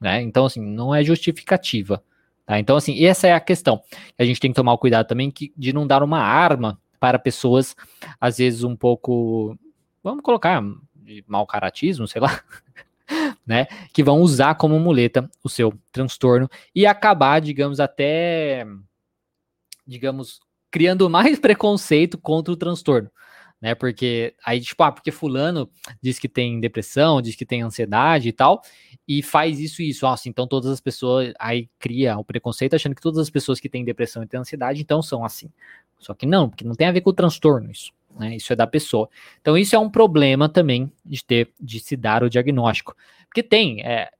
Né? 0.00 0.22
Então, 0.22 0.46
assim, 0.46 0.60
não 0.60 0.94
é 0.94 1.04
justificativa. 1.04 2.02
Tá? 2.46 2.58
Então, 2.58 2.76
assim, 2.76 3.04
essa 3.04 3.28
é 3.28 3.32
a 3.32 3.40
questão. 3.40 3.80
A 4.18 4.24
gente 4.24 4.40
tem 4.40 4.50
que 4.50 4.56
tomar 4.56 4.72
o 4.72 4.78
cuidado 4.78 5.06
também 5.06 5.30
que, 5.30 5.52
de 5.56 5.72
não 5.72 5.86
dar 5.86 6.02
uma 6.02 6.20
arma 6.20 6.80
para 6.98 7.18
pessoas, 7.18 7.76
às 8.20 8.38
vezes, 8.38 8.64
um 8.64 8.74
pouco. 8.74 9.56
Vamos 10.02 10.22
colocar 10.22 10.62
de 10.96 11.24
mau 11.28 11.46
caratismo, 11.46 12.08
sei 12.08 12.20
lá. 12.20 12.42
né? 13.46 13.66
Que 13.92 14.02
vão 14.02 14.20
usar 14.20 14.54
como 14.56 14.80
muleta 14.80 15.30
o 15.44 15.48
seu 15.48 15.72
transtorno 15.92 16.48
e 16.74 16.86
acabar, 16.86 17.40
digamos, 17.40 17.78
até 17.78 18.66
digamos, 19.90 20.40
criando 20.70 21.10
mais 21.10 21.38
preconceito 21.40 22.16
contra 22.16 22.52
o 22.54 22.56
transtorno, 22.56 23.10
né? 23.60 23.74
Porque 23.74 24.34
aí, 24.44 24.60
tipo, 24.60 24.82
ah, 24.82 24.92
porque 24.92 25.10
fulano 25.10 25.68
diz 26.00 26.18
que 26.18 26.28
tem 26.28 26.60
depressão, 26.60 27.20
diz 27.20 27.34
que 27.34 27.44
tem 27.44 27.62
ansiedade 27.62 28.28
e 28.28 28.32
tal, 28.32 28.62
e 29.06 29.22
faz 29.22 29.58
isso 29.58 29.82
e 29.82 29.90
isso. 29.90 30.06
Nossa, 30.06 30.28
então 30.28 30.46
todas 30.46 30.70
as 30.70 30.80
pessoas 30.80 31.32
aí 31.38 31.68
cria 31.78 32.16
o 32.16 32.24
preconceito 32.24 32.74
achando 32.74 32.94
que 32.94 33.02
todas 33.02 33.18
as 33.18 33.28
pessoas 33.28 33.58
que 33.58 33.68
têm 33.68 33.84
depressão 33.84 34.22
e 34.22 34.26
têm 34.26 34.40
ansiedade 34.40 34.80
então 34.80 35.02
são 35.02 35.24
assim. 35.24 35.50
Só 35.98 36.14
que 36.14 36.24
não, 36.24 36.48
porque 36.48 36.64
não 36.64 36.74
tem 36.74 36.86
a 36.86 36.92
ver 36.92 37.02
com 37.02 37.10
o 37.10 37.14
transtorno 37.14 37.70
isso. 37.70 37.92
Né, 38.18 38.36
isso 38.36 38.52
é 38.52 38.56
da 38.56 38.66
pessoa. 38.66 39.08
Então, 39.40 39.56
isso 39.56 39.76
é 39.76 39.78
um 39.78 39.88
problema 39.88 40.48
também 40.48 40.92
de 41.04 41.24
ter, 41.24 41.52
de 41.60 41.78
se 41.78 41.96
dar 41.96 42.24
o 42.24 42.28
diagnóstico. 42.28 42.96
Porque 43.26 43.40
tem, 43.40 43.80
é, 43.82 44.10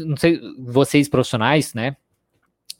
não 0.00 0.16
sei, 0.16 0.40
vocês 0.58 1.08
profissionais, 1.08 1.72
né? 1.72 1.96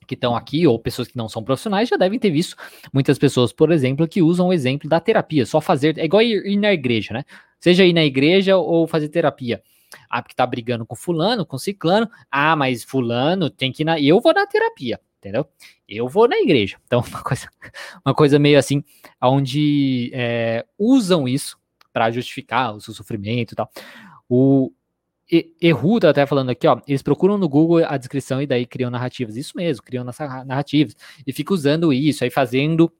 Que 0.08 0.14
estão 0.14 0.34
aqui, 0.34 0.66
ou 0.66 0.78
pessoas 0.78 1.06
que 1.06 1.16
não 1.16 1.28
são 1.28 1.44
profissionais, 1.44 1.88
já 1.88 1.96
devem 1.96 2.18
ter 2.18 2.30
visto 2.30 2.56
muitas 2.92 3.18
pessoas, 3.18 3.52
por 3.52 3.70
exemplo, 3.70 4.08
que 4.08 4.22
usam 4.22 4.48
o 4.48 4.52
exemplo 4.52 4.88
da 4.88 4.98
terapia, 4.98 5.44
só 5.46 5.60
fazer, 5.60 5.98
é 5.98 6.06
igual 6.06 6.22
ir, 6.22 6.44
ir 6.46 6.56
na 6.56 6.72
igreja, 6.72 7.12
né? 7.12 7.24
Seja 7.60 7.84
ir 7.84 7.92
na 7.92 8.04
igreja 8.04 8.56
ou 8.56 8.86
fazer 8.86 9.08
terapia. 9.08 9.62
Ah, 10.08 10.22
porque 10.22 10.34
tá 10.34 10.46
brigando 10.46 10.86
com 10.86 10.94
fulano, 10.94 11.44
com 11.44 11.58
ciclano. 11.58 12.08
Ah, 12.30 12.54
mas 12.56 12.84
fulano 12.84 13.50
tem 13.50 13.72
que 13.72 13.82
ir 13.82 13.84
na. 13.84 14.00
Eu 14.00 14.20
vou 14.20 14.32
na 14.32 14.46
terapia, 14.46 15.00
entendeu? 15.18 15.46
Eu 15.88 16.08
vou 16.08 16.28
na 16.28 16.38
igreja. 16.38 16.76
Então, 16.86 17.00
uma 17.08 17.22
coisa, 17.22 17.48
uma 18.04 18.14
coisa 18.14 18.38
meio 18.38 18.58
assim, 18.58 18.82
onde 19.20 20.10
é, 20.14 20.64
usam 20.78 21.26
isso 21.26 21.58
para 21.92 22.10
justificar 22.10 22.74
o 22.74 22.80
seu 22.80 22.94
sofrimento 22.94 23.52
e 23.52 23.56
tal. 23.56 23.70
O, 24.28 24.70
Erru 25.60 26.00
tá 26.00 26.08
até 26.08 26.24
falando 26.24 26.50
aqui, 26.50 26.66
ó, 26.66 26.80
eles 26.86 27.02
procuram 27.02 27.36
no 27.36 27.48
Google 27.48 27.84
a 27.86 27.96
descrição 27.98 28.40
e 28.40 28.46
daí 28.46 28.64
criam 28.64 28.90
narrativas. 28.90 29.36
Isso 29.36 29.56
mesmo, 29.56 29.82
criam 29.82 30.04
narrativas. 30.46 30.96
E 31.26 31.32
fica 31.32 31.52
usando 31.52 31.92
isso, 31.92 32.24
aí 32.24 32.30
fazendo 32.30 32.90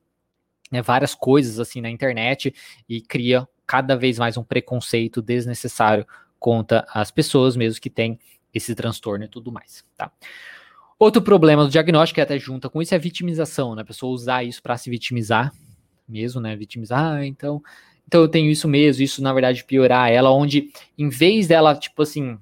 né, 0.71 0.83
várias 0.83 1.15
coisas 1.15 1.59
assim 1.59 1.81
na 1.81 1.89
internet 1.89 2.55
e 2.89 3.01
cria 3.01 3.49
cada 3.67 3.97
vez 3.97 4.19
mais 4.19 4.37
um 4.37 4.45
preconceito 4.45 5.23
desnecessário 5.23 6.07
contra 6.39 6.87
as 6.93 7.11
pessoas 7.11 7.57
mesmo 7.57 7.81
que 7.81 7.91
têm 7.91 8.19
esse 8.53 8.75
transtorno 8.75 9.25
e 9.25 9.29
tudo 9.29 9.51
mais, 9.51 9.85
tá? 9.97 10.11
Outro 10.99 11.23
problema 11.23 11.65
do 11.65 11.71
diagnóstico, 11.71 12.17
que 12.17 12.21
até 12.21 12.39
junta 12.39 12.69
com 12.69 12.83
isso, 12.83 12.93
é 12.93 12.97
a 12.97 13.01
vitimização, 13.01 13.75
né? 13.75 13.83
A 13.83 13.85
pessoa 13.85 14.13
usar 14.13 14.43
isso 14.43 14.63
para 14.63 14.77
se 14.77 14.91
vitimizar 14.91 15.53
mesmo, 16.09 16.41
né? 16.41 16.57
Vitimizar, 16.57 17.13
ah, 17.13 17.27
então 17.27 17.63
então 18.09 18.23
eu 18.23 18.29
tenho 18.29 18.51
isso 18.51 18.67
mesmo, 18.67 19.03
isso 19.03 19.23
na 19.23 19.35
verdade 19.35 19.63
piorar 19.65 20.11
ela, 20.11 20.31
onde 20.31 20.71
em 20.97 21.11
vez 21.11 21.47
dela, 21.47 21.77
tipo 21.77 22.01
assim, 22.01 22.39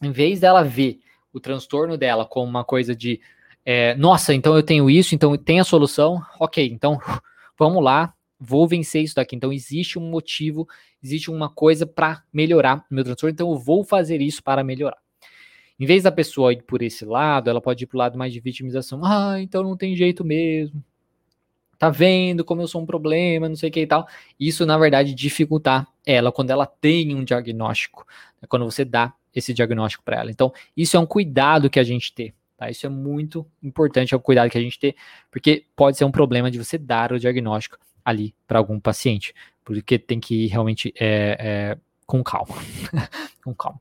em 0.00 0.12
vez 0.12 0.38
dela 0.38 0.62
ver 0.62 1.00
o 1.32 1.40
transtorno 1.40 1.98
dela 1.98 2.24
como 2.24 2.48
uma 2.48 2.64
coisa 2.64 2.94
de, 2.94 3.20
é, 3.64 3.96
nossa, 3.96 4.32
então 4.32 4.54
eu 4.54 4.62
tenho 4.62 4.88
isso, 4.88 5.16
então 5.16 5.36
tem 5.36 5.58
a 5.58 5.64
solução, 5.64 6.22
ok, 6.38 6.64
então 6.64 6.96
vamos 7.58 7.82
lá, 7.82 8.14
vou 8.38 8.68
vencer 8.68 9.02
isso 9.02 9.16
daqui. 9.16 9.34
Então 9.34 9.52
existe 9.52 9.98
um 9.98 10.08
motivo, 10.08 10.68
existe 11.02 11.28
uma 11.28 11.48
coisa 11.50 11.84
para 11.84 12.22
melhorar 12.32 12.86
o 12.88 12.94
meu 12.94 13.02
transtorno, 13.02 13.34
então 13.34 13.50
eu 13.50 13.58
vou 13.58 13.82
fazer 13.82 14.22
isso 14.22 14.40
para 14.44 14.62
melhorar. 14.62 14.98
Em 15.76 15.86
vez 15.86 16.04
da 16.04 16.12
pessoa 16.12 16.52
ir 16.52 16.62
por 16.62 16.82
esse 16.82 17.04
lado, 17.04 17.50
ela 17.50 17.60
pode 17.60 17.82
ir 17.82 17.86
para 17.88 17.96
o 17.96 17.98
lado 17.98 18.16
mais 18.16 18.32
de 18.32 18.38
vitimização. 18.38 19.04
Ah, 19.04 19.40
então 19.40 19.64
não 19.64 19.76
tem 19.76 19.96
jeito 19.96 20.24
mesmo 20.24 20.82
tá 21.78 21.88
vendo 21.88 22.44
como 22.44 22.60
eu 22.60 22.68
sou 22.68 22.82
um 22.82 22.86
problema, 22.86 23.48
não 23.48 23.56
sei 23.56 23.68
o 23.68 23.72
que 23.72 23.80
e 23.80 23.86
tal. 23.86 24.06
Isso, 24.38 24.66
na 24.66 24.76
verdade, 24.76 25.14
dificultar 25.14 25.86
ela 26.04 26.32
quando 26.32 26.50
ela 26.50 26.66
tem 26.66 27.14
um 27.14 27.22
diagnóstico, 27.22 28.06
né, 28.42 28.48
quando 28.48 28.64
você 28.64 28.84
dá 28.84 29.14
esse 29.34 29.54
diagnóstico 29.54 30.02
para 30.04 30.18
ela. 30.20 30.30
Então, 30.30 30.52
isso 30.76 30.96
é 30.96 31.00
um 31.00 31.06
cuidado 31.06 31.70
que 31.70 31.78
a 31.78 31.84
gente 31.84 32.12
tem. 32.12 32.34
Tá? 32.56 32.68
Isso 32.68 32.84
é 32.84 32.88
muito 32.88 33.46
importante, 33.62 34.12
é 34.12 34.16
um 34.16 34.20
cuidado 34.20 34.50
que 34.50 34.58
a 34.58 34.60
gente 34.60 34.78
tem, 34.78 34.94
porque 35.30 35.64
pode 35.76 35.96
ser 35.96 36.04
um 36.04 36.10
problema 36.10 36.50
de 36.50 36.58
você 36.58 36.76
dar 36.76 37.12
o 37.12 37.18
diagnóstico 37.18 37.78
ali 38.04 38.34
para 38.46 38.58
algum 38.58 38.80
paciente, 38.80 39.32
porque 39.64 39.98
tem 39.98 40.18
que 40.18 40.46
ir 40.46 40.46
realmente 40.48 40.92
é, 40.98 41.36
é, 41.38 41.78
com 42.04 42.22
calma. 42.24 42.56
com 43.44 43.54
calma. 43.54 43.80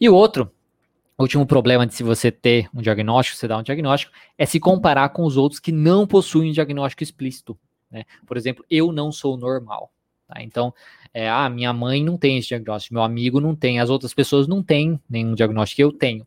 E 0.00 0.08
o 0.08 0.14
outro 0.14 0.50
o 1.18 1.22
último 1.22 1.44
problema 1.44 1.84
de 1.84 1.94
se 1.94 2.04
você 2.04 2.30
ter 2.30 2.70
um 2.72 2.80
diagnóstico, 2.80 3.36
você 3.36 3.48
dar 3.48 3.58
um 3.58 3.62
diagnóstico, 3.62 4.12
é 4.38 4.46
se 4.46 4.60
comparar 4.60 5.08
com 5.08 5.24
os 5.24 5.36
outros 5.36 5.58
que 5.58 5.72
não 5.72 6.06
possuem 6.06 6.52
diagnóstico 6.52 7.02
explícito. 7.02 7.58
Né? 7.90 8.04
Por 8.24 8.36
exemplo, 8.36 8.64
eu 8.70 8.92
não 8.92 9.10
sou 9.10 9.36
normal. 9.36 9.92
Tá? 10.28 10.40
Então, 10.40 10.72
é, 11.12 11.28
ah, 11.28 11.50
minha 11.50 11.72
mãe 11.72 12.04
não 12.04 12.16
tem 12.16 12.38
esse 12.38 12.48
diagnóstico, 12.48 12.94
meu 12.94 13.02
amigo 13.02 13.40
não 13.40 13.56
tem, 13.56 13.80
as 13.80 13.90
outras 13.90 14.14
pessoas 14.14 14.46
não 14.46 14.62
têm 14.62 15.00
nenhum 15.10 15.34
diagnóstico, 15.34 15.82
eu 15.82 15.90
tenho. 15.90 16.24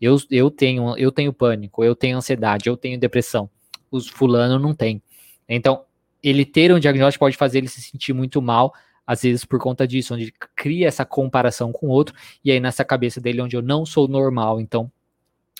Eu, 0.00 0.16
eu 0.30 0.48
tenho, 0.48 0.96
eu 0.96 1.10
tenho 1.10 1.32
pânico, 1.32 1.82
eu 1.82 1.96
tenho 1.96 2.16
ansiedade, 2.16 2.68
eu 2.68 2.76
tenho 2.76 2.98
depressão. 3.00 3.50
Os 3.90 4.06
fulano 4.06 4.58
não 4.58 4.72
tem. 4.74 5.02
Então, 5.48 5.84
ele 6.22 6.44
ter 6.44 6.72
um 6.72 6.78
diagnóstico 6.78 7.24
pode 7.24 7.36
fazer 7.36 7.58
ele 7.58 7.68
se 7.68 7.82
sentir 7.82 8.12
muito 8.12 8.40
mal 8.40 8.72
às 9.10 9.22
vezes 9.22 9.44
por 9.44 9.58
conta 9.58 9.88
disso, 9.88 10.14
onde 10.14 10.22
ele 10.22 10.34
cria 10.54 10.86
essa 10.86 11.04
comparação 11.04 11.72
com 11.72 11.88
o 11.88 11.90
outro, 11.90 12.14
e 12.44 12.52
aí 12.52 12.60
nessa 12.60 12.84
cabeça 12.84 13.20
dele, 13.20 13.42
onde 13.42 13.56
eu 13.56 13.62
não 13.62 13.84
sou 13.84 14.06
normal, 14.06 14.60
então 14.60 14.88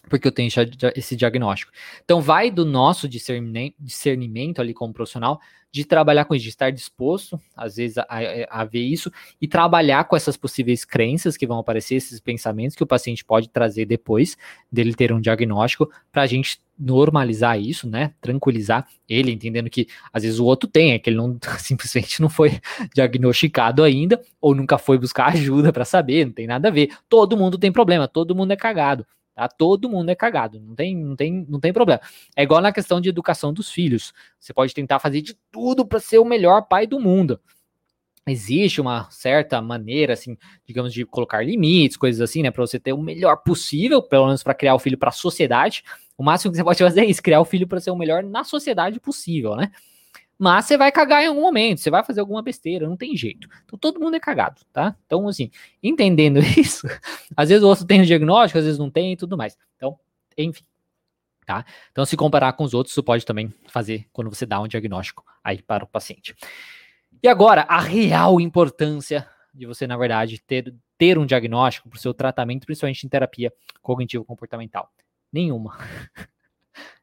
porque 0.09 0.26
eu 0.26 0.32
tenho 0.32 0.51
esse 0.94 1.14
diagnóstico. 1.16 1.72
Então, 2.05 2.20
vai 2.20 2.51
do 2.51 2.64
nosso 2.64 3.09
discernimento 3.09 4.61
ali 4.61 4.72
como 4.72 4.92
profissional 4.92 5.40
de 5.72 5.84
trabalhar 5.84 6.24
com 6.24 6.34
isso, 6.34 6.42
de 6.42 6.48
estar 6.48 6.70
disposto, 6.70 7.40
às 7.57 7.76
vezes, 7.76 7.96
a, 7.98 8.07
a, 8.51 8.64
ver 8.64 8.80
isso 8.80 9.11
e 9.40 9.46
trabalhar 9.46 10.05
com 10.05 10.16
essas 10.16 10.36
possíveis 10.36 10.84
crenças 10.84 11.36
que 11.36 11.46
vão 11.46 11.59
aparecer, 11.59 11.94
esses 11.94 12.18
pensamentos 12.18 12.74
que 12.74 12.82
o 12.82 12.86
paciente 12.86 13.24
pode 13.24 13.48
trazer 13.48 13.86
depois 13.86 14.36
dele 14.70 14.94
ter 14.94 15.12
um 15.12 15.20
diagnóstico, 15.20 15.88
para 16.11 16.22
a 16.22 16.26
gente 16.26 16.59
normalizar 16.76 17.61
isso, 17.61 17.88
né? 17.88 18.12
Tranquilizar 18.20 18.88
ele, 19.09 19.30
entendendo 19.30 19.70
que 19.70 19.86
às 20.12 20.22
vezes 20.22 20.38
o 20.40 20.44
outro 20.44 20.68
tem, 20.68 20.92
é 20.92 20.98
que 20.98 21.11
ele 21.11 21.18
não 21.18 21.38
simplesmente 21.59 22.20
não 22.20 22.28
foi 22.28 22.59
diagnosticado 22.94 23.84
ainda, 23.84 24.20
ou 24.40 24.55
nunca 24.55 24.76
foi 24.76 24.98
buscar 24.98 25.28
ajuda 25.34 25.72
para 25.72 25.84
saber, 25.84 26.24
não 26.24 26.32
tem 26.32 26.46
nada 26.48 26.68
a 26.68 26.70
ver. 26.72 26.90
Todo 27.09 27.36
mundo 27.36 27.59
tem 27.59 27.70
problema, 27.70 28.09
todo 28.09 28.34
mundo 28.34 28.53
é 28.53 28.57
cagado. 28.57 29.07
Tá? 29.41 29.49
Todo 29.49 29.88
mundo 29.88 30.11
é 30.11 30.14
cagado, 30.14 30.61
não 30.61 30.74
tem, 30.74 30.95
não, 30.95 31.16
tem, 31.16 31.47
não 31.49 31.59
tem 31.59 31.72
problema. 31.72 31.99
É 32.36 32.43
igual 32.43 32.61
na 32.61 32.70
questão 32.70 33.01
de 33.01 33.09
educação 33.09 33.55
dos 33.55 33.70
filhos. 33.70 34.12
Você 34.38 34.53
pode 34.53 34.74
tentar 34.74 34.99
fazer 34.99 35.22
de 35.22 35.34
tudo 35.51 35.86
para 35.86 35.99
ser 35.99 36.18
o 36.18 36.26
melhor 36.26 36.68
pai 36.68 36.86
do 36.86 37.01
mundo. 37.01 37.41
Existe 38.28 38.82
uma 38.82 39.11
certa 39.11 39.62
maneira, 39.62 40.12
assim, 40.12 40.36
digamos, 40.66 40.93
de 40.93 41.07
colocar 41.07 41.43
limites, 41.43 41.97
coisas 41.97 42.20
assim, 42.20 42.43
né, 42.43 42.51
para 42.51 42.61
você 42.61 42.78
ter 42.78 42.93
o 42.93 43.01
melhor 43.01 43.36
possível, 43.36 44.03
pelo 44.03 44.26
menos 44.26 44.43
para 44.43 44.53
criar 44.53 44.74
o 44.74 44.78
filho 44.78 44.99
para 44.99 45.09
a 45.09 45.12
sociedade. 45.12 45.82
O 46.18 46.22
máximo 46.22 46.53
que 46.53 46.59
você 46.59 46.64
pode 46.64 46.78
fazer 46.78 47.01
é 47.01 47.07
isso, 47.07 47.22
criar 47.22 47.41
o 47.41 47.47
filho 47.47 47.66
para 47.66 47.80
ser 47.80 47.93
o 47.93 47.97
melhor 47.97 48.22
na 48.22 48.45
sociedade 48.45 49.01
possível, 49.01 49.57
né? 49.57 49.70
Mas 50.43 50.64
você 50.64 50.78
vai 50.78 50.91
cagar 50.91 51.22
em 51.22 51.26
algum 51.26 51.43
momento, 51.43 51.80
você 51.80 51.91
vai 51.91 52.03
fazer 52.03 52.20
alguma 52.20 52.41
besteira, 52.41 52.88
não 52.88 52.97
tem 52.97 53.14
jeito. 53.14 53.47
Então 53.62 53.78
todo 53.78 54.01
mundo 54.01 54.16
é 54.16 54.20
cagado, 54.20 54.62
tá? 54.72 54.97
Então, 55.05 55.28
assim, 55.28 55.51
entendendo 55.82 56.38
isso, 56.57 56.86
às 57.36 57.51
vezes 57.51 57.62
o 57.62 57.68
outro 57.68 57.84
tem 57.84 58.01
um 58.01 58.05
diagnóstico, 58.05 58.59
às 58.59 58.64
vezes 58.64 58.78
não 58.78 58.91
tem 58.91 59.12
e 59.12 59.16
tudo 59.18 59.36
mais. 59.36 59.59
Então, 59.76 59.99
enfim. 60.38 60.64
Tá? 61.45 61.62
Então, 61.93 62.07
se 62.07 62.16
comparar 62.16 62.55
com 62.55 62.64
os 62.64 62.72
outros, 62.72 62.95
isso 62.95 63.03
pode 63.03 63.26
também 63.26 63.53
fazer 63.68 64.07
quando 64.14 64.30
você 64.30 64.47
dá 64.47 64.59
um 64.62 64.66
diagnóstico 64.66 65.22
aí 65.45 65.61
para 65.61 65.84
o 65.84 65.86
paciente. 65.86 66.34
E 67.22 67.28
agora, 67.28 67.66
a 67.68 67.78
real 67.78 68.41
importância 68.41 69.28
de 69.53 69.66
você, 69.66 69.86
na 69.86 69.99
verdade, 69.99 70.41
ter, 70.41 70.74
ter 70.97 71.18
um 71.18 71.26
diagnóstico 71.26 71.91
para 71.91 71.99
o 71.99 72.01
seu 72.01 72.14
tratamento, 72.14 72.64
principalmente 72.64 73.05
em 73.05 73.11
terapia 73.11 73.53
cognitivo-comportamental. 73.82 74.91
Nenhuma. 75.30 75.76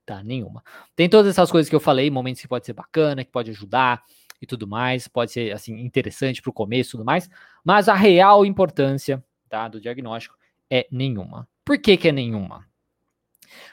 Tá, 0.07 0.23
nenhuma. 0.23 0.63
Tem 0.95 1.09
todas 1.09 1.29
essas 1.31 1.51
coisas 1.51 1.69
que 1.69 1.75
eu 1.75 1.81
falei, 1.81 2.09
momentos 2.09 2.41
que 2.41 2.47
pode 2.47 2.65
ser 2.65 2.71
bacana, 2.71 3.25
que 3.25 3.29
pode 3.29 3.51
ajudar 3.51 4.01
e 4.41 4.45
tudo 4.45 4.65
mais, 4.65 5.05
pode 5.05 5.33
ser 5.33 5.53
assim 5.53 5.77
interessante 5.81 6.41
para 6.41 6.49
o 6.49 6.53
começo 6.53 6.91
e 6.91 6.91
tudo 6.91 7.03
mais, 7.03 7.29
mas 7.61 7.89
a 7.89 7.93
real 7.93 8.45
importância, 8.45 9.21
tá, 9.49 9.67
do 9.67 9.81
diagnóstico 9.81 10.37
é 10.69 10.87
nenhuma. 10.89 11.45
Por 11.65 11.77
que 11.77 11.97
que 11.97 12.07
é 12.07 12.13
nenhuma? 12.13 12.65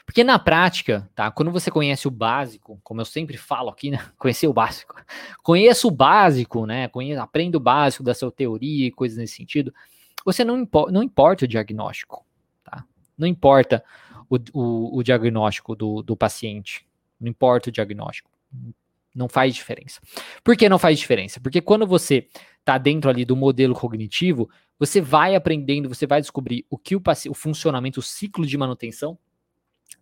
Porque 0.05 0.25
na 0.25 0.37
prática, 0.37 1.09
tá, 1.15 1.31
quando 1.31 1.51
você 1.51 1.71
conhece 1.71 2.05
o 2.05 2.11
básico, 2.11 2.81
como 2.83 2.99
eu 2.99 3.05
sempre 3.05 3.37
falo 3.37 3.69
aqui, 3.69 3.91
né, 3.91 4.05
conhecer 4.19 4.47
o 4.49 4.53
básico. 4.53 4.93
Conheça 5.41 5.87
o 5.87 5.91
básico, 5.91 6.65
né, 6.65 6.89
conheça, 6.89 7.23
aprenda 7.23 7.55
o 7.55 7.61
básico 7.61 8.03
da 8.03 8.13
sua 8.13 8.29
teoria 8.29 8.87
e 8.87 8.91
coisas 8.91 9.17
nesse 9.17 9.37
sentido. 9.37 9.73
Você 10.25 10.43
não, 10.43 10.59
impo 10.59 10.91
não 10.91 11.01
importa 11.01 11.45
o 11.45 11.47
diagnóstico, 11.47 12.25
tá? 12.61 12.83
Não 13.17 13.25
importa 13.25 13.81
o, 14.29 14.37
o, 14.53 14.97
o 14.97 15.03
diagnóstico 15.03 15.75
do, 15.75 16.01
do 16.01 16.15
paciente. 16.15 16.85
Não 17.19 17.29
importa 17.29 17.69
o 17.69 17.71
diagnóstico. 17.71 18.29
Não 19.13 19.29
faz 19.29 19.55
diferença. 19.55 20.01
Por 20.43 20.55
que 20.57 20.67
não 20.67 20.77
faz 20.77 20.99
diferença? 20.99 21.39
Porque 21.39 21.61
quando 21.61 21.87
você 21.87 22.27
está 22.59 22.77
dentro 22.77 23.09
ali 23.09 23.23
do 23.23 23.35
modelo 23.35 23.73
cognitivo, 23.73 24.49
você 24.77 24.99
vai 24.99 25.35
aprendendo, 25.35 25.87
você 25.87 26.05
vai 26.05 26.19
descobrir 26.19 26.65
o 26.69 26.77
que 26.77 26.95
o, 26.95 27.01
o 27.29 27.33
funcionamento, 27.33 27.99
o 27.99 28.03
ciclo 28.03 28.45
de 28.45 28.57
manutenção 28.57 29.17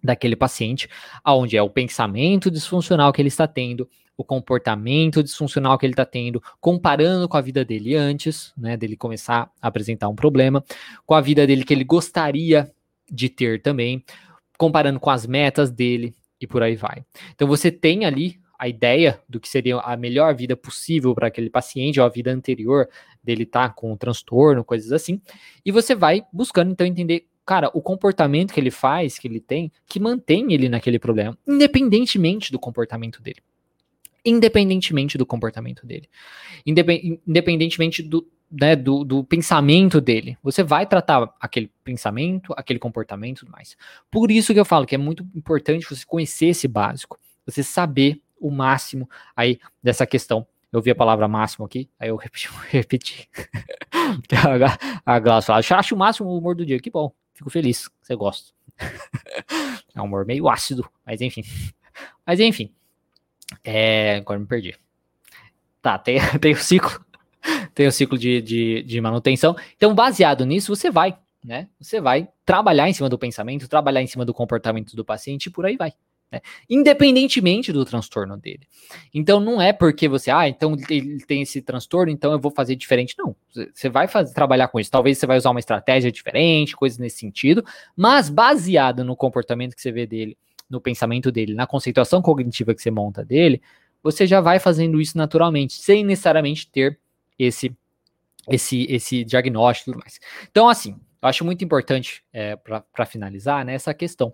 daquele 0.04 0.36
paciente, 0.36 0.90
aonde 1.24 1.56
é 1.56 1.62
o 1.62 1.70
pensamento 1.70 2.50
disfuncional 2.50 3.14
que 3.14 3.22
ele 3.22 3.30
está 3.30 3.48
tendo, 3.48 3.88
o 4.18 4.24
comportamento 4.24 5.24
disfuncional 5.24 5.78
que 5.78 5.86
ele 5.86 5.94
está 5.94 6.06
tendo, 6.06 6.42
comparando 6.60 7.28
com 7.28 7.38
a 7.38 7.42
vida 7.42 7.64
dele 7.64 7.96
antes, 7.96 8.54
né, 8.58 8.76
dele 8.76 8.96
começar 8.96 9.52
a 9.62 9.68
apresentar 9.68 10.10
um 10.10 10.16
problema, 10.16 10.64
com 11.06 11.14
a 11.14 11.22
vida 11.22 11.48
dele 11.48 11.64
que 11.64 11.74
ele 11.74 11.84
gostaria 11.84 12.72
de 13.12 13.30
ter 13.30 13.62
também, 13.62 14.04
comparando 14.58 15.00
com 15.00 15.10
as 15.10 15.26
metas 15.26 15.72
dele 15.72 16.16
e 16.40 16.48
por 16.48 16.64
aí 16.64 16.76
vai. 16.76 17.04
Então 17.34 17.48
você 17.48 17.72
tem 17.72 18.06
ali 18.06 18.40
a 18.58 18.68
ideia 18.68 19.20
do 19.28 19.40
que 19.40 19.50
seria 19.50 19.78
a 19.80 19.98
melhor 19.98 20.34
vida 20.34 20.56
possível 20.56 21.14
para 21.14 21.28
aquele 21.28 21.50
paciente, 21.50 22.00
ou 22.00 22.06
a 22.06 22.10
vida 22.10 22.32
anterior 22.32 22.88
dele 23.22 23.46
tá 23.46 23.68
com 23.68 23.92
um 23.92 23.98
transtorno, 23.98 24.64
coisas 24.64 24.92
assim, 24.92 25.22
e 25.66 25.72
você 25.72 25.94
vai 25.94 26.24
buscando 26.32 26.72
então 26.72 26.88
entender, 26.88 27.28
cara, 27.46 27.70
o 27.74 27.82
comportamento 27.82 28.54
que 28.54 28.60
ele 28.60 28.72
faz, 28.72 29.20
que 29.20 29.28
ele 29.28 29.42
tem, 29.42 29.70
que 29.86 30.00
mantém 30.00 30.54
ele 30.54 30.70
naquele 30.70 30.98
problema, 30.98 31.38
independentemente 31.46 32.54
do 32.54 32.60
comportamento 32.60 33.22
dele. 33.22 33.42
Independentemente 34.26 35.18
do 35.18 35.26
comportamento 35.26 35.86
dele. 35.86 36.08
Independentemente 36.66 38.02
do, 38.02 38.26
né, 38.52 38.76
do, 38.76 39.04
do, 39.04 39.24
pensamento 39.24 40.00
dele. 40.00 40.38
Você 40.44 40.64
vai 40.64 40.86
tratar 40.86 41.34
aquele 41.40 41.72
pensamento, 41.84 42.54
aquele 42.56 42.80
comportamento 42.80 43.38
e 43.38 43.40
tudo 43.42 43.52
mais. 43.52 43.76
Por 44.12 44.30
isso 44.30 44.54
que 44.54 44.60
eu 44.60 44.66
falo 44.66 44.86
que 44.86 44.96
é 44.96 44.98
muito 44.98 45.26
importante 45.36 45.88
você 45.90 46.06
conhecer 46.06 46.48
esse 46.48 46.68
básico, 46.68 47.20
você 47.46 47.64
saber 47.64 48.22
o 48.40 48.52
máximo 48.52 49.10
aí 49.36 49.60
dessa 49.82 50.06
questão. 50.06 50.46
Eu 50.72 50.82
vi 50.82 50.92
a 50.92 50.96
palavra 50.96 51.28
máximo 51.28 51.66
aqui, 51.66 51.90
aí 52.00 52.10
eu 52.10 52.16
repeti. 52.18 52.50
repeti. 52.70 53.30
a 55.06 55.20
Glaucia 55.20 55.48
fala, 55.48 55.80
acho 55.80 55.96
o 55.96 55.98
máximo 55.98 56.30
o 56.30 56.38
humor 56.38 56.56
do 56.56 56.66
dia. 56.66 56.80
Que 56.80 56.90
bom, 56.92 57.12
fico 57.34 57.50
feliz, 57.50 57.90
você 58.02 58.16
gosta. 58.16 58.54
é 59.96 60.02
um 60.02 60.06
humor 60.06 60.26
meio 60.26 60.50
ácido, 60.50 60.88
mas 61.06 61.22
enfim. 61.22 61.44
Mas 62.26 62.40
enfim. 62.40 62.72
É, 63.64 64.16
agora 64.16 64.40
me 64.40 64.46
perdi. 64.46 64.76
Tá, 65.82 65.98
tem, 65.98 66.20
tem 66.40 66.54
o 66.54 66.58
ciclo 66.58 67.04
tem 67.74 67.88
o 67.88 67.92
ciclo 67.92 68.18
de, 68.18 68.42
de, 68.42 68.84
de 68.84 69.02
manutenção. 69.02 69.56
Então, 69.76 69.94
baseado 69.94 70.46
nisso, 70.46 70.76
você 70.76 70.90
vai, 70.90 71.18
né? 71.44 71.68
Você 71.80 72.00
vai 72.00 72.28
trabalhar 72.46 72.90
em 72.90 72.94
cima 72.94 73.10
do 73.10 73.18
pensamento, 73.18 73.68
trabalhar 73.68 74.02
em 74.02 74.08
cima 74.08 74.26
do 74.26 74.34
comportamento 74.34 74.96
do 74.96 75.06
paciente 75.06 75.48
e 75.48 75.50
por 75.50 75.66
aí 75.66 75.76
vai. 75.76 75.94
Né? 76.32 76.42
Independentemente 76.68 77.72
do 77.72 77.86
transtorno 77.86 78.36
dele. 78.36 78.68
Então, 79.14 79.40
não 79.40 79.62
é 79.62 79.72
porque 79.72 80.08
você, 80.08 80.32
ah, 80.32 80.48
então 80.48 80.76
ele 80.90 81.24
tem 81.26 81.44
esse 81.44 81.62
transtorno, 81.62 82.12
então 82.12 82.32
eu 82.32 82.40
vou 82.40 82.52
fazer 82.52 82.76
diferente. 82.76 83.16
Não. 83.18 83.36
Você 83.72 83.88
vai 83.88 84.08
fazer, 84.08 84.34
trabalhar 84.34 84.68
com 84.68 84.80
isso. 84.80 84.90
Talvez 84.90 85.18
você 85.20 85.28
vai 85.28 85.38
usar 85.38 85.52
uma 85.52 85.60
estratégia 85.60 86.12
diferente, 86.12 86.76
coisas 86.76 86.98
nesse 86.98 87.18
sentido, 87.18 87.64
mas 87.96 88.30
baseado 88.30 89.04
no 89.04 89.16
comportamento 89.16 89.76
que 89.76 89.82
você 89.82 89.92
vê 89.92 90.08
dele, 90.08 90.36
no 90.68 90.82
pensamento 90.82 91.32
dele, 91.32 91.54
na 91.54 91.68
conceituação 91.68 92.20
cognitiva 92.20 92.74
que 92.74 92.82
você 92.82 92.90
monta 92.90 93.24
dele, 93.24 93.62
você 94.02 94.26
já 94.26 94.42
vai 94.42 94.58
fazendo 94.60 95.00
isso 95.00 95.18
naturalmente, 95.18 95.74
sem 95.74 96.04
necessariamente 96.04 96.68
ter 96.70 97.00
esse 97.38 97.76
esse 98.50 98.86
esse 98.90 99.24
diagnóstico 99.24 99.90
e 99.90 99.94
tudo 99.94 100.02
mais. 100.02 100.20
Então, 100.50 100.68
assim, 100.68 101.00
eu 101.22 101.30
acho 101.30 101.46
muito 101.46 101.64
importante 101.64 102.24
é, 102.34 102.56
para 102.56 103.06
finalizar 103.06 103.64
né, 103.66 103.74
essa 103.74 103.94
questão. 103.94 104.34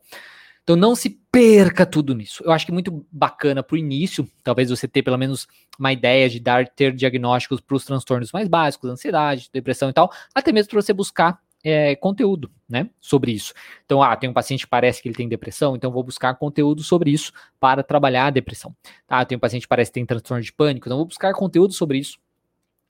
Então, 0.63 0.75
não 0.75 0.95
se 0.95 1.19
perca 1.31 1.85
tudo 1.85 2.13
nisso. 2.13 2.43
Eu 2.43 2.51
acho 2.51 2.65
que 2.65 2.71
é 2.71 2.73
muito 2.73 3.05
bacana 3.11 3.63
para 3.63 3.73
o 3.73 3.77
início, 3.77 4.29
talvez 4.43 4.69
você 4.69 4.87
ter 4.87 5.01
pelo 5.01 5.17
menos 5.17 5.47
uma 5.79 5.91
ideia 5.91 6.29
de 6.29 6.39
dar 6.39 6.67
ter 6.67 6.93
diagnósticos 6.93 7.59
para 7.59 7.75
os 7.75 7.85
transtornos 7.85 8.31
mais 8.31 8.47
básicos, 8.47 8.89
ansiedade, 8.89 9.49
depressão 9.51 9.89
e 9.89 9.93
tal, 9.93 10.11
até 10.33 10.51
mesmo 10.51 10.69
para 10.69 10.81
você 10.81 10.93
buscar 10.93 11.39
é, 11.63 11.95
conteúdo, 11.95 12.51
né, 12.67 12.89
sobre 12.99 13.31
isso. 13.31 13.53
Então, 13.85 14.01
ah, 14.01 14.15
tem 14.15 14.29
um 14.29 14.33
paciente 14.33 14.65
que 14.65 14.69
parece 14.69 15.01
que 15.01 15.07
ele 15.07 15.15
tem 15.15 15.27
depressão, 15.27 15.75
então 15.75 15.91
vou 15.91 16.03
buscar 16.03 16.35
conteúdo 16.35 16.83
sobre 16.83 17.11
isso 17.11 17.31
para 17.59 17.81
trabalhar 17.81 18.27
a 18.27 18.29
depressão. 18.29 18.75
Tá, 19.07 19.25
tem 19.25 19.37
um 19.37 19.39
paciente 19.39 19.63
que 19.63 19.67
parece 19.67 19.89
que 19.89 19.95
tem 19.95 20.05
transtorno 20.05 20.43
de 20.43 20.53
pânico, 20.53 20.87
então 20.87 20.97
vou 20.97 21.07
buscar 21.07 21.33
conteúdo 21.33 21.73
sobre 21.73 21.97
isso 21.97 22.19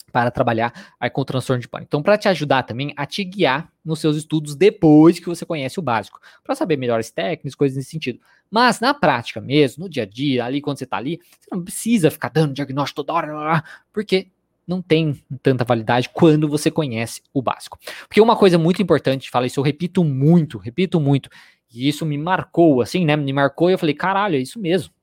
para 0.09 0.31
trabalhar 0.31 0.73
aí 0.99 1.09
com 1.09 1.21
o 1.21 1.25
transtorno 1.25 1.61
de 1.61 1.67
pânico. 1.67 1.87
Então, 1.89 2.01
para 2.01 2.17
te 2.17 2.27
ajudar 2.27 2.63
também 2.63 2.93
a 2.95 3.05
te 3.05 3.23
guiar 3.23 3.71
nos 3.83 3.99
seus 3.99 4.17
estudos 4.17 4.55
depois 4.55 5.19
que 5.19 5.25
você 5.25 5.45
conhece 5.45 5.79
o 5.79 5.81
básico, 5.81 6.19
para 6.43 6.55
saber 6.55 6.77
melhores 6.77 7.11
técnicas, 7.11 7.55
coisas 7.55 7.77
nesse 7.77 7.91
sentido. 7.91 8.19
Mas 8.49 8.79
na 8.79 8.93
prática 8.93 9.39
mesmo, 9.39 9.83
no 9.83 9.89
dia 9.89 10.03
a 10.03 10.05
dia, 10.05 10.45
ali 10.45 10.61
quando 10.61 10.77
você 10.77 10.83
está 10.83 10.97
ali, 10.97 11.19
você 11.39 11.49
não 11.51 11.63
precisa 11.63 12.09
ficar 12.09 12.29
dando 12.29 12.53
diagnóstico 12.53 13.03
toda 13.03 13.13
hora, 13.13 13.63
porque 13.93 14.27
não 14.67 14.81
tem 14.81 15.19
tanta 15.41 15.63
validade 15.63 16.09
quando 16.09 16.47
você 16.47 16.69
conhece 16.69 17.21
o 17.33 17.41
básico. 17.41 17.79
Porque 18.07 18.21
uma 18.21 18.35
coisa 18.35 18.57
muito 18.57 18.81
importante, 18.81 19.29
fala 19.29 19.47
isso, 19.47 19.59
eu 19.59 19.63
repito 19.63 20.03
muito, 20.03 20.57
repito 20.59 20.99
muito, 20.99 21.29
e 21.73 21.87
isso 21.87 22.05
me 22.05 22.17
marcou, 22.17 22.81
assim, 22.81 23.05
né? 23.05 23.15
Me 23.15 23.33
marcou 23.33 23.69
e 23.69 23.73
eu 23.73 23.79
falei, 23.79 23.95
caralho, 23.95 24.35
é 24.35 24.39
isso 24.39 24.59
mesmo, 24.59 24.93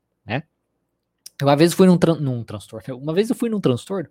né? 1.41 1.47
Uma 1.47 1.57
vez 1.57 1.71
eu 1.71 1.77
fui 1.77 1.87
num, 1.87 1.99
tran 1.99 2.17
num 2.17 2.43
transtorno, 2.45 2.97
uma 2.97 3.13
vez 3.13 3.29
eu 3.31 3.37
fui 3.37 3.49
num 3.49 3.61
transtorno, 3.61 4.09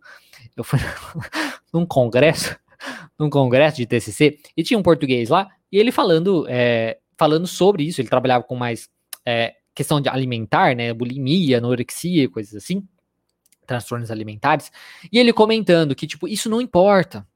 eu 0.55 0.63
fui 0.63 0.80
num 1.73 1.86
congresso, 1.86 2.55
num 3.17 3.30
congresso 3.30 3.78
de 3.78 3.86
TCC, 3.86 4.39
e 4.55 4.63
tinha 4.63 4.78
um 4.78 4.84
português 4.84 5.30
lá, 5.30 5.49
e 5.71 5.78
ele 5.78 5.91
falando, 5.91 6.45
é, 6.47 6.99
falando 7.17 7.47
sobre 7.47 7.84
isso, 7.84 8.01
ele 8.01 8.09
trabalhava 8.09 8.43
com 8.43 8.55
mais 8.55 8.89
é, 9.26 9.55
questão 9.73 9.99
de 9.99 10.09
alimentar, 10.09 10.76
né, 10.76 10.93
bulimia, 10.93 11.57
anorexia, 11.57 12.30
coisas 12.30 12.55
assim, 12.55 12.88
transtornos 13.65 14.11
alimentares, 14.11 14.71
e 15.11 15.17
ele 15.17 15.34
comentando 15.34 15.95
que, 15.95 16.05
tipo, 16.05 16.28
isso 16.28 16.49
não 16.49 16.61
importa, 16.61 17.28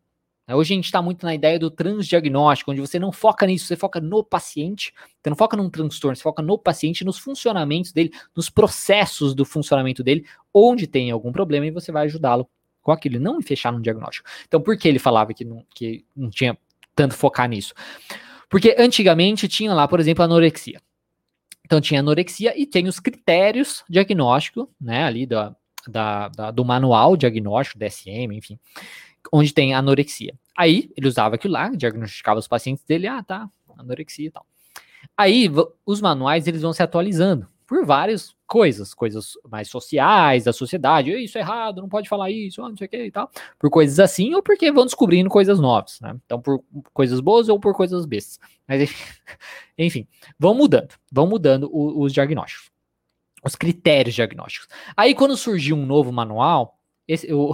Hoje 0.56 0.74
a 0.74 0.76
gente 0.76 0.86
está 0.86 1.02
muito 1.02 1.26
na 1.26 1.34
ideia 1.34 1.60
do 1.60 1.70
transdiagnóstico, 1.70 2.72
onde 2.72 2.82
você 2.82 2.98
não 2.98 3.12
foca 3.12 3.46
nisso, 3.46 3.66
você 3.66 3.76
foca 3.76 4.00
no 4.00 4.24
paciente, 4.24 4.94
você 5.22 5.30
não 5.30 5.38
foca 5.38 5.56
num 5.56 5.70
transtorno, 5.70 6.16
você 6.16 6.24
foca 6.24 6.42
no 6.42 6.58
paciente, 6.58 7.06
nos 7.06 7.18
funcionamentos 7.20 7.92
dele, 7.92 8.12
nos 8.36 8.50
processos 8.50 9.36
do 9.36 9.46
funcionamento 9.46 10.04
dele, 10.04 10.26
onde 10.54 10.88
tem 10.88 11.12
algum 11.12 11.32
problema 11.32 11.66
e 11.66 11.72
você 11.72 11.92
vai 11.92 12.06
ajudá-lo 12.06 12.50
com 12.82 12.92
aquilo, 12.92 13.20
não 13.20 13.42
fechar 13.42 13.72
num 13.72 13.82
diagnóstico. 13.82 14.28
Então, 14.48 14.62
por 14.62 14.78
que 14.78 14.88
ele 14.88 15.00
falava 15.00 15.34
que 15.34 15.46
não, 15.46 15.66
que 15.76 16.06
não 16.16 16.30
tinha 16.30 16.58
tanto 16.96 17.14
focar 17.14 17.48
nisso? 17.48 17.74
Porque 18.50 18.76
antigamente 18.78 19.48
tinha 19.48 19.74
lá, 19.74 19.88
por 19.88 20.00
exemplo, 20.00 20.24
anorexia. 20.24 20.82
Então 21.64 21.80
tinha 21.80 22.00
anorexia 22.00 22.60
e 22.60 22.66
tem 22.66 22.88
os 22.88 23.00
critérios 23.00 23.84
diagnóstico, 23.88 24.68
né, 24.82 25.04
ali 25.04 25.28
da, 25.28 25.56
da, 25.88 26.28
da, 26.30 26.50
do 26.50 26.66
manual 26.66 27.16
diagnóstico, 27.16 27.78
DSM, 27.78 28.36
enfim, 28.36 28.60
onde 29.32 29.54
tem 29.54 29.74
anorexia. 29.74 30.34
Aí 30.58 30.92
ele 30.96 31.08
usava 31.08 31.36
aquilo 31.36 31.54
lá, 31.54 31.70
diagnosticava 31.70 32.40
os 32.40 32.48
pacientes 32.48 32.84
dele, 32.84 33.08
ah, 33.08 33.24
tá, 33.24 33.50
anorexia 33.78 34.28
e 34.28 34.32
tal. 34.32 34.46
Aí 35.18 35.50
os 35.86 36.02
manuais 36.02 36.48
eles 36.48 36.62
vão 36.62 36.74
se 36.74 36.84
atualizando 36.84 37.48
por 37.70 37.86
várias 37.86 38.36
coisas, 38.48 38.96
coisas 38.96 39.34
mais 39.48 39.68
sociais 39.70 40.46
da 40.46 40.52
sociedade, 40.52 41.12
isso 41.24 41.38
é 41.38 41.42
errado, 41.42 41.82
não 41.82 41.88
pode 41.88 42.10
falar 42.10 42.32
isso, 42.32 42.62
não 42.62 42.76
sei 42.76 42.88
o 42.88 42.90
que 42.90 43.06
e 43.06 43.12
tal, 43.12 43.30
por 43.60 43.70
coisas 43.70 44.00
assim, 44.00 44.34
ou 44.34 44.42
porque 44.42 44.72
vão 44.72 44.86
descobrindo 44.86 45.30
coisas 45.30 45.60
novas, 45.60 46.00
né? 46.02 46.18
Então, 46.26 46.42
por 46.42 46.64
coisas 46.92 47.20
boas 47.20 47.48
ou 47.48 47.60
por 47.60 47.76
coisas 47.76 48.08
bestas. 48.08 48.40
Mas, 48.68 48.90
enfim, 49.78 50.08
vão 50.40 50.56
mudando, 50.56 50.96
vão 51.12 51.28
mudando 51.28 51.70
os, 51.72 52.08
os 52.08 52.14
diagnósticos, 52.14 52.72
os 53.44 53.56
critérios 53.56 54.16
diagnósticos. 54.16 54.68
Aí, 54.98 55.14
quando 55.14 55.38
surgiu 55.38 55.76
um 55.76 55.86
novo 55.86 56.12
manual, 56.12 56.79
esse, 57.10 57.28
o, 57.34 57.52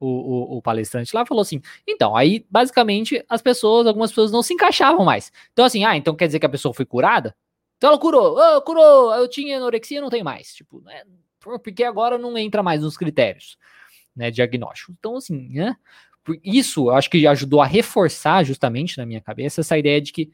o, 0.00 0.56
o, 0.56 0.62
palestrante 0.62 1.14
lá 1.14 1.24
falou 1.24 1.42
assim: 1.42 1.62
então, 1.86 2.16
aí 2.16 2.44
basicamente 2.50 3.24
as 3.28 3.40
pessoas, 3.40 3.86
algumas 3.86 4.10
pessoas 4.10 4.32
não 4.32 4.42
se 4.42 4.52
encaixavam 4.52 5.04
mais. 5.04 5.32
Então, 5.52 5.64
assim, 5.64 5.84
ah, 5.84 5.96
então 5.96 6.16
quer 6.16 6.26
dizer 6.26 6.40
que 6.40 6.46
a 6.46 6.50
pessoa 6.50 6.74
foi 6.74 6.84
curada? 6.84 7.34
Então 7.76 7.90
ela 7.90 7.98
curou, 7.98 8.36
oh, 8.36 8.60
curou, 8.62 9.14
eu 9.14 9.28
tinha 9.28 9.56
anorexia, 9.56 10.00
não 10.00 10.10
tem 10.10 10.24
mais. 10.24 10.52
Tipo, 10.52 10.80
né? 10.80 11.04
Porque 11.62 11.84
agora 11.84 12.18
não 12.18 12.36
entra 12.36 12.60
mais 12.60 12.82
nos 12.82 12.96
critérios, 12.96 13.56
né, 14.16 14.32
diagnóstico. 14.32 14.92
Então, 14.98 15.16
assim, 15.16 15.48
né? 15.50 15.76
Isso 16.44 16.90
eu 16.90 16.94
acho 16.94 17.08
que 17.08 17.26
ajudou 17.26 17.62
a 17.62 17.66
reforçar 17.66 18.44
justamente 18.44 18.98
na 18.98 19.06
minha 19.06 19.20
cabeça 19.20 19.62
essa 19.62 19.78
ideia 19.78 20.00
de 20.00 20.12
que 20.12 20.30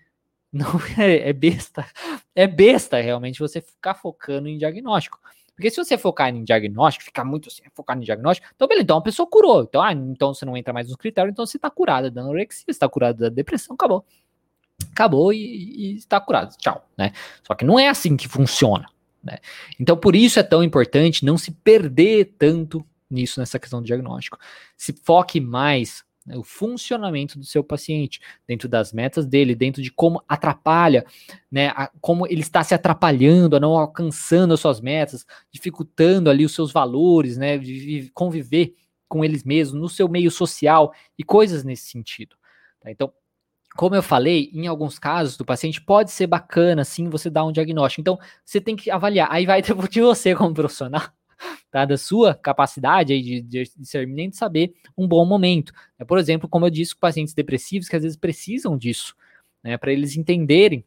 não 0.51 0.71
é, 0.99 1.29
é 1.29 1.33
besta, 1.33 1.87
é 2.35 2.47
besta 2.47 3.01
realmente 3.01 3.39
você 3.39 3.61
ficar 3.61 3.95
focando 3.95 4.49
em 4.49 4.57
diagnóstico. 4.57 5.21
Porque 5.55 5.71
se 5.71 5.77
você 5.77 5.97
focar 5.97 6.35
em 6.35 6.43
diagnóstico, 6.43 7.05
ficar 7.05 7.25
muito 7.25 7.49
assim, 7.49 7.63
focar 7.75 7.97
em 7.97 8.01
diagnóstico, 8.01 8.49
então 8.55 8.67
beleza, 8.67 8.85
então 8.85 8.97
a 8.99 9.03
pessoa 9.03 9.27
curou. 9.29 9.63
Então, 9.63 9.81
ah, 9.81 9.93
então 9.93 10.35
você 10.35 10.45
não 10.45 10.57
entra 10.57 10.73
mais 10.73 10.89
nos 10.89 10.97
critérios, 10.97 11.33
então 11.33 11.47
você 11.47 11.57
está 11.57 11.71
curada 11.71 12.11
da 12.11 12.21
anorexia, 12.21 12.65
você 12.65 12.71
está 12.73 12.89
curada 12.89 13.29
da 13.29 13.35
depressão, 13.35 13.75
acabou 13.75 14.05
acabou 14.91 15.33
e, 15.33 15.39
e 15.39 15.97
está 15.97 16.21
curado. 16.21 16.57
Tchau, 16.57 16.89
né? 16.97 17.13
Só 17.43 17.55
que 17.55 17.65
não 17.65 17.79
é 17.79 17.89
assim 17.89 18.17
que 18.17 18.29
funciona, 18.29 18.87
né? 19.23 19.39
Então 19.79 19.97
por 19.97 20.17
isso 20.17 20.39
é 20.39 20.43
tão 20.43 20.63
importante 20.63 21.25
não 21.25 21.37
se 21.37 21.51
perder 21.51 22.35
tanto 22.39 22.85
nisso 23.11 23.41
nessa 23.41 23.59
questão 23.59 23.81
do 23.81 23.87
diagnóstico. 23.87 24.39
Se 24.77 24.93
foque 24.93 25.41
mais 25.41 26.05
no 26.27 26.43
funcionamento 26.43 27.39
do 27.39 27.45
seu 27.45 27.63
paciente, 27.63 28.21
dentro 28.47 28.69
das 28.69 28.93
metas 28.93 29.27
dele, 29.27 29.55
dentro 29.55 29.83
de 29.83 29.91
como 29.91 30.23
atrapalha, 30.29 31.05
né, 31.51 31.69
a, 31.69 31.91
como 32.01 32.27
ele 32.27 32.41
está 32.41 32.63
se 32.65 32.75
atrapalhando, 32.75 33.57
a 33.57 33.61
não 33.61 33.77
alcançando 33.79 34.55
as 34.55 34.61
suas 34.61 34.81
metas, 34.81 35.27
dificultando 35.51 36.31
ali 36.31 36.45
os 36.45 36.55
seus 36.55 36.73
valores, 36.73 37.37
né, 37.37 37.59
de 37.59 38.11
conviver 38.15 38.75
com 39.09 39.25
eles 39.25 39.45
mesmos, 39.45 39.81
no 39.81 39.89
seu 39.89 40.09
meio 40.09 40.31
social 40.31 40.93
e 41.19 41.23
coisas 41.23 41.63
nesse 41.63 41.89
sentido. 41.89 42.37
Tá? 42.81 42.91
Então, 42.91 43.13
como 43.77 43.95
eu 43.95 44.03
falei, 44.03 44.51
em 44.53 44.67
alguns 44.67 44.99
casos 44.99 45.37
do 45.37 45.45
paciente 45.45 45.81
pode 45.81 46.11
ser 46.11 46.27
bacana, 46.29 46.85
sim, 46.85 47.09
você 47.09 47.29
dar 47.29 47.45
um 47.45 47.53
diagnóstico. 47.53 48.01
Então, 48.01 48.19
você 48.45 48.61
tem 48.61 48.77
que 48.77 48.91
avaliar. 48.91 49.29
Aí 49.31 49.45
vai 49.45 49.61
de 49.91 50.01
você 50.01 50.35
como 50.35 50.55
profissional, 50.55 51.03
tá? 51.71 51.85
Da 51.85 51.97
sua 51.97 52.35
capacidade 52.35 53.13
aí 53.13 53.23
de, 53.23 53.41
de 53.41 53.73
discernimento 53.77 54.37
saber 54.37 54.75
um 54.97 55.07
bom 55.07 55.25
momento. 55.25 55.73
É, 55.99 56.05
por 56.05 56.19
exemplo, 56.19 56.49
como 56.49 56.67
eu 56.67 56.71
disse, 56.71 56.97
pacientes 56.97 57.35
depressivos 57.35 57.89
que 57.89 57.97
às 57.97 58.03
vezes 58.03 58.17
precisam 58.17 58.77
disso, 58.77 59.17
né? 59.63 59.77
Para 59.77 59.93
eles 59.93 60.17
entenderem 60.17 60.85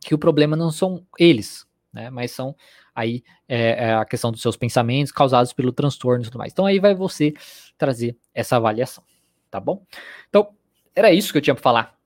que 0.00 0.14
o 0.14 0.18
problema 0.18 0.56
não 0.56 0.70
são 0.70 1.06
eles, 1.18 1.66
né? 1.92 2.10
Mas 2.10 2.30
são 2.30 2.54
aí 2.94 3.22
é, 3.48 3.88
é 3.88 3.94
a 3.94 4.04
questão 4.04 4.32
dos 4.32 4.40
seus 4.40 4.56
pensamentos 4.56 5.12
causados 5.12 5.52
pelo 5.52 5.72
transtorno 5.72 6.22
e 6.22 6.26
tudo 6.26 6.38
mais. 6.38 6.52
Então 6.52 6.66
aí 6.66 6.78
vai 6.78 6.94
você 6.94 7.34
trazer 7.76 8.16
essa 8.32 8.56
avaliação, 8.56 9.04
tá 9.50 9.60
bom? 9.60 9.84
Então, 10.28 10.48
era 10.94 11.12
isso 11.12 11.30
que 11.30 11.38
eu 11.38 11.42
tinha 11.42 11.54
para 11.54 11.62
falar 11.62 11.98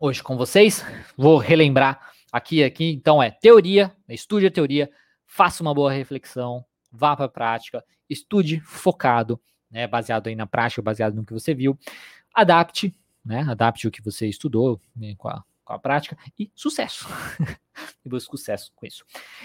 hoje 0.00 0.22
com 0.22 0.36
vocês. 0.36 0.84
Vou 1.16 1.36
relembrar 1.36 2.00
aqui, 2.32 2.62
aqui. 2.64 2.90
Então 2.92 3.22
é 3.22 3.30
teoria, 3.30 3.94
estude 4.08 4.46
a 4.46 4.50
teoria, 4.50 4.90
faça 5.28 5.62
uma 5.62 5.72
boa 5.72 5.92
reflexão, 5.92 6.64
vá 6.90 7.14
para 7.14 7.26
a 7.26 7.28
prática, 7.28 7.84
estude 8.10 8.58
focado, 8.60 9.40
né, 9.70 9.86
baseado 9.86 10.26
aí 10.26 10.34
na 10.34 10.46
prática, 10.46 10.82
baseado 10.82 11.14
no 11.14 11.24
que 11.24 11.32
você 11.32 11.54
viu, 11.54 11.78
adapte, 12.34 12.96
né, 13.24 13.46
adapte 13.48 13.86
o 13.86 13.90
que 13.90 14.02
você 14.02 14.26
estudou 14.26 14.80
né, 14.96 15.14
com, 15.16 15.28
a, 15.28 15.44
com 15.64 15.72
a 15.74 15.78
prática 15.78 16.18
e 16.36 16.50
sucesso. 16.54 17.06
e 18.04 18.08
busque 18.08 18.30
sucesso 18.30 18.72
com 18.74 18.86
isso. 18.86 19.04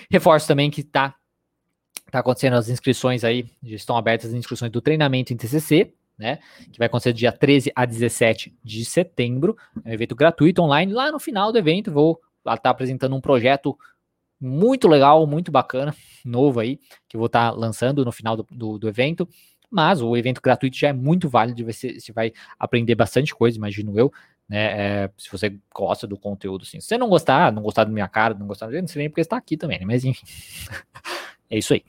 Reforço 0.09 0.47
também 0.47 0.71
que 0.71 0.81
tá 0.81 1.15
tá 2.09 2.19
acontecendo 2.19 2.53
as 2.53 2.69
inscrições 2.69 3.23
aí, 3.23 3.49
já 3.63 3.75
estão 3.75 3.97
abertas 3.97 4.29
as 4.29 4.36
inscrições 4.36 4.71
do 4.71 4.81
treinamento 4.81 5.34
em 5.34 5.38
TCC, 5.38 5.93
né? 6.15 6.38
Que 6.71 6.77
vai 6.77 6.86
acontecer 6.86 7.11
dia 7.11 7.31
13 7.31 7.71
a 7.75 7.86
17 7.86 8.55
de 8.63 8.86
setembro. 8.86 9.57
É 9.84 9.89
um 9.89 9.93
evento 9.93 10.15
gratuito 10.15 10.61
online. 10.61 10.93
Lá 10.93 11.11
no 11.11 11.19
final 11.19 11.51
do 11.51 11.57
evento, 11.57 11.91
vou 11.91 12.21
estar 12.39 12.57
tá 12.57 12.69
apresentando 12.69 13.15
um 13.15 13.21
projeto 13.21 13.75
muito 14.43 14.89
legal, 14.89 15.25
muito 15.25 15.51
bacana, 15.51 15.95
novo 16.25 16.59
aí, 16.59 16.77
que 17.07 17.15
eu 17.15 17.19
vou 17.19 17.27
estar 17.27 17.51
tá 17.51 17.57
lançando 17.57 18.03
no 18.03 18.11
final 18.11 18.35
do, 18.35 18.45
do, 18.51 18.77
do, 18.77 18.89
evento. 18.89 19.27
Mas 19.71 20.01
o 20.01 20.17
evento 20.17 20.41
gratuito 20.41 20.77
já 20.77 20.89
é 20.89 20.93
muito 20.93 21.29
válido, 21.29 21.63
você, 21.65 21.99
você 21.99 22.11
vai 22.11 22.33
aprender 22.59 22.93
bastante 22.93 23.33
coisa, 23.33 23.57
imagino 23.57 23.97
eu. 23.97 24.11
Né, 24.47 25.03
é, 25.05 25.11
se 25.17 25.31
você 25.31 25.57
gosta 25.73 26.05
do 26.05 26.17
conteúdo, 26.17 26.63
assim. 26.63 26.81
Se 26.81 26.87
você 26.87 26.97
não 26.97 27.07
gostar, 27.07 27.51
não 27.53 27.63
gostar 27.63 27.85
da 27.85 27.91
minha 27.91 28.07
cara, 28.07 28.33
não 28.33 28.45
gostar, 28.45 28.69
não 28.69 28.87
sei 28.87 28.99
nem 28.99 29.09
porque 29.09 29.21
está 29.21 29.37
aqui 29.37 29.55
também, 29.55 29.79
né? 29.79 29.85
Mas 29.85 30.03
enfim. 30.03 30.25
É 31.49 31.57
isso 31.59 31.71
aí. 31.71 31.83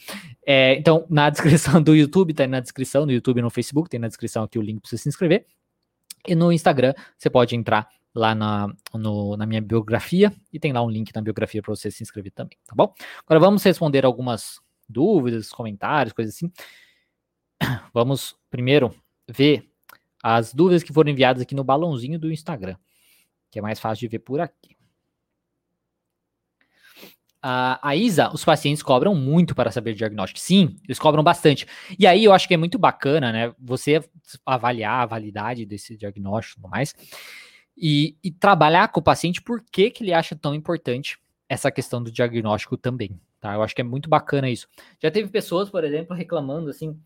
É, 0.46 0.74
então, 0.74 1.06
na 1.08 1.30
descrição 1.30 1.82
do 1.82 1.94
YouTube, 1.96 2.34
tá 2.34 2.46
na 2.46 2.60
descrição 2.60 3.06
do 3.06 3.12
YouTube 3.12 3.38
e 3.38 3.42
no 3.42 3.48
Facebook, 3.48 3.88
tem 3.88 3.98
na 3.98 4.08
descrição 4.08 4.42
aqui 4.42 4.58
o 4.58 4.62
link 4.62 4.80
para 4.80 4.90
você 4.90 4.98
se 4.98 5.08
inscrever. 5.08 5.46
E 6.28 6.34
no 6.34 6.52
Instagram, 6.52 6.92
você 7.16 7.30
pode 7.30 7.56
entrar 7.56 7.88
lá 8.14 8.34
na, 8.34 8.72
no, 8.94 9.36
na 9.36 9.46
minha 9.46 9.60
biografia 9.60 10.32
e 10.52 10.60
tem 10.60 10.72
lá 10.72 10.82
um 10.82 10.90
link 10.90 11.14
na 11.14 11.20
biografia 11.20 11.60
para 11.60 11.74
você 11.74 11.90
se 11.90 12.02
inscrever 12.02 12.32
também, 12.32 12.56
tá 12.66 12.74
bom? 12.74 12.94
Agora 13.26 13.40
vamos 13.40 13.62
responder 13.62 14.04
algumas 14.04 14.60
dúvidas, 14.88 15.50
comentários, 15.50 16.12
coisas 16.12 16.34
assim. 16.34 16.52
Vamos 17.92 18.36
primeiro 18.50 18.94
ver 19.28 19.68
as 20.22 20.52
dúvidas 20.52 20.82
que 20.82 20.92
foram 20.92 21.10
enviadas 21.10 21.42
aqui 21.42 21.54
no 21.54 21.64
balãozinho 21.64 22.18
do 22.18 22.30
Instagram, 22.30 22.76
que 23.50 23.58
é 23.58 23.62
mais 23.62 23.80
fácil 23.80 24.00
de 24.00 24.08
ver 24.08 24.18
por 24.18 24.40
aqui 24.40 24.74
a, 27.46 27.94
ISA, 27.94 28.30
os 28.32 28.42
pacientes 28.42 28.82
cobram 28.82 29.14
muito 29.14 29.54
para 29.54 29.70
saber 29.70 29.92
diagnóstico. 29.92 30.40
Sim, 30.40 30.76
eles 30.84 30.98
cobram 30.98 31.22
bastante. 31.22 31.66
E 31.98 32.06
aí 32.06 32.24
eu 32.24 32.32
acho 32.32 32.48
que 32.48 32.54
é 32.54 32.56
muito 32.56 32.78
bacana, 32.78 33.30
né? 33.30 33.52
Você 33.58 34.02
avaliar 34.46 35.02
a 35.02 35.06
validade 35.06 35.66
desse 35.66 35.94
diagnóstico 35.94 36.58
e 36.58 36.62
tudo 36.62 36.70
mais. 36.70 36.94
E, 37.76 38.16
e, 38.22 38.30
trabalhar 38.30 38.88
com 38.88 39.00
o 39.00 39.02
paciente 39.02 39.42
por 39.42 39.60
que, 39.60 39.92
ele 40.00 40.12
acha 40.12 40.36
tão 40.36 40.54
importante 40.54 41.18
essa 41.48 41.70
questão 41.70 42.02
do 42.02 42.10
diagnóstico 42.10 42.76
também. 42.76 43.18
Tá? 43.40 43.54
Eu 43.54 43.62
acho 43.62 43.74
que 43.74 43.80
é 43.80 43.84
muito 43.84 44.08
bacana 44.08 44.48
isso. 44.48 44.68
Já 45.02 45.10
teve 45.10 45.28
pessoas, 45.28 45.68
por 45.68 45.82
exemplo, 45.84 46.16
reclamando 46.16 46.70
assim 46.70 46.96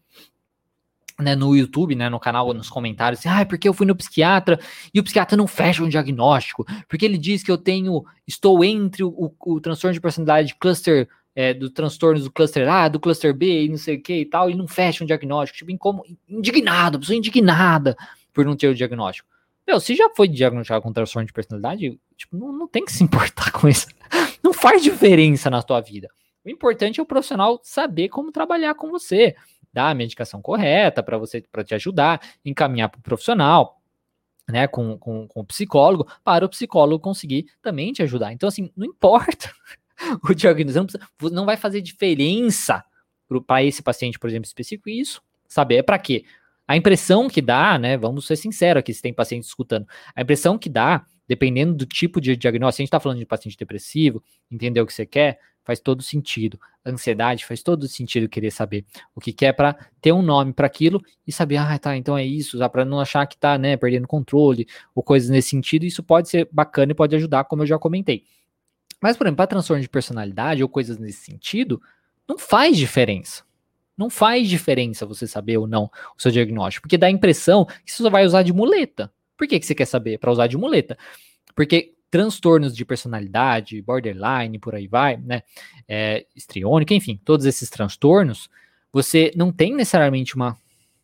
né, 1.19 1.35
no 1.35 1.57
YouTube, 1.57 1.95
né, 1.97 2.09
no 2.09 2.21
canal, 2.21 2.53
nos 2.55 2.71
comentários, 2.71 3.21
assim, 3.21 3.29
ah, 3.29 3.45
porque 3.45 3.69
eu 3.69 3.75
fui 3.75 3.87
no 3.87 3.97
psiquiatra 3.97 4.59
e 4.95 5.01
o 5.01 5.03
psiquiatra 5.03 5.37
não 5.37 5.47
fecha 5.47 5.83
um 5.83 5.89
diagnóstico, 5.89 6.65
porque 6.89 7.05
ele 7.05 7.19
diz 7.19 7.43
que 7.43 7.51
eu 7.51 7.59
tenho, 7.59 8.05
estou 8.27 8.65
entre 8.65 9.03
o, 9.03 9.09
o, 9.09 9.55
o 9.55 9.61
transtorno 9.61 9.95
de 9.95 10.01
personalidade 10.01 10.55
cluster, 10.55 11.09
é, 11.35 11.53
do 11.53 11.71
transtorno 11.71 12.23
do 12.23 12.31
cluster 12.31 12.69
A, 12.69 12.89
do 12.89 13.01
cluster 13.01 13.35
B 13.35 13.65
e 13.65 13.69
não 13.69 13.77
sei 13.77 13.97
o 13.97 14.03
que 14.03 14.21
e 14.21 14.25
tal, 14.25 14.49
e 14.49 14.55
não 14.55 14.69
fecha 14.69 15.03
um 15.03 15.07
diagnóstico, 15.07 15.59
tipo, 15.59 15.79
como, 15.79 16.05
indignado, 16.29 17.01
pessoa 17.01 17.17
indignada 17.17 17.97
por 18.33 18.45
não 18.45 18.57
ter 18.57 18.69
o 18.69 18.75
diagnóstico. 18.75 19.29
Meu, 19.69 19.79
se 19.81 19.95
já 19.95 20.09
foi 20.17 20.27
diagnosticado 20.27 20.81
com 20.81 20.91
transtorno 20.95 21.27
de 21.27 21.33
personalidade, 21.35 22.01
tipo, 22.17 22.39
não, 22.39 22.51
não 22.51 22.67
tem 22.67 22.87
que 22.87 22.91
se 22.91 23.05
importar 23.05 23.53
com 23.53 23.69
isso. 23.69 23.87
Não 24.43 24.55
faz 24.55 24.83
diferença 24.83 25.51
na 25.51 25.63
tua 25.63 25.83
vida. 25.83 26.09
O 26.43 26.49
importante 26.49 26.99
é 26.99 27.03
o 27.03 27.07
profissional 27.07 27.61
saber 27.63 28.09
como 28.09 28.33
trabalhar 28.33 28.75
com 28.75 28.91
você 28.91 29.37
dar 29.71 29.91
a 29.91 29.95
medicação 29.95 30.41
correta 30.41 31.03
para 31.03 31.19
você 31.19 31.43
para 31.53 31.63
te 31.63 31.75
ajudar, 31.75 32.19
encaminhar 32.43 32.89
para 32.89 32.99
o 32.99 33.03
profissional, 33.03 33.83
né, 34.49 34.67
com, 34.67 34.97
com, 34.97 35.29
com 35.29 35.41
o 35.41 35.45
psicólogo, 35.45 36.11
para 36.25 36.47
o 36.47 36.49
psicólogo 36.49 37.03
conseguir 37.03 37.53
também 37.61 37.93
te 37.93 38.03
ajudar. 38.03 38.33
Então, 38.33 38.49
assim, 38.49 38.73
não 38.75 38.87
importa 38.87 39.53
o 40.27 40.35
diagnóstico, 40.35 41.05
não, 41.21 41.31
não 41.31 41.45
vai 41.45 41.59
fazer 41.59 41.83
diferença 41.83 42.83
para 43.47 43.63
esse 43.63 43.83
paciente, 43.83 44.19
por 44.19 44.31
exemplo, 44.31 44.47
específico, 44.47 44.89
isso 44.89 45.23
saber 45.47 45.77
é 45.77 45.83
para 45.83 45.99
quê? 45.99 46.25
A 46.69 46.77
impressão 46.77 47.29
que 47.29 47.41
dá, 47.41 47.79
né? 47.79 47.97
Vamos 47.97 48.27
ser 48.27 48.37
sinceros 48.37 48.81
aqui, 48.81 48.93
se 48.93 49.01
tem 49.01 49.13
paciente 49.13 49.45
escutando. 49.45 49.87
A 50.15 50.21
impressão 50.21 50.59
que 50.59 50.69
dá, 50.69 51.07
dependendo 51.27 51.73
do 51.73 51.87
tipo 51.87 52.21
de 52.21 52.37
diagnóstico, 52.37 52.83
a 52.83 52.85
gente 52.85 52.89
está 52.89 53.01
falando 53.01 53.19
de 53.19 53.25
paciente 53.25 53.57
depressivo, 53.57 54.23
entender 54.51 54.79
o 54.83 54.87
que 54.87 54.93
você 54.93 55.07
quer, 55.07 55.41
faz 55.65 55.81
todo 55.81 56.03
sentido. 56.03 56.61
Ansiedade 56.85 57.47
faz 57.47 57.63
todo 57.63 57.89
sentido 57.89 58.29
querer 58.29 58.51
saber 58.51 58.85
o 59.15 59.21
que 59.21 59.33
quer 59.33 59.55
para 59.55 59.75
ter 60.01 60.13
um 60.13 60.21
nome 60.21 60.53
para 60.53 60.67
aquilo 60.67 61.03
e 61.27 61.33
saber, 61.33 61.57
ah, 61.57 61.79
tá, 61.79 61.97
então 61.97 62.19
é 62.19 62.25
isso, 62.25 62.59
para 62.69 62.85
não 62.85 63.01
achar 63.01 63.27
que 63.27 63.39
tá, 63.39 63.57
né, 63.57 63.75
perdendo 63.77 64.07
controle 64.07 64.67
ou 64.95 65.03
coisas 65.03 65.31
nesse 65.31 65.49
sentido. 65.49 65.87
Isso 65.87 66.03
pode 66.03 66.29
ser 66.29 66.49
bacana 66.53 66.93
e 66.93 66.95
pode 66.95 67.17
ajudar, 67.17 67.45
como 67.45 67.63
eu 67.63 67.67
já 67.67 67.79
comentei. 67.79 68.25
Mas, 69.01 69.17
por 69.17 69.27
exemplo, 69.27 69.39
para 69.39 69.47
transtorno 69.47 69.83
de 69.83 69.89
personalidade 69.89 70.63
ou 70.63 70.69
coisas 70.69 70.99
nesse 70.99 71.25
sentido, 71.25 71.81
não 72.29 72.37
faz 72.37 72.77
diferença. 72.77 73.48
Não 73.99 74.09
faz 74.09 74.49
diferença 74.49 75.05
você 75.05 75.27
saber 75.27 75.59
ou 75.59 75.67
não 75.67 75.91
o 76.17 76.23
seu 76.23 76.31
diagnóstico, 76.31 76.83
porque 76.83 76.97
dá 76.97 77.09
a 77.09 77.11
impressão 77.11 77.65
que 77.65 77.91
você 77.93 78.03
só 78.03 78.09
vai 78.09 78.25
usar 78.25 78.45
de 78.45 78.53
muleta. 78.53 79.13
Por 79.37 79.47
que, 79.49 79.59
que 79.59 79.67
você 79.67 79.75
quer 79.75 79.87
saber? 79.87 80.19
Para 80.19 80.31
usar 80.31 80.47
de 80.47 80.57
muleta. 80.57 80.97
Porque 81.55 81.95
transtornos 82.11 82.75
de 82.75 82.85
personalidade, 82.85 83.83
borderline, 83.83 84.59
por 84.59 84.75
aí 84.75 84.87
vai, 84.87 85.17
né? 85.17 85.43
É, 85.87 86.27
estriônica, 86.35 86.95
enfim, 86.95 87.21
todos 87.25 87.45
esses 87.45 87.69
transtornos, 87.69 88.49
você 88.93 89.33
não 89.37 89.53
tem 89.53 89.75
necessariamente 89.75 90.35
uma, 90.35 90.57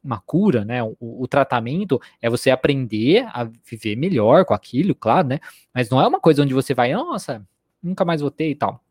uma 0.02 0.20
cura, 0.20 0.64
né? 0.64 0.82
O, 0.82 0.96
o, 1.00 1.26
tratamento 1.26 2.00
é 2.20 2.30
você 2.30 2.50
aprender 2.50 3.26
a 3.28 3.44
viver 3.44 3.96
melhor 3.96 4.44
com 4.44 4.54
aquilo, 4.54 4.94
claro, 4.94 5.28
né? 5.28 5.40
Mas 5.72 5.90
não 5.90 6.00
é 6.00 6.06
uma 6.06 6.20
coisa 6.20 6.42
onde 6.42 6.54
você 6.54 6.74
vai, 6.74 6.92
nossa, 6.92 7.46
nunca 7.82 8.04
mais 8.04 8.20
votei 8.20 8.52
e 8.52 8.54
tal. 8.54 8.83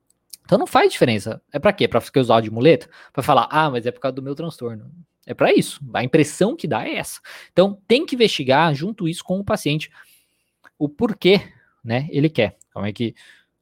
Então 0.44 0.58
não 0.58 0.68
faz 0.68 0.92
diferença. 0.92 1.42
É 1.52 1.60
para 1.60 1.74
quê? 1.74 1.88
Para 1.88 2.02
ficar 2.02 2.22
usar 2.22 2.42
de 2.42 2.52
muleta? 2.52 2.90
Para 3.12 3.24
falar, 3.24 3.48
ah, 3.50 3.70
mas 3.70 3.86
é 3.86 3.92
por 3.92 4.00
causa 4.00 4.16
do 4.16 4.22
meu 4.22 4.36
transtorno. 4.36 4.92
É 5.26 5.34
para 5.34 5.54
isso. 5.54 5.80
A 5.94 6.04
impressão 6.04 6.56
que 6.56 6.68
dá 6.68 6.86
é 6.86 6.96
essa. 6.96 7.22
Então 7.52 7.82
tem 7.88 8.06
que 8.06 8.16
investigar 8.16 8.74
junto 8.74 9.08
isso 9.08 9.24
com 9.24 9.40
o 9.40 9.44
paciente 9.44 9.90
o 10.78 10.90
porquê, 10.90 11.42
né? 11.84 12.08
Ele 12.12 12.30
quer. 12.30 12.58
Como 12.74 12.86
é 12.86 12.92
que 12.92 13.16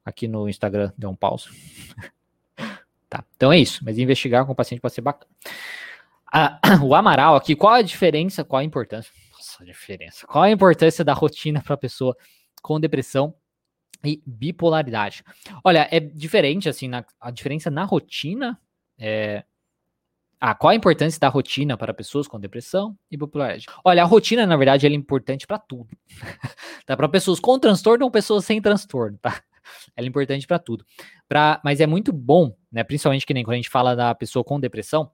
aqui 0.04 0.28
no 0.28 0.50
Instagram 0.50 0.92
deu 0.98 1.10
um 1.10 1.16
pause? 1.16 1.50
tá. 3.08 3.24
Então 3.36 3.52
é 3.54 3.60
isso. 3.60 3.84
Mas 3.86 3.98
investigar 4.00 4.46
com 4.46 4.54
o 4.54 4.56
paciente 4.56 4.82
pode 4.82 4.94
ser 4.94 5.02
bacana. 5.02 5.32
Ah, 6.34 6.60
o 6.84 6.96
Amaral 6.96 7.36
aqui, 7.36 7.56
qual 7.56 7.74
a 7.74 7.82
diferença? 7.82 8.44
Qual 8.44 8.60
a 8.60 8.64
importância? 8.64 9.14
Nossa, 9.34 9.62
a 9.62 9.66
diferença. 9.66 10.26
Qual 10.26 10.44
a 10.44 10.50
importância 10.50 11.06
da 11.06 11.14
rotina 11.14 11.62
para 11.62 11.76
a 11.76 11.78
pessoa 11.78 12.16
com 12.62 12.80
depressão 12.80 13.36
e 14.04 14.22
bipolaridade. 14.26 15.24
Olha, 15.64 15.88
é 15.92 16.00
diferente, 16.00 16.68
assim, 16.68 16.88
na, 16.88 17.06
a 17.20 17.32
diferença 17.32 17.70
na 17.70 17.84
rotina 17.84 18.60
é. 18.98 19.44
Ah, 20.44 20.56
qual 20.56 20.72
a 20.72 20.76
importância 20.76 21.20
da 21.20 21.28
rotina 21.28 21.78
para 21.78 21.94
pessoas 21.94 22.28
com 22.28 22.40
depressão 22.40 22.98
e 23.12 23.18
bipolaridade? 23.18 23.68
Olha, 23.86 24.02
a 24.02 24.06
rotina, 24.06 24.44
na 24.48 24.58
verdade, 24.58 24.88
é 24.88 24.90
importante 24.90 25.46
para 25.46 25.60
tudo. 25.60 25.96
tá? 26.86 26.98
Para 26.98 27.08
pessoas 27.08 27.40
com 27.40 27.60
transtorno 27.60 28.06
ou 28.06 28.12
pessoas 28.12 28.44
sem 28.44 28.60
transtorno, 28.60 29.20
tá? 29.22 29.44
Ela 29.96 30.08
é 30.08 30.10
importante 30.10 30.48
para 30.48 30.58
tudo. 30.58 30.84
Pra, 31.28 31.62
mas 31.64 31.80
é 31.80 31.86
muito 31.86 32.12
bom, 32.12 32.56
né? 32.72 32.84
Principalmente 32.84 33.26
que 33.26 33.36
nem 33.36 33.44
quando 33.44 33.54
a 33.54 33.58
gente 33.58 33.70
fala 33.70 33.96
da 33.96 34.16
pessoa 34.16 34.44
com 34.44 34.60
depressão, 34.60 35.12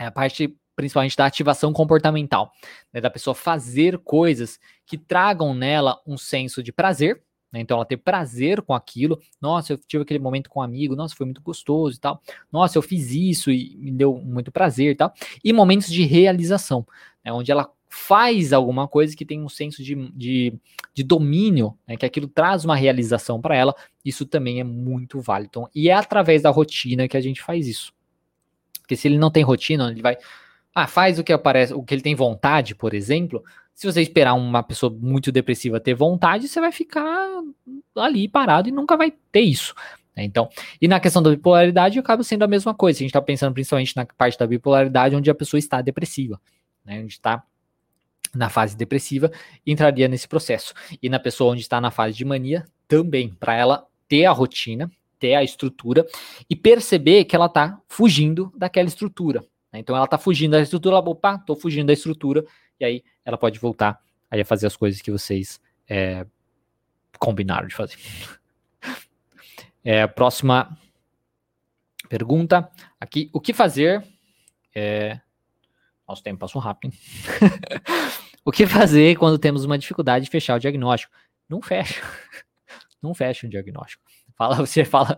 é 0.00 0.06
a 0.06 0.10
parte 0.10 0.56
principalmente 0.78 1.16
da 1.16 1.26
ativação 1.26 1.72
comportamental, 1.72 2.52
né? 2.92 3.00
da 3.00 3.10
pessoa 3.10 3.34
fazer 3.34 3.98
coisas 3.98 4.60
que 4.86 4.96
tragam 4.96 5.52
nela 5.52 6.00
um 6.06 6.16
senso 6.16 6.62
de 6.62 6.72
prazer, 6.72 7.20
né? 7.52 7.60
Então 7.60 7.76
ela 7.76 7.84
ter 7.84 7.96
prazer 7.96 8.62
com 8.62 8.74
aquilo. 8.74 9.20
Nossa, 9.40 9.72
eu 9.72 9.78
tive 9.78 10.02
aquele 10.02 10.18
momento 10.18 10.48
com 10.50 10.60
um 10.60 10.62
amigo, 10.62 10.94
nossa, 10.94 11.14
foi 11.14 11.26
muito 11.26 11.42
gostoso 11.42 11.96
e 11.96 12.00
tal. 12.00 12.20
Nossa, 12.52 12.78
eu 12.78 12.82
fiz 12.82 13.10
isso 13.10 13.50
e 13.50 13.76
me 13.76 13.90
deu 13.90 14.16
muito 14.16 14.52
prazer 14.52 14.92
e 14.92 14.94
tal. 14.94 15.12
E 15.42 15.52
momentos 15.52 15.88
de 15.88 16.04
realização, 16.04 16.86
né? 17.24 17.32
onde 17.32 17.50
ela 17.50 17.70
faz 17.90 18.52
alguma 18.52 18.86
coisa 18.86 19.16
que 19.16 19.24
tem 19.24 19.42
um 19.42 19.48
senso 19.48 19.82
de, 19.82 19.94
de, 20.12 20.52
de 20.92 21.02
domínio, 21.02 21.76
né? 21.86 21.96
que 21.96 22.04
aquilo 22.04 22.28
traz 22.28 22.64
uma 22.64 22.76
realização 22.76 23.40
para 23.40 23.56
ela. 23.56 23.74
Isso 24.04 24.26
também 24.26 24.60
é 24.60 24.64
muito 24.64 25.20
válido. 25.20 25.48
Então, 25.50 25.70
e 25.74 25.88
é 25.88 25.94
através 25.94 26.42
da 26.42 26.50
rotina 26.50 27.08
que 27.08 27.16
a 27.16 27.20
gente 27.20 27.42
faz 27.42 27.66
isso. 27.66 27.92
Porque 28.80 28.96
se 28.96 29.08
ele 29.08 29.18
não 29.18 29.30
tem 29.30 29.42
rotina, 29.42 29.90
ele 29.90 30.02
vai. 30.02 30.16
Ah, 30.74 30.86
faz 30.86 31.18
o 31.18 31.24
que 31.24 31.32
aparece, 31.32 31.74
o 31.74 31.82
que 31.82 31.92
ele 31.92 32.02
tem 32.02 32.14
vontade, 32.14 32.74
por 32.74 32.94
exemplo 32.94 33.42
se 33.78 33.86
você 33.86 34.02
esperar 34.02 34.34
uma 34.34 34.60
pessoa 34.60 34.92
muito 34.92 35.30
depressiva 35.30 35.78
ter 35.78 35.94
vontade, 35.94 36.48
você 36.48 36.60
vai 36.60 36.72
ficar 36.72 37.28
ali 37.94 38.26
parado 38.26 38.68
e 38.68 38.72
nunca 38.72 38.96
vai 38.96 39.12
ter 39.30 39.42
isso. 39.42 39.72
Né? 40.16 40.24
Então, 40.24 40.48
e 40.82 40.88
na 40.88 40.98
questão 40.98 41.22
da 41.22 41.30
bipolaridade, 41.30 41.96
acaba 41.96 42.24
sendo 42.24 42.42
a 42.42 42.48
mesma 42.48 42.74
coisa. 42.74 42.96
A 42.96 43.02
gente 43.02 43.10
está 43.10 43.22
pensando 43.22 43.54
principalmente 43.54 43.94
na 43.94 44.04
parte 44.04 44.36
da 44.36 44.48
bipolaridade, 44.48 45.14
onde 45.14 45.30
a 45.30 45.34
pessoa 45.34 45.60
está 45.60 45.80
depressiva, 45.80 46.40
né? 46.84 47.00
onde 47.00 47.12
está 47.12 47.40
na 48.34 48.48
fase 48.48 48.76
depressiva, 48.76 49.30
entraria 49.64 50.08
nesse 50.08 50.26
processo. 50.26 50.74
E 51.00 51.08
na 51.08 51.20
pessoa 51.20 51.52
onde 51.52 51.60
está 51.60 51.80
na 51.80 51.92
fase 51.92 52.16
de 52.16 52.24
mania, 52.24 52.66
também, 52.88 53.28
para 53.38 53.54
ela 53.54 53.86
ter 54.08 54.24
a 54.24 54.32
rotina, 54.32 54.90
ter 55.20 55.36
a 55.36 55.44
estrutura 55.44 56.04
e 56.50 56.56
perceber 56.56 57.26
que 57.26 57.36
ela 57.36 57.46
está 57.46 57.80
fugindo 57.86 58.52
daquela 58.56 58.88
estrutura. 58.88 59.44
Né? 59.72 59.78
Então 59.78 59.94
ela 59.94 60.06
está 60.06 60.18
fugindo 60.18 60.50
da 60.50 60.60
estrutura, 60.60 60.96
ela, 60.96 61.08
opa, 61.08 61.36
estou 61.36 61.54
fugindo 61.54 61.86
da 61.86 61.92
estrutura, 61.92 62.44
e 62.80 62.84
aí 62.84 63.04
ela 63.28 63.36
pode 63.36 63.58
voltar 63.58 64.00
aí 64.30 64.40
a 64.40 64.44
fazer 64.44 64.66
as 64.66 64.74
coisas 64.74 65.02
que 65.02 65.10
vocês 65.10 65.60
é, 65.86 66.26
combinaram 67.18 67.68
de 67.68 67.74
fazer. 67.74 67.96
É, 69.84 70.06
próxima 70.06 70.76
pergunta 72.10 72.68
aqui, 73.00 73.30
o 73.32 73.40
que 73.40 73.54
fazer? 73.54 74.04
É, 74.74 75.18
nosso 76.06 76.22
tempo 76.22 76.40
passou 76.40 76.60
rápido. 76.60 76.94
o 78.44 78.52
que 78.52 78.66
fazer 78.66 79.16
quando 79.16 79.38
temos 79.38 79.64
uma 79.64 79.78
dificuldade 79.78 80.26
de 80.26 80.30
fechar 80.30 80.56
o 80.56 80.58
diagnóstico? 80.58 81.14
Não 81.48 81.62
fecha. 81.62 82.02
Não 83.00 83.14
fecha 83.14 83.46
o 83.46 83.50
diagnóstico. 83.50 84.02
Fala, 84.36 84.56
você 84.56 84.84
fala, 84.84 85.16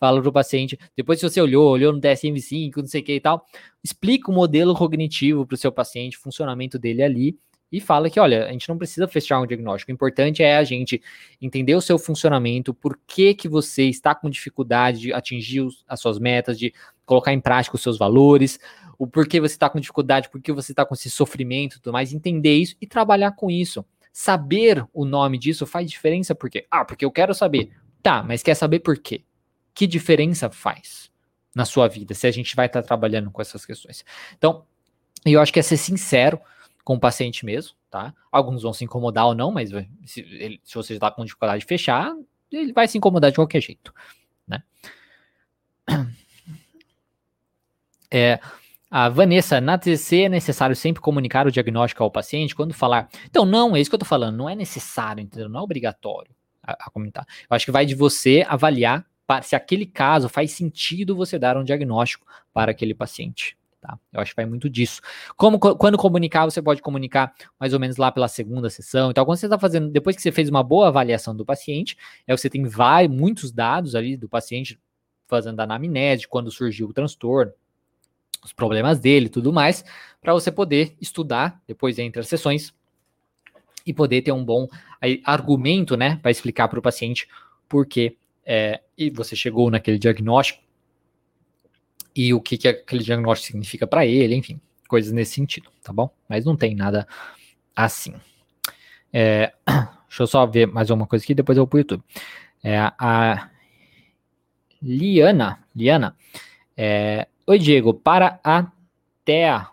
fala 0.00 0.20
para 0.20 0.28
o 0.28 0.32
paciente, 0.32 0.76
depois 0.96 1.20
se 1.20 1.28
você 1.28 1.40
olhou, 1.40 1.70
olhou 1.70 1.92
no 1.92 2.00
DSM-5, 2.00 2.76
não 2.76 2.86
sei 2.86 3.00
o 3.00 3.04
que 3.04 3.14
e 3.14 3.20
tal, 3.20 3.44
explica 3.84 4.30
o 4.30 4.34
modelo 4.34 4.74
cognitivo 4.74 5.46
para 5.46 5.54
o 5.54 5.58
seu 5.58 5.70
paciente, 5.70 6.18
o 6.18 6.20
funcionamento 6.20 6.78
dele 6.78 7.02
ali, 7.02 7.38
e 7.70 7.80
fala 7.80 8.08
que, 8.08 8.18
olha, 8.18 8.46
a 8.46 8.52
gente 8.52 8.68
não 8.68 8.78
precisa 8.78 9.06
fechar 9.06 9.40
um 9.40 9.46
diagnóstico, 9.46 9.92
o 9.92 9.94
importante 9.94 10.42
é 10.42 10.56
a 10.56 10.64
gente 10.64 11.02
entender 11.40 11.74
o 11.74 11.80
seu 11.80 11.98
funcionamento, 11.98 12.72
por 12.72 12.98
que 13.06 13.34
que 13.34 13.48
você 13.48 13.84
está 13.84 14.14
com 14.14 14.30
dificuldade 14.30 15.00
de 15.00 15.12
atingir 15.12 15.60
os, 15.60 15.84
as 15.86 16.00
suas 16.00 16.18
metas, 16.18 16.58
de 16.58 16.72
colocar 17.04 17.32
em 17.32 17.40
prática 17.40 17.76
os 17.76 17.82
seus 17.82 17.98
valores, 17.98 18.58
o 18.98 19.06
porquê 19.06 19.40
você 19.40 19.54
está 19.54 19.70
com 19.70 19.78
dificuldade, 19.78 20.28
por 20.28 20.40
que 20.40 20.52
você 20.52 20.72
está 20.72 20.84
com 20.84 20.94
esse 20.94 21.10
sofrimento 21.10 21.76
e 21.76 21.80
tudo 21.80 21.92
mais, 21.92 22.12
entender 22.12 22.56
isso 22.56 22.74
e 22.80 22.86
trabalhar 22.86 23.32
com 23.32 23.50
isso. 23.50 23.84
Saber 24.12 24.84
o 24.92 25.04
nome 25.04 25.38
disso 25.38 25.64
faz 25.64 25.88
diferença, 25.88 26.34
porque, 26.34 26.66
ah, 26.70 26.84
porque 26.84 27.04
eu 27.04 27.10
quero 27.10 27.32
saber. 27.32 27.70
Tá, 28.02 28.22
mas 28.22 28.42
quer 28.42 28.54
saber 28.54 28.80
por 28.80 28.98
quê? 28.98 29.22
Que 29.72 29.86
diferença 29.86 30.50
faz 30.50 31.10
na 31.54 31.64
sua 31.64 31.86
vida 31.86 32.14
se 32.14 32.26
a 32.26 32.30
gente 32.30 32.56
vai 32.56 32.66
estar 32.66 32.82
tá 32.82 32.86
trabalhando 32.86 33.30
com 33.30 33.40
essas 33.40 33.64
questões? 33.64 34.04
Então, 34.36 34.64
eu 35.24 35.40
acho 35.40 35.52
que 35.52 35.60
é 35.60 35.62
ser 35.62 35.76
sincero 35.76 36.40
com 36.88 36.94
o 36.94 36.98
paciente 36.98 37.44
mesmo, 37.44 37.74
tá? 37.90 38.14
Alguns 38.32 38.62
vão 38.62 38.72
se 38.72 38.82
incomodar 38.82 39.26
ou 39.26 39.34
não, 39.34 39.52
mas 39.52 39.68
se, 40.06 40.20
ele, 40.20 40.58
se 40.64 40.74
você 40.74 40.94
está 40.94 41.10
com 41.10 41.22
dificuldade 41.22 41.60
de 41.60 41.66
fechar, 41.66 42.16
ele 42.50 42.72
vai 42.72 42.88
se 42.88 42.96
incomodar 42.96 43.30
de 43.30 43.36
qualquer 43.36 43.60
jeito, 43.60 43.92
né? 44.46 44.62
É, 48.10 48.40
a 48.90 49.10
Vanessa, 49.10 49.60
na 49.60 49.76
TCC 49.76 50.22
é 50.22 50.28
necessário 50.30 50.74
sempre 50.74 51.02
comunicar 51.02 51.46
o 51.46 51.52
diagnóstico 51.52 52.02
ao 52.02 52.10
paciente 52.10 52.54
quando 52.54 52.72
falar. 52.72 53.06
Então, 53.26 53.44
não, 53.44 53.76
é 53.76 53.80
isso 53.82 53.90
que 53.90 53.94
eu 53.94 53.98
tô 53.98 54.06
falando, 54.06 54.38
não 54.38 54.48
é 54.48 54.54
necessário, 54.54 55.20
entendeu? 55.20 55.46
Não 55.46 55.60
é 55.60 55.62
obrigatório 55.62 56.34
a, 56.62 56.72
a 56.72 56.90
comentar. 56.90 57.26
Eu 57.50 57.54
acho 57.54 57.66
que 57.66 57.70
vai 57.70 57.84
de 57.84 57.94
você 57.94 58.46
avaliar 58.48 59.04
se 59.42 59.54
aquele 59.54 59.84
caso 59.84 60.26
faz 60.26 60.52
sentido 60.52 61.14
você 61.14 61.38
dar 61.38 61.58
um 61.58 61.64
diagnóstico 61.64 62.26
para 62.50 62.70
aquele 62.70 62.94
paciente. 62.94 63.57
Tá? 63.80 63.98
Eu 64.12 64.20
acho 64.20 64.32
que 64.32 64.36
vai 64.36 64.46
muito 64.46 64.68
disso. 64.68 65.00
Como 65.36 65.58
quando 65.58 65.96
comunicar, 65.96 66.44
você 66.44 66.60
pode 66.60 66.82
comunicar 66.82 67.32
mais 67.60 67.72
ou 67.72 67.78
menos 67.78 67.96
lá 67.96 68.10
pela 68.10 68.26
segunda 68.26 68.68
sessão. 68.68 69.10
Então, 69.10 69.24
quando 69.24 69.38
você 69.38 69.46
está 69.46 69.58
fazendo, 69.58 69.88
depois 69.90 70.16
que 70.16 70.22
você 70.22 70.32
fez 70.32 70.48
uma 70.48 70.64
boa 70.64 70.88
avaliação 70.88 71.34
do 71.34 71.44
paciente, 71.44 71.96
é 72.26 72.36
você 72.36 72.50
tem 72.50 72.64
vários, 72.64 73.14
muitos 73.14 73.52
dados 73.52 73.94
ali 73.94 74.16
do 74.16 74.28
paciente 74.28 74.78
fazendo 75.28 75.60
a 75.60 75.64
anamnese, 75.64 76.26
quando 76.26 76.50
surgiu 76.50 76.88
o 76.88 76.92
transtorno, 76.92 77.52
os 78.42 78.52
problemas 78.52 78.98
dele 78.98 79.28
tudo 79.28 79.52
mais, 79.52 79.84
para 80.20 80.32
você 80.32 80.50
poder 80.50 80.96
estudar 81.00 81.60
depois 81.66 81.98
entre 81.98 82.20
as 82.20 82.28
sessões 82.28 82.74
e 83.86 83.92
poder 83.92 84.22
ter 84.22 84.32
um 84.32 84.44
bom 84.44 84.66
argumento, 85.24 85.96
né, 85.96 86.16
para 86.16 86.30
explicar 86.30 86.68
para 86.68 86.78
o 86.78 86.82
paciente 86.82 87.28
por 87.68 87.86
que 87.86 88.16
é, 88.44 88.80
e 88.96 89.10
você 89.10 89.36
chegou 89.36 89.70
naquele 89.70 89.98
diagnóstico 89.98 90.62
e 92.18 92.34
o 92.34 92.40
que, 92.40 92.58
que 92.58 92.66
aquele 92.66 93.04
diagnóstico 93.04 93.52
significa 93.52 93.86
para 93.86 94.04
ele, 94.04 94.34
enfim, 94.34 94.60
coisas 94.88 95.12
nesse 95.12 95.34
sentido, 95.34 95.70
tá 95.84 95.92
bom? 95.92 96.10
Mas 96.28 96.44
não 96.44 96.56
tem 96.56 96.74
nada 96.74 97.06
assim. 97.76 98.12
É, 99.12 99.52
deixa 100.08 100.24
eu 100.24 100.26
só 100.26 100.44
ver 100.44 100.66
mais 100.66 100.90
uma 100.90 101.06
coisa 101.06 101.24
aqui, 101.24 101.32
depois 101.32 101.56
eu 101.56 101.62
vou 101.62 101.68
pro 101.68 101.78
YouTube. 101.78 102.02
É, 102.60 102.76
a 102.76 103.48
Liana, 104.82 105.64
Liana, 105.76 106.16
é, 106.76 107.28
oi 107.46 107.56
Diego, 107.56 107.94
para 107.94 108.40
a 108.42 108.66
TEA 109.24 109.68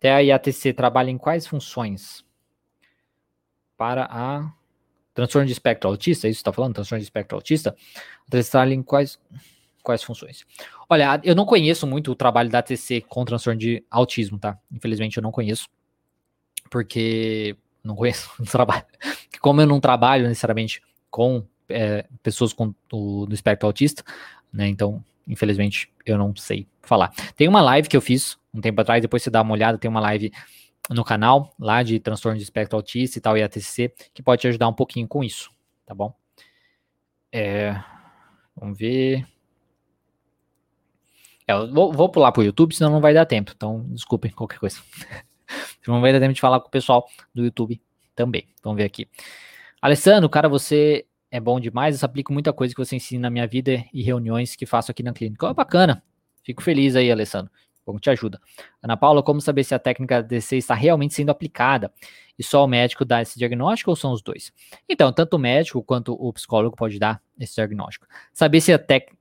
TEA 0.00 0.22
e 0.22 0.32
ATC 0.32 0.72
trabalham 0.72 1.10
em 1.10 1.18
quais 1.18 1.46
funções? 1.46 2.24
Para 3.76 4.08
a 4.10 4.50
transtorno 5.12 5.46
de 5.46 5.52
espectro 5.52 5.90
autista, 5.90 6.26
é 6.26 6.30
isso 6.30 6.40
está 6.40 6.52
falando? 6.52 6.74
Transtorno 6.74 7.00
de 7.00 7.04
espectro 7.04 7.36
autista? 7.36 7.76
Trabalham 8.30 8.72
em 8.72 8.82
quais, 8.82 9.20
quais 9.82 10.02
funções? 10.02 10.46
Olha, 10.92 11.20
eu 11.22 11.36
não 11.36 11.46
conheço 11.46 11.86
muito 11.86 12.10
o 12.10 12.16
trabalho 12.16 12.50
da 12.50 12.58
ATC 12.58 13.02
com 13.02 13.24
transtorno 13.24 13.60
de 13.60 13.84
autismo, 13.88 14.40
tá? 14.40 14.58
Infelizmente 14.72 15.16
eu 15.16 15.22
não 15.22 15.30
conheço. 15.30 15.68
Porque 16.68 17.56
não 17.84 17.94
conheço 17.94 18.28
o 18.42 18.44
trabalho. 18.44 18.84
Como 19.40 19.60
eu 19.60 19.66
não 19.68 19.78
trabalho 19.78 20.26
necessariamente 20.26 20.82
com 21.08 21.44
é, 21.68 22.04
pessoas 22.24 22.52
com 22.52 22.74
o, 22.92 23.24
do 23.24 23.32
espectro 23.32 23.68
autista, 23.68 24.02
né? 24.52 24.66
Então, 24.66 25.02
infelizmente, 25.28 25.88
eu 26.04 26.18
não 26.18 26.34
sei 26.34 26.66
falar. 26.82 27.12
Tem 27.36 27.46
uma 27.46 27.60
live 27.60 27.88
que 27.88 27.96
eu 27.96 28.00
fiz 28.00 28.36
um 28.52 28.60
tempo 28.60 28.80
atrás, 28.80 29.00
depois 29.00 29.22
você 29.22 29.30
dá 29.30 29.42
uma 29.42 29.52
olhada, 29.52 29.78
tem 29.78 29.88
uma 29.88 30.00
live 30.00 30.32
no 30.90 31.04
canal 31.04 31.54
lá 31.56 31.84
de 31.84 32.00
transtorno 32.00 32.36
de 32.36 32.42
espectro 32.42 32.76
autista 32.76 33.16
e 33.16 33.20
tal, 33.20 33.38
e 33.38 33.42
ATC, 33.44 33.94
que 34.12 34.24
pode 34.24 34.40
te 34.40 34.48
ajudar 34.48 34.66
um 34.66 34.74
pouquinho 34.74 35.06
com 35.06 35.22
isso, 35.22 35.52
tá 35.86 35.94
bom? 35.94 36.12
É, 37.32 37.80
vamos 38.56 38.76
ver. 38.76 39.24
É, 41.50 41.52
eu 41.52 41.72
vou, 41.72 41.92
vou 41.92 42.08
pular 42.08 42.30
pro 42.30 42.42
YouTube, 42.42 42.74
senão 42.74 42.92
não 42.92 43.00
vai 43.00 43.12
dar 43.12 43.26
tempo. 43.26 43.52
Então, 43.54 43.84
desculpem 43.88 44.30
qualquer 44.30 44.58
coisa. 44.58 44.78
não 45.86 46.00
vai 46.00 46.12
dar 46.12 46.20
tempo 46.20 46.32
de 46.32 46.40
falar 46.40 46.60
com 46.60 46.68
o 46.68 46.70
pessoal 46.70 47.08
do 47.34 47.44
YouTube 47.44 47.80
também. 48.14 48.46
Vamos 48.62 48.76
ver 48.76 48.84
aqui. 48.84 49.08
Alessandro, 49.82 50.28
cara, 50.28 50.48
você 50.48 51.06
é 51.30 51.40
bom 51.40 51.58
demais. 51.58 52.00
Eu 52.00 52.06
aplico 52.06 52.32
muita 52.32 52.52
coisa 52.52 52.72
que 52.74 52.84
você 52.84 52.96
ensina 52.96 53.22
na 53.22 53.30
minha 53.30 53.46
vida 53.46 53.84
e 53.92 54.02
reuniões 54.02 54.54
que 54.54 54.64
faço 54.64 54.90
aqui 54.90 55.02
na 55.02 55.12
clínica. 55.12 55.48
Oh, 55.48 55.54
bacana. 55.54 56.02
Fico 56.44 56.62
feliz 56.62 56.94
aí, 56.94 57.10
Alessandro. 57.10 57.50
Como 57.90 57.98
te 57.98 58.08
ajuda. 58.08 58.40
Ana 58.80 58.96
Paula, 58.96 59.20
como 59.20 59.40
saber 59.40 59.64
se 59.64 59.74
a 59.74 59.78
técnica 59.80 60.22
DC 60.22 60.56
está 60.58 60.74
realmente 60.74 61.12
sendo 61.12 61.30
aplicada? 61.30 61.92
E 62.38 62.42
só 62.44 62.64
o 62.64 62.68
médico 62.68 63.04
dá 63.04 63.20
esse 63.20 63.36
diagnóstico 63.36 63.90
ou 63.90 63.96
são 63.96 64.12
os 64.12 64.22
dois? 64.22 64.52
Então, 64.88 65.12
tanto 65.12 65.34
o 65.34 65.38
médico 65.40 65.82
quanto 65.82 66.12
o 66.12 66.32
psicólogo 66.32 66.76
pode 66.76 67.00
dar 67.00 67.20
esse 67.36 67.56
diagnóstico. 67.56 68.06
Saber 68.32 68.60
se 68.60 68.72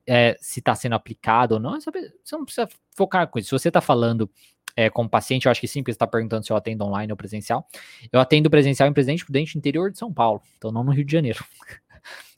é, 0.07 0.37
está 0.39 0.75
sendo 0.75 0.93
aplicado 0.93 1.55
ou 1.55 1.59
não, 1.59 1.75
é 1.75 1.81
saber, 1.81 2.13
você 2.23 2.37
não 2.37 2.45
precisa 2.45 2.69
focar 2.95 3.27
com 3.27 3.39
isso. 3.39 3.49
Se 3.49 3.59
você 3.59 3.69
está 3.69 3.81
falando 3.81 4.29
é, 4.75 4.87
como 4.87 5.09
paciente, 5.09 5.47
eu 5.47 5.51
acho 5.51 5.59
que 5.59 5.67
sim, 5.67 5.81
porque 5.81 5.93
você 5.93 5.95
está 5.95 6.05
perguntando 6.05 6.45
se 6.45 6.51
eu 6.51 6.55
atendo 6.55 6.85
online 6.85 7.11
ou 7.11 7.17
presencial. 7.17 7.67
Eu 8.11 8.19
atendo 8.19 8.51
presencial 8.51 8.87
em 8.87 8.93
Presidente 8.93 9.25
Prudente, 9.25 9.57
interior 9.57 9.91
de 9.91 9.97
São 9.97 10.13
Paulo, 10.13 10.43
então 10.59 10.71
não 10.71 10.83
no 10.83 10.91
Rio 10.91 11.03
de 11.03 11.11
Janeiro. 11.11 11.43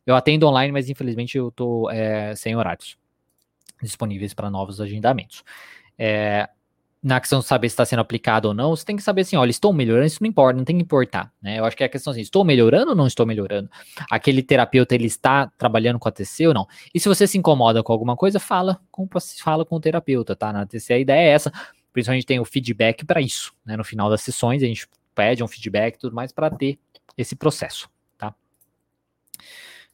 Eu 0.03 0.15
atendo 0.15 0.47
online, 0.47 0.71
mas 0.73 0.89
infelizmente 0.89 1.37
eu 1.37 1.49
estou 1.49 1.89
é, 1.91 2.35
sem 2.35 2.55
horários 2.55 2.97
disponíveis 3.81 4.33
para 4.33 4.49
novos 4.49 4.79
agendamentos. 4.79 5.43
É, 6.03 6.49
na 7.03 7.19
questão 7.19 7.41
de 7.41 7.45
saber 7.45 7.69
se 7.69 7.73
está 7.73 7.85
sendo 7.85 7.99
aplicado 7.99 8.47
ou 8.47 8.55
não, 8.55 8.75
você 8.75 8.83
tem 8.83 8.95
que 8.95 9.03
saber 9.03 9.21
assim, 9.21 9.35
olha, 9.35 9.51
estou 9.51 9.71
melhorando, 9.71 10.07
isso 10.07 10.17
não 10.19 10.27
importa, 10.27 10.57
não 10.57 10.65
tem 10.65 10.75
que 10.75 10.81
importar, 10.81 11.31
né? 11.39 11.59
Eu 11.59 11.65
acho 11.65 11.77
que 11.77 11.83
é 11.83 11.85
a 11.85 11.89
questão 11.89 12.09
assim, 12.09 12.21
estou 12.21 12.43
melhorando 12.43 12.89
ou 12.89 12.95
não 12.95 13.05
estou 13.05 13.23
melhorando? 13.23 13.69
Aquele 14.09 14.41
terapeuta, 14.41 14.95
ele 14.95 15.05
está 15.05 15.45
trabalhando 15.59 15.99
com 15.99 16.09
a 16.09 16.11
TC 16.11 16.47
ou 16.47 16.55
não? 16.55 16.67
E 16.91 16.99
se 16.99 17.07
você 17.07 17.27
se 17.27 17.37
incomoda 17.37 17.83
com 17.83 17.93
alguma 17.93 18.15
coisa, 18.15 18.39
fala 18.39 18.81
com, 18.89 19.07
fala 19.43 19.63
com 19.63 19.75
o 19.75 19.79
terapeuta, 19.79 20.35
tá? 20.35 20.51
Na 20.51 20.65
TC 20.65 20.93
a 20.93 20.99
ideia 20.99 21.27
é 21.27 21.29
essa, 21.29 21.51
principalmente 21.93 22.25
tem 22.25 22.39
o 22.39 22.45
feedback 22.45 23.05
para 23.05 23.21
isso, 23.21 23.53
né? 23.63 23.77
No 23.77 23.83
final 23.83 24.09
das 24.09 24.21
sessões, 24.21 24.63
a 24.63 24.65
gente 24.65 24.87
pede 25.13 25.43
um 25.43 25.47
feedback 25.47 25.95
e 25.95 25.99
tudo 25.99 26.15
mais 26.15 26.31
para 26.31 26.49
ter 26.49 26.79
esse 27.15 27.35
processo, 27.35 27.87
tá? 28.17 28.33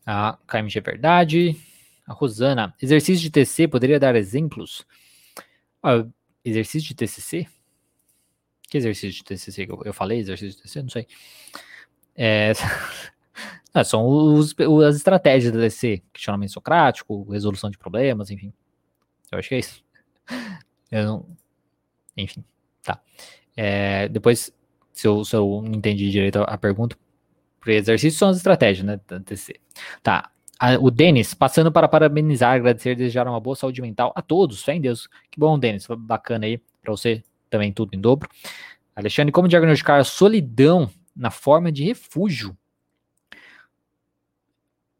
A 0.05 0.37
KMG 0.47 0.79
é 0.79 0.81
Verdade, 0.81 1.57
a 2.05 2.13
Rosana, 2.13 2.73
exercício 2.81 3.21
de 3.21 3.29
TC, 3.29 3.67
poderia 3.67 3.99
dar 3.99 4.15
exemplos? 4.15 4.85
Ah, 5.87 6.05
exercício 6.43 6.89
de 6.89 6.95
TCC? 6.95 7.47
Que 8.69 8.77
exercício 8.77 9.11
de 9.11 9.23
TCC 9.23 9.65
que 9.65 9.71
eu, 9.71 9.93
falei? 9.93 10.19
Exercício 10.19 10.57
de 10.57 10.61
TCC? 10.63 10.81
Não 10.81 10.89
sei. 10.89 11.07
É, 12.13 12.51
ah, 13.73 13.85
são 13.85 14.05
os, 14.05 14.53
as 14.85 14.97
estratégias 14.97 15.53
da 15.53 15.59
TCC, 15.59 16.03
questionamento 16.11 16.51
socrático, 16.51 17.23
resolução 17.31 17.69
de 17.69 17.77
problemas, 17.77 18.29
enfim. 18.29 18.51
Eu 19.31 19.39
acho 19.39 19.47
que 19.47 19.55
é 19.55 19.59
isso. 19.59 19.81
Eu 20.91 21.05
não, 21.05 21.37
enfim, 22.15 22.45
tá. 22.81 23.01
É, 23.55 24.07
depois, 24.07 24.53
se 24.93 25.05
eu, 25.05 25.25
se 25.25 25.35
eu 25.35 25.61
não 25.61 25.73
entendi 25.73 26.09
direito 26.09 26.39
a, 26.39 26.43
a 26.43 26.57
pergunta, 26.57 26.97
exercício 27.65 28.17
são 28.17 28.29
as 28.29 28.37
estratégias, 28.37 28.85
né, 28.85 29.01
da 29.05 29.19
TCC. 29.19 29.59
Tá, 30.01 30.31
o 30.79 30.89
Denis, 30.89 31.33
passando 31.33 31.71
para 31.71 31.87
parabenizar, 31.87 32.55
agradecer, 32.55 32.95
desejar 32.95 33.27
uma 33.27 33.39
boa 33.39 33.55
saúde 33.55 33.81
mental 33.81 34.11
a 34.15 34.21
todos. 34.21 34.63
Fé 34.63 34.73
em 34.73 34.81
Deus. 34.81 35.07
Que 35.29 35.39
bom, 35.39 35.57
Denis. 35.57 35.87
Bacana 35.97 36.45
aí. 36.45 36.57
Para 36.81 36.91
você 36.91 37.23
também 37.49 37.71
tudo 37.71 37.93
em 37.93 37.99
dobro. 37.99 38.29
Alexandre, 38.95 39.31
como 39.31 39.47
diagnosticar 39.47 39.99
a 39.99 40.03
solidão 40.03 40.89
na 41.15 41.29
forma 41.29 41.71
de 41.71 41.83
refúgio? 41.83 42.57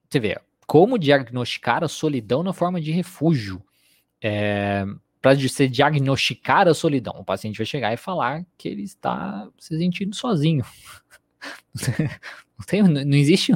Você 0.09 0.19
vê, 0.19 0.39
como 0.65 0.97
diagnosticar 0.97 1.83
a 1.83 1.87
solidão 1.87 2.43
na 2.43 2.53
forma 2.53 2.79
de 2.79 2.91
refúgio? 2.91 3.63
É, 4.21 4.85
para 5.21 5.35
você 5.35 5.67
diagnosticar 5.67 6.67
a 6.67 6.73
solidão, 6.73 7.15
o 7.17 7.25
paciente 7.25 7.57
vai 7.57 7.65
chegar 7.65 7.93
e 7.93 7.97
falar 7.97 8.45
que 8.57 8.69
ele 8.69 8.83
está 8.83 9.49
se 9.57 9.77
sentindo 9.77 10.15
sozinho. 10.15 10.63
não, 12.57 12.65
tem, 12.65 12.83
não 12.83 13.17
existe 13.17 13.53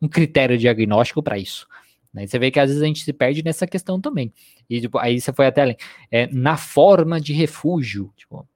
um 0.00 0.08
critério 0.08 0.58
diagnóstico 0.58 1.22
para 1.22 1.38
isso. 1.38 1.66
Né? 2.12 2.26
Você 2.26 2.38
vê 2.38 2.50
que 2.50 2.60
às 2.60 2.68
vezes 2.68 2.82
a 2.82 2.86
gente 2.86 3.02
se 3.02 3.12
perde 3.12 3.42
nessa 3.42 3.66
questão 3.66 4.00
também. 4.00 4.32
E 4.68 4.80
tipo, 4.80 4.98
aí 4.98 5.20
você 5.20 5.32
foi 5.32 5.46
até 5.46 5.62
além. 5.62 5.76
É, 6.10 6.26
na 6.32 6.56
forma 6.56 7.20
de 7.20 7.32
refúgio. 7.32 8.12
Tipo, 8.16 8.46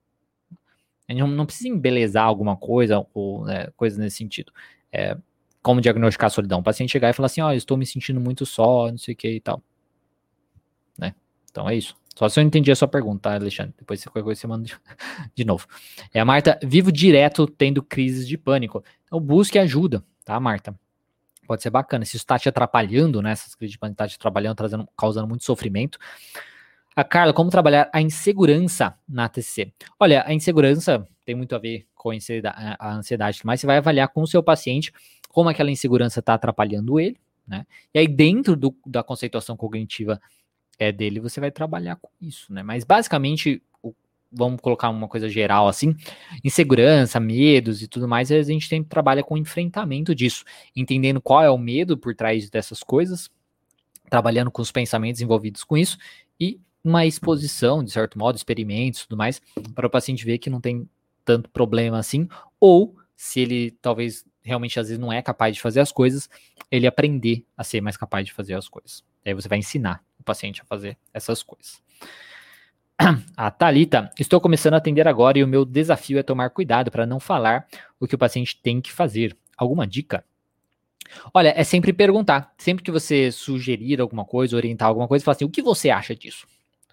não, 1.09 1.27
não 1.27 1.47
precisa 1.47 1.69
embelezar 1.69 2.25
alguma 2.25 2.57
coisa 2.57 3.07
ou 3.15 3.45
né, 3.45 3.69
coisa 3.77 4.01
nesse 4.01 4.17
sentido. 4.17 4.53
É, 4.93 5.17
como 5.63 5.81
diagnosticar 5.81 6.27
a 6.27 6.31
solidão? 6.31 6.61
O 6.61 6.63
paciente 6.63 6.91
chegar 6.91 7.11
e 7.11 7.13
falar 7.13 7.27
assim: 7.27 7.41
Ó, 7.41 7.49
oh, 7.49 7.53
estou 7.53 7.77
me 7.77 7.87
sentindo 7.87 8.21
muito 8.21 8.45
só, 8.45 8.91
não 8.91 8.99
sei 8.99 9.15
o 9.15 9.17
que 9.17 9.29
e 9.29 9.41
tal. 9.41 9.63
Né? 10.99 11.15
Então 11.51 11.69
é 11.69 11.75
isso. 11.75 11.97
Só 12.17 12.29
se 12.31 12.41
eu 12.41 12.45
entendi 12.45 12.73
a 12.73 12.77
sua 12.77 12.89
pergunta, 12.89 13.29
tá, 13.29 13.35
Alexandre? 13.35 13.75
Depois 13.79 14.01
você 14.01 14.07
qualquer 14.07 14.25
coisa 14.25 14.41
você 14.41 14.47
manda 14.47 14.65
de, 14.65 14.75
de 15.35 15.45
novo. 15.45 15.67
É 16.15 16.21
a 16.21 16.25
Marta, 16.25 16.59
vivo 16.63 16.91
direto 16.91 17.47
tendo 17.47 17.83
crises 17.83 18.27
de 18.27 18.39
pânico. 18.39 18.83
Então 19.05 19.21
busque 19.21 19.59
ajuda, 19.59 20.03
tá, 20.25 20.41
Marta? 20.41 20.75
Pode 21.47 21.63
ser 21.63 21.71
bacana. 21.71 22.05
Se 22.05 22.17
isso 22.17 22.25
está 22.25 22.39
te 22.39 22.49
atrapalhando, 22.49 23.23
né? 23.23 23.33
Essas 23.33 23.55
crises 23.55 23.73
de 23.73 23.79
pânico 23.79 23.95
está 23.95 24.09
te 24.09 24.17
atrapalhando, 24.17 24.55
trazendo, 24.55 24.89
causando 24.97 25.29
muito 25.29 25.45
sofrimento. 25.45 25.99
A 26.95 27.05
Carla, 27.05 27.33
como 27.33 27.51
trabalhar 27.51 27.91
a 27.93 28.01
insegurança 28.01 28.99
na 29.07 29.29
TCC? 29.29 29.73
Olha, 30.01 30.25
a 30.27 30.33
insegurança 30.33 31.07
tem 31.25 31.35
muito 31.35 31.55
a 31.55 31.59
ver 31.59 31.87
com 31.95 32.11
a 32.11 32.95
ansiedade, 32.95 33.41
mas 33.45 33.61
você 33.61 33.67
vai 33.67 33.77
avaliar 33.77 34.09
com 34.09 34.23
o 34.23 34.27
seu 34.27 34.43
paciente 34.43 34.93
como 35.29 35.51
aquela 35.51 35.71
insegurança 35.71 36.21
está 36.21 36.33
atrapalhando 36.35 36.99
ele, 36.99 37.19
né? 37.47 37.67
E 37.93 37.99
aí, 37.99 38.09
dentro 38.09 38.57
do, 38.57 38.75
da 38.87 39.03
conceituação 39.03 39.57
cognitiva 39.57 40.19
é 40.79 40.91
dele, 40.91 41.21
você 41.21 41.39
vai 41.41 41.51
trabalhar 41.51 41.97
com 41.97 42.09
isso, 42.21 42.51
né? 42.53 42.63
Mas 42.63 42.85
basicamente, 42.85 43.63
vamos 44.31 44.61
colocar 44.61 44.89
uma 44.91 45.09
coisa 45.09 45.29
geral 45.29 45.69
assim, 45.69 45.95
insegurança, 46.45 47.19
medos 47.21 47.83
e 47.83 47.89
tudo 47.89 48.09
mais, 48.09 48.31
a 48.31 48.43
gente 48.43 48.69
tem 48.69 48.83
trabalha 48.83 49.23
com 49.23 49.37
enfrentamento 49.37 50.15
disso, 50.15 50.45
entendendo 50.75 51.21
qual 51.21 51.43
é 51.43 51.51
o 51.51 51.59
medo 51.59 51.97
por 51.97 52.15
trás 52.15 52.51
dessas 52.51 52.83
coisas, 52.83 53.31
trabalhando 54.11 54.51
com 54.51 54.63
os 54.63 54.73
pensamentos 54.73 55.21
envolvidos 55.21 55.65
com 55.65 55.77
isso 55.77 55.99
e 56.39 56.61
uma 56.85 57.05
exposição, 57.05 57.83
de 57.83 57.91
certo 57.91 58.19
modo, 58.19 58.37
experimentos 58.37 59.01
e 59.01 59.09
tudo 59.09 59.19
mais, 59.19 59.43
para 59.75 59.87
o 59.87 59.91
paciente 59.91 60.25
ver 60.25 60.39
que 60.39 60.49
não 60.49 60.61
tem 60.61 60.89
tanto 61.25 61.51
problema 61.51 61.99
assim, 61.99 62.29
ou 62.61 62.95
se 63.17 63.41
ele 63.41 63.73
talvez 63.83 64.25
realmente 64.43 64.79
às 64.79 64.87
vezes 64.87 65.01
não 65.01 65.13
é 65.13 65.21
capaz 65.21 65.55
de 65.55 65.61
fazer 65.61 65.81
as 65.81 65.91
coisas, 65.91 66.31
ele 66.71 66.87
aprender 66.87 67.45
a 67.57 67.65
ser 67.65 67.81
mais 67.81 67.97
capaz 67.97 68.25
de 68.25 68.33
fazer 68.33 68.55
as 68.55 68.69
coisas. 68.69 69.03
Aí 69.25 69.35
você 69.35 69.49
vai 69.49 69.59
ensinar 69.59 70.05
o 70.21 70.23
paciente 70.23 70.63
a 70.63 70.65
fazer 70.65 70.97
essas 71.13 71.43
coisas. 71.43 71.83
A 73.37 73.51
Talita, 73.51 74.11
estou 74.19 74.41
começando 74.41 74.75
a 74.75 74.79
atender 74.79 75.07
agora 75.07 75.39
e 75.39 75.45
o 75.45 75.49
meu 75.49 75.65
desafio 75.65 76.19
é 76.19 76.23
tomar 76.23 76.51
cuidado 76.51 76.91
para 76.91 77.07
não 77.07 77.21
falar 77.21 77.67
o 78.01 78.07
que 78.07 78.15
o 78.15 78.19
paciente 78.19 78.59
tem 78.63 78.81
que 78.81 78.91
fazer. 78.91 79.37
Alguma 79.57 79.87
dica? 79.87 80.25
Olha, 81.33 81.53
é 81.57 81.63
sempre 81.63 81.93
perguntar. 81.93 82.53
Sempre 82.59 82.83
que 82.83 82.91
você 82.91 83.31
sugerir 83.31 84.01
alguma 84.01 84.25
coisa, 84.25 84.57
orientar 84.57 84.89
alguma 84.89 85.07
coisa, 85.07 85.25
fala 85.25 85.37
assim: 85.37 85.45
o 85.45 85.51
que 85.51 85.63
você 85.63 85.91
acha 85.91 86.15
disso? 86.15 86.47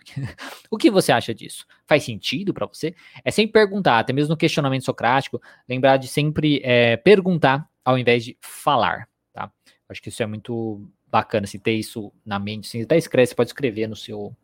o 0.69 0.77
que 0.77 0.91
você 0.91 1.11
acha 1.11 1.33
disso? 1.33 1.65
Faz 1.85 2.03
sentido 2.03 2.53
para 2.53 2.65
você? 2.65 2.93
É 3.23 3.31
sempre 3.31 3.53
perguntar, 3.53 3.99
até 3.99 4.11
mesmo 4.11 4.31
no 4.31 4.37
questionamento 4.37 4.83
socrático, 4.83 5.41
lembrar 5.67 5.97
de 5.97 6.07
sempre 6.07 6.61
é, 6.63 6.97
perguntar 6.97 7.67
ao 7.83 7.97
invés 7.97 8.23
de 8.23 8.37
falar, 8.41 9.07
tá? 9.33 9.51
Acho 9.89 10.01
que 10.01 10.09
isso 10.09 10.23
é 10.23 10.25
muito 10.25 10.85
bacana, 11.07 11.45
se 11.45 11.59
ter 11.59 11.73
isso 11.73 12.11
na 12.25 12.39
mente, 12.39 12.67
assim, 12.67 12.81
até 12.81 12.97
escreve, 12.97 13.27
você 13.27 13.35
pode 13.35 13.49
escrever 13.49 13.87
no 13.87 13.95
seu 13.95 14.35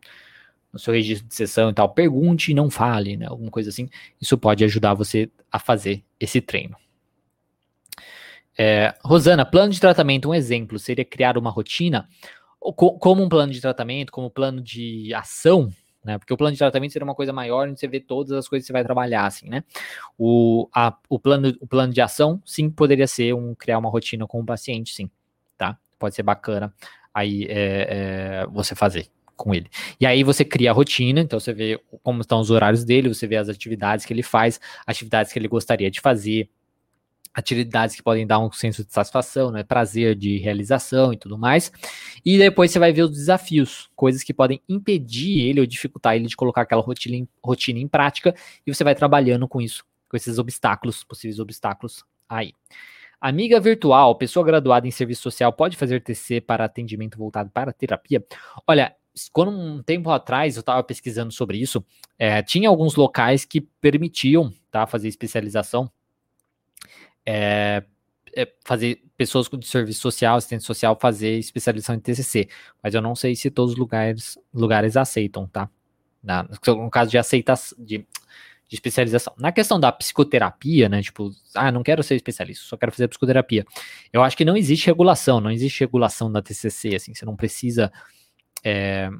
no 0.72 0.78
seu 0.78 0.94
registro 0.94 1.28
de 1.28 1.34
sessão 1.34 1.70
e 1.70 1.74
tal, 1.74 1.88
pergunte 1.88 2.52
e 2.52 2.54
não 2.54 2.70
fale, 2.70 3.16
né? 3.16 3.26
Alguma 3.26 3.50
coisa 3.50 3.70
assim. 3.70 3.88
Isso 4.20 4.38
pode 4.38 4.64
ajudar 4.64 4.94
você 4.94 5.30
a 5.50 5.58
fazer 5.58 6.02
esse 6.18 6.40
treino. 6.40 6.76
É, 8.56 8.94
Rosana, 9.02 9.44
plano 9.44 9.72
de 9.72 9.80
tratamento, 9.80 10.28
um 10.28 10.34
exemplo 10.34 10.78
seria 10.78 11.04
criar 11.04 11.38
uma 11.38 11.50
rotina, 11.50 12.08
como 12.58 13.22
um 13.22 13.28
plano 13.28 13.52
de 13.52 13.60
tratamento, 13.60 14.12
como 14.12 14.30
plano 14.30 14.60
de 14.60 15.14
ação, 15.14 15.72
né? 16.04 16.18
Porque 16.18 16.32
o 16.32 16.36
plano 16.36 16.52
de 16.52 16.58
tratamento 16.58 16.92
seria 16.92 17.04
uma 17.04 17.14
coisa 17.14 17.32
maior, 17.32 17.68
onde 17.68 17.80
você 17.80 17.88
vê 17.88 18.00
todas 18.00 18.32
as 18.32 18.48
coisas 18.48 18.64
que 18.64 18.66
você 18.66 18.72
vai 18.72 18.84
trabalhar, 18.84 19.26
assim, 19.26 19.48
né? 19.48 19.64
O, 20.18 20.68
a, 20.74 20.96
o, 21.08 21.18
plano, 21.18 21.56
o 21.60 21.66
plano 21.66 21.92
de 21.92 22.00
ação, 22.00 22.40
sim, 22.44 22.70
poderia 22.70 23.06
ser 23.06 23.34
um 23.34 23.54
criar 23.54 23.78
uma 23.78 23.90
rotina 23.90 24.26
com 24.26 24.40
o 24.40 24.44
paciente, 24.44 24.94
sim, 24.94 25.10
tá? 25.56 25.78
Pode 25.98 26.14
ser 26.14 26.22
bacana 26.22 26.72
aí 27.12 27.44
é, 27.48 28.42
é, 28.42 28.46
você 28.46 28.74
fazer 28.74 29.08
com 29.40 29.54
ele. 29.54 29.70
E 29.98 30.04
aí 30.04 30.22
você 30.22 30.44
cria 30.44 30.70
a 30.70 30.74
rotina, 30.74 31.20
então 31.20 31.40
você 31.40 31.54
vê 31.54 31.80
como 32.02 32.20
estão 32.20 32.40
os 32.40 32.50
horários 32.50 32.84
dele, 32.84 33.08
você 33.08 33.26
vê 33.26 33.36
as 33.36 33.48
atividades 33.48 34.04
que 34.04 34.12
ele 34.12 34.22
faz, 34.22 34.60
atividades 34.86 35.32
que 35.32 35.38
ele 35.38 35.48
gostaria 35.48 35.90
de 35.90 35.98
fazer, 35.98 36.50
atividades 37.32 37.96
que 37.96 38.02
podem 38.02 38.26
dar 38.26 38.38
um 38.38 38.52
senso 38.52 38.84
de 38.84 38.92
satisfação, 38.92 39.50
né, 39.50 39.62
prazer 39.62 40.14
de 40.14 40.36
realização 40.38 41.10
e 41.10 41.16
tudo 41.16 41.38
mais. 41.38 41.72
E 42.22 42.36
depois 42.36 42.70
você 42.70 42.78
vai 42.78 42.92
ver 42.92 43.04
os 43.04 43.12
desafios, 43.12 43.88
coisas 43.96 44.22
que 44.22 44.34
podem 44.34 44.60
impedir 44.68 45.40
ele 45.40 45.60
ou 45.60 45.66
dificultar 45.66 46.16
ele 46.16 46.26
de 46.26 46.36
colocar 46.36 46.62
aquela 46.62 46.82
rotina 46.82 47.16
em, 47.16 47.28
rotina 47.42 47.78
em 47.78 47.88
prática, 47.88 48.34
e 48.66 48.74
você 48.74 48.84
vai 48.84 48.94
trabalhando 48.94 49.48
com 49.48 49.60
isso, 49.60 49.84
com 50.06 50.16
esses 50.18 50.38
obstáculos, 50.38 51.02
possíveis 51.02 51.38
obstáculos 51.38 52.04
aí. 52.28 52.52
Amiga 53.18 53.60
virtual, 53.60 54.16
pessoa 54.16 54.44
graduada 54.44 54.88
em 54.88 54.90
serviço 54.90 55.22
social 55.22 55.52
pode 55.52 55.76
fazer 55.76 56.02
TC 56.02 56.40
para 56.40 56.64
atendimento 56.64 57.18
voltado 57.18 57.50
para 57.50 57.70
terapia? 57.70 58.24
Olha, 58.66 58.94
quando 59.32 59.50
um 59.50 59.82
tempo 59.82 60.10
atrás 60.10 60.56
eu 60.56 60.60
estava 60.60 60.82
pesquisando 60.82 61.32
sobre 61.32 61.58
isso, 61.58 61.84
é, 62.18 62.42
tinha 62.42 62.68
alguns 62.68 62.94
locais 62.94 63.44
que 63.44 63.60
permitiam 63.60 64.52
tá, 64.70 64.86
fazer 64.86 65.08
especialização 65.08 65.90
é, 67.26 67.82
é 68.34 68.52
fazer 68.64 69.02
pessoas 69.16 69.48
de 69.48 69.66
serviço 69.66 70.00
social, 70.00 70.36
assistente 70.36 70.64
social, 70.64 70.96
fazer 71.00 71.38
especialização 71.38 71.94
em 71.94 72.00
TCC, 72.00 72.48
mas 72.82 72.94
eu 72.94 73.02
não 73.02 73.14
sei 73.14 73.34
se 73.36 73.50
todos 73.50 73.72
os 73.72 73.78
lugares, 73.78 74.38
lugares 74.52 74.96
aceitam, 74.96 75.46
tá? 75.46 75.68
Na, 76.22 76.42
no 76.42 76.90
caso 76.90 77.10
de 77.10 77.18
aceitação, 77.18 77.76
de, 77.82 77.98
de, 77.98 78.06
especialização. 78.74 79.32
Na 79.38 79.50
questão 79.52 79.80
da 79.80 79.90
psicoterapia, 79.90 80.88
né, 80.88 81.02
tipo, 81.02 81.30
ah, 81.54 81.72
não 81.72 81.82
quero 81.82 82.02
ser 82.02 82.14
especialista, 82.14 82.64
só 82.66 82.76
quero 82.76 82.92
fazer 82.92 83.08
psicoterapia. 83.08 83.64
Eu 84.12 84.22
acho 84.22 84.36
que 84.36 84.44
não 84.44 84.56
existe 84.56 84.86
regulação, 84.86 85.40
não 85.40 85.50
existe 85.50 85.80
regulação 85.80 86.30
da 86.30 86.42
TCC, 86.42 86.94
assim, 86.94 87.14
você 87.14 87.24
não 87.24 87.36
precisa 87.36 87.90
é, 88.64 89.10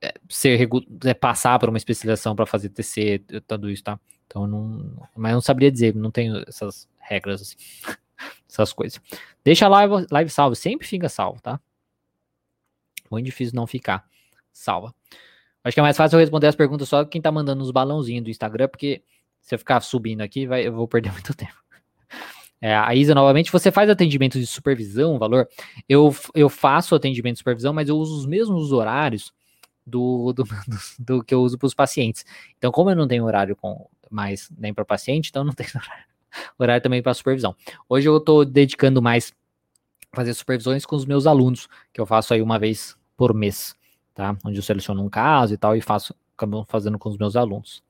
é 0.00 0.14
ser, 0.28 0.68
é, 1.04 1.14
passar 1.14 1.58
por 1.58 1.68
uma 1.68 1.78
especialização 1.78 2.34
para 2.34 2.46
fazer 2.46 2.68
TC, 2.70 3.24
tudo 3.46 3.70
isso, 3.70 3.84
tá? 3.84 3.98
Então, 4.26 4.46
não, 4.46 5.08
mas 5.16 5.32
não 5.32 5.40
saberia 5.40 5.72
dizer, 5.72 5.94
não 5.94 6.10
tenho 6.10 6.42
essas 6.46 6.88
regras, 6.98 7.42
assim, 7.42 7.56
essas 8.48 8.72
coisas. 8.72 9.00
Deixa 9.44 9.66
a 9.66 9.68
live, 9.68 10.06
live 10.10 10.30
salvo, 10.30 10.54
sempre 10.54 10.86
fica 10.86 11.08
salvo, 11.08 11.40
tá? 11.40 11.60
Muito 13.10 13.26
difícil 13.26 13.56
não 13.56 13.66
ficar 13.66 14.08
salva. 14.52 14.94
Acho 15.64 15.74
que 15.74 15.80
é 15.80 15.82
mais 15.82 15.96
fácil 15.96 16.16
eu 16.16 16.20
responder 16.20 16.46
as 16.46 16.54
perguntas 16.54 16.88
só 16.88 17.04
quem 17.04 17.20
tá 17.20 17.30
mandando 17.30 17.62
os 17.62 17.70
balãozinhos 17.70 18.24
do 18.24 18.30
Instagram, 18.30 18.68
porque 18.68 19.02
se 19.40 19.54
eu 19.54 19.58
ficar 19.58 19.80
subindo 19.80 20.20
aqui, 20.20 20.46
vai, 20.46 20.66
eu 20.66 20.72
vou 20.72 20.86
perder 20.86 21.12
muito 21.12 21.34
tempo. 21.34 21.60
É, 22.60 22.74
a 22.74 22.94
Isa, 22.94 23.14
novamente, 23.14 23.50
você 23.50 23.72
faz 23.72 23.88
atendimento 23.88 24.38
de 24.38 24.46
supervisão, 24.46 25.18
valor? 25.18 25.48
Eu, 25.88 26.14
eu 26.34 26.48
faço 26.48 26.94
atendimento 26.94 27.34
de 27.34 27.38
supervisão, 27.38 27.72
mas 27.72 27.88
eu 27.88 27.96
uso 27.96 28.18
os 28.18 28.26
mesmos 28.26 28.70
horários 28.70 29.32
do, 29.86 30.32
do, 30.32 30.44
do, 30.44 30.50
do 30.98 31.24
que 31.24 31.34
eu 31.34 31.40
uso 31.40 31.56
para 31.56 31.66
os 31.66 31.74
pacientes. 31.74 32.24
Então, 32.58 32.70
como 32.70 32.90
eu 32.90 32.96
não 32.96 33.08
tenho 33.08 33.24
horário 33.24 33.56
com 33.56 33.88
mais 34.10 34.50
nem 34.58 34.74
para 34.74 34.84
paciente, 34.84 35.30
então 35.30 35.44
não 35.44 35.52
tenho 35.54 35.70
horário 35.74 36.10
horário 36.58 36.82
também 36.82 37.02
para 37.02 37.14
supervisão. 37.14 37.54
Hoje 37.88 38.08
eu 38.08 38.16
estou 38.16 38.44
dedicando 38.44 39.02
mais 39.02 39.32
fazer 40.14 40.34
supervisões 40.34 40.84
com 40.84 40.96
os 40.96 41.04
meus 41.04 41.26
alunos, 41.26 41.68
que 41.92 42.00
eu 42.00 42.06
faço 42.06 42.34
aí 42.34 42.42
uma 42.42 42.58
vez 42.58 42.96
por 43.16 43.34
mês, 43.34 43.74
tá? 44.14 44.36
Onde 44.44 44.58
eu 44.58 44.62
seleciono 44.62 45.02
um 45.04 45.08
caso 45.08 45.54
e 45.54 45.56
tal 45.56 45.76
e 45.76 45.80
faço, 45.80 46.14
acabo 46.36 46.64
fazendo 46.68 46.98
com 46.98 47.08
os 47.08 47.16
meus 47.16 47.36
alunos. 47.36 47.82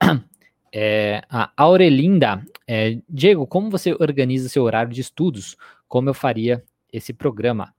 É, 0.72 1.22
a 1.30 1.50
Aurelinda, 1.56 2.44
é, 2.66 2.98
Diego, 3.08 3.46
como 3.46 3.70
você 3.70 3.92
organiza 3.92 4.48
seu 4.48 4.62
horário 4.62 4.92
de 4.92 5.00
estudos? 5.00 5.56
Como 5.86 6.08
eu 6.08 6.14
faria 6.14 6.64
esse 6.92 7.12
programa? 7.12 7.74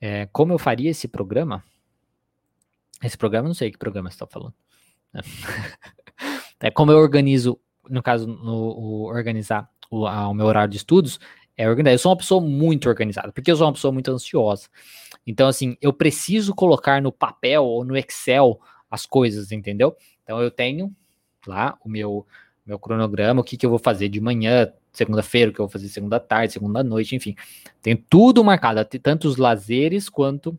É, 0.00 0.26
como 0.26 0.52
eu 0.52 0.58
faria 0.58 0.90
esse 0.90 1.08
programa? 1.08 1.64
Esse 3.02 3.16
programa, 3.16 3.48
não 3.48 3.54
sei 3.54 3.70
que 3.70 3.78
programa 3.78 4.10
você 4.10 4.14
está 4.14 4.26
falando. 4.26 4.54
É 6.60 6.72
como 6.72 6.90
eu 6.90 6.98
organizo 6.98 7.60
no 7.88 8.02
caso, 8.02 8.26
no, 8.26 9.04
organizar 9.04 9.68
o, 9.90 10.06
a, 10.06 10.28
o, 10.28 10.34
meu 10.34 10.46
horário 10.46 10.70
de 10.70 10.76
estudos, 10.76 11.18
é 11.56 11.68
organizar. 11.68 11.94
Eu 11.94 11.98
sou 11.98 12.12
uma 12.12 12.18
pessoa 12.18 12.40
muito 12.40 12.88
organizada, 12.88 13.32
porque 13.32 13.50
eu 13.50 13.56
sou 13.56 13.66
uma 13.66 13.72
pessoa 13.72 13.92
muito 13.92 14.10
ansiosa. 14.10 14.68
Então, 15.26 15.48
assim, 15.48 15.76
eu 15.80 15.92
preciso 15.92 16.54
colocar 16.54 17.02
no 17.02 17.10
papel 17.10 17.64
ou 17.64 17.84
no 17.84 17.96
Excel 17.96 18.60
as 18.90 19.04
coisas, 19.04 19.50
entendeu? 19.52 19.96
Então, 20.22 20.40
eu 20.40 20.50
tenho 20.50 20.94
lá 21.46 21.78
o 21.84 21.88
meu, 21.88 22.26
meu 22.66 22.78
cronograma, 22.78 23.40
o 23.40 23.44
que, 23.44 23.56
que 23.56 23.66
eu 23.66 23.70
vou 23.70 23.78
fazer 23.78 24.08
de 24.08 24.20
manhã, 24.20 24.72
segunda-feira, 24.92 25.50
o 25.50 25.54
que 25.54 25.60
eu 25.60 25.66
vou 25.66 25.72
fazer 25.72 25.88
segunda 25.88 26.18
tarde, 26.18 26.52
segunda 26.52 26.82
noite, 26.82 27.14
enfim. 27.14 27.34
Tem 27.82 27.96
tudo 27.96 28.42
marcado, 28.44 28.84
tanto 29.02 29.28
os 29.28 29.36
lazeres 29.36 30.08
quanto 30.08 30.58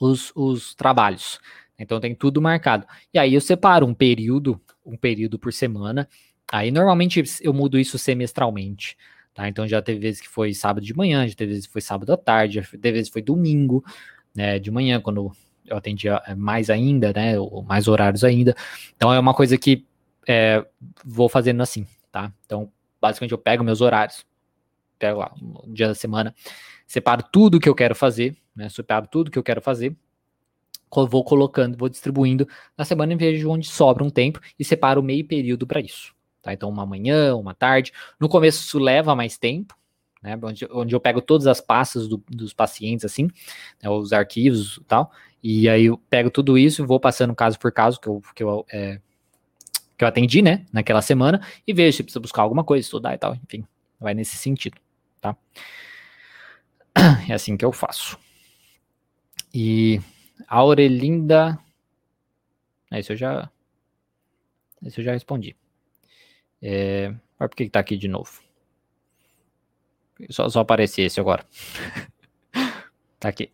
os, 0.00 0.32
os 0.34 0.74
trabalhos. 0.74 1.40
Então 1.78 2.00
tem 2.00 2.14
tudo 2.14 2.42
marcado. 2.42 2.86
E 3.14 3.18
aí 3.18 3.34
eu 3.34 3.40
separo 3.40 3.86
um 3.86 3.94
período 3.94 4.60
um 4.88 4.96
período 4.96 5.38
por 5.38 5.52
semana. 5.52 6.08
Aí 6.50 6.70
normalmente 6.70 7.22
eu 7.42 7.52
mudo 7.52 7.78
isso 7.78 7.98
semestralmente. 7.98 8.96
Tá? 9.34 9.48
Então 9.48 9.68
já 9.68 9.82
teve 9.82 10.00
vezes 10.00 10.20
que 10.20 10.28
foi 10.28 10.54
sábado 10.54 10.84
de 10.84 10.96
manhã, 10.96 11.28
já 11.28 11.34
teve 11.34 11.52
vezes 11.52 11.66
que 11.66 11.72
foi 11.72 11.82
sábado 11.82 12.12
à 12.12 12.16
tarde, 12.16 12.54
já 12.54 12.62
teve 12.62 12.92
vezes 12.92 13.08
que 13.08 13.12
foi 13.12 13.22
domingo, 13.22 13.84
né, 14.34 14.58
de 14.58 14.70
manhã, 14.70 15.00
quando 15.00 15.30
eu 15.68 15.76
atendia 15.76 16.22
é, 16.26 16.34
mais 16.34 16.70
ainda, 16.70 17.12
né, 17.12 17.34
mais 17.66 17.88
horários 17.88 18.24
ainda. 18.24 18.54
Então 18.96 19.12
é 19.12 19.18
uma 19.18 19.34
coisa 19.34 19.56
que 19.56 19.84
é, 20.26 20.64
vou 21.04 21.28
fazendo 21.28 21.62
assim, 21.62 21.86
tá? 22.10 22.32
Então, 22.44 22.70
basicamente 23.00 23.32
eu 23.32 23.38
pego 23.38 23.64
meus 23.64 23.80
horários, 23.80 24.26
pego 24.98 25.20
lá, 25.20 25.32
um 25.40 25.72
dia 25.72 25.88
da 25.88 25.94
semana, 25.94 26.34
separo 26.86 27.22
tudo 27.32 27.60
que 27.60 27.68
eu 27.68 27.74
quero 27.74 27.94
fazer, 27.94 28.36
né, 28.54 28.68
separo 28.68 29.06
tudo 29.06 29.30
que 29.30 29.38
eu 29.38 29.42
quero 29.42 29.62
fazer, 29.62 29.96
vou 31.08 31.24
colocando, 31.24 31.76
vou 31.76 31.88
distribuindo 31.88 32.48
na 32.76 32.84
semana 32.84 33.12
em 33.12 33.16
vez 33.16 33.38
de 33.38 33.46
onde 33.46 33.68
sobra 33.68 34.02
um 34.02 34.10
tempo 34.10 34.40
e 34.58 34.64
separo 34.64 35.02
meio 35.02 35.24
período 35.26 35.66
para 35.66 35.80
isso. 35.80 36.14
Tá? 36.42 36.52
Então, 36.52 36.68
uma 36.68 36.86
manhã, 36.86 37.34
uma 37.34 37.54
tarde. 37.54 37.92
No 38.18 38.28
começo, 38.28 38.62
isso 38.62 38.78
leva 38.78 39.14
mais 39.14 39.36
tempo, 39.36 39.76
né? 40.22 40.38
Onde, 40.42 40.66
onde 40.70 40.94
eu 40.94 41.00
pego 41.00 41.20
todas 41.20 41.46
as 41.46 41.60
pastas 41.60 42.08
do, 42.08 42.22
dos 42.28 42.52
pacientes, 42.52 43.04
assim, 43.04 43.28
né? 43.82 43.90
os 43.90 44.12
arquivos 44.12 44.78
e 44.78 44.84
tal. 44.84 45.12
E 45.42 45.68
aí 45.68 45.86
eu 45.86 45.98
pego 46.10 46.30
tudo 46.30 46.58
isso 46.58 46.86
vou 46.86 46.98
passando 46.98 47.34
caso 47.34 47.58
por 47.58 47.72
caso 47.72 48.00
que 48.00 48.08
eu, 48.08 48.22
que 48.34 48.42
eu, 48.42 48.66
é, 48.72 49.00
que 49.96 50.04
eu 50.04 50.08
atendi, 50.08 50.42
né? 50.42 50.66
Naquela 50.72 51.02
semana 51.02 51.40
e 51.66 51.72
vejo 51.72 51.96
se 51.96 52.02
precisa 52.02 52.20
buscar 52.20 52.42
alguma 52.42 52.64
coisa, 52.64 52.84
estudar 52.84 53.14
e 53.14 53.18
tal. 53.18 53.34
Enfim, 53.34 53.66
vai 54.00 54.14
nesse 54.14 54.36
sentido, 54.36 54.78
tá? 55.20 55.36
É 57.28 57.34
assim 57.34 57.56
que 57.56 57.64
eu 57.64 57.72
faço. 57.72 58.18
E 59.54 60.00
Aurelinda. 60.46 61.58
Esse 62.92 63.12
eu 63.12 63.16
já. 63.16 63.50
Esse 64.84 65.00
eu 65.00 65.04
já 65.04 65.12
respondi. 65.12 65.56
É, 66.60 67.10
mas 67.38 67.48
por 67.48 67.56
que, 67.56 67.64
que 67.64 67.70
tá 67.70 67.80
aqui 67.80 67.96
de 67.96 68.08
novo? 68.08 68.42
Só, 70.30 70.48
só 70.48 70.60
aparece 70.60 71.02
esse 71.02 71.20
agora. 71.20 71.46
tá 73.20 73.28
aqui. 73.28 73.50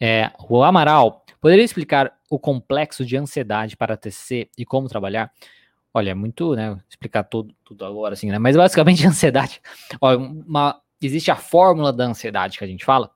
É, 0.00 0.30
o 0.48 0.62
Amaral, 0.62 1.24
poderia 1.40 1.64
explicar 1.64 2.12
o 2.30 2.38
complexo 2.38 3.04
de 3.04 3.16
ansiedade 3.16 3.76
para 3.76 3.96
TCC 3.96 4.48
e 4.56 4.64
como 4.64 4.88
trabalhar? 4.88 5.32
Olha, 5.92 6.10
é 6.10 6.14
muito, 6.14 6.54
né, 6.54 6.78
explicar 6.88 7.24
tudo, 7.24 7.54
tudo 7.64 7.84
agora, 7.84 8.14
assim, 8.14 8.30
né, 8.30 8.38
mas 8.38 8.56
basicamente 8.56 9.04
ansiedade, 9.06 9.60
uma, 10.46 10.80
existe 11.00 11.30
a 11.30 11.36
fórmula 11.36 11.92
da 11.92 12.04
ansiedade 12.04 12.58
que 12.58 12.64
a 12.64 12.68
gente 12.68 12.84
fala, 12.84 13.10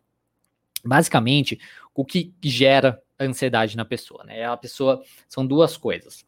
basicamente, 0.85 1.61
o 1.95 2.05
que 2.05 2.35
gera 2.43 3.01
ansiedade 3.20 3.76
na 3.76 3.85
pessoa, 3.85 4.24
né? 4.24 4.45
A 4.45 4.57
pessoa 4.57 5.03
são 5.28 5.47
duas 5.47 5.76
coisas. 5.76 6.24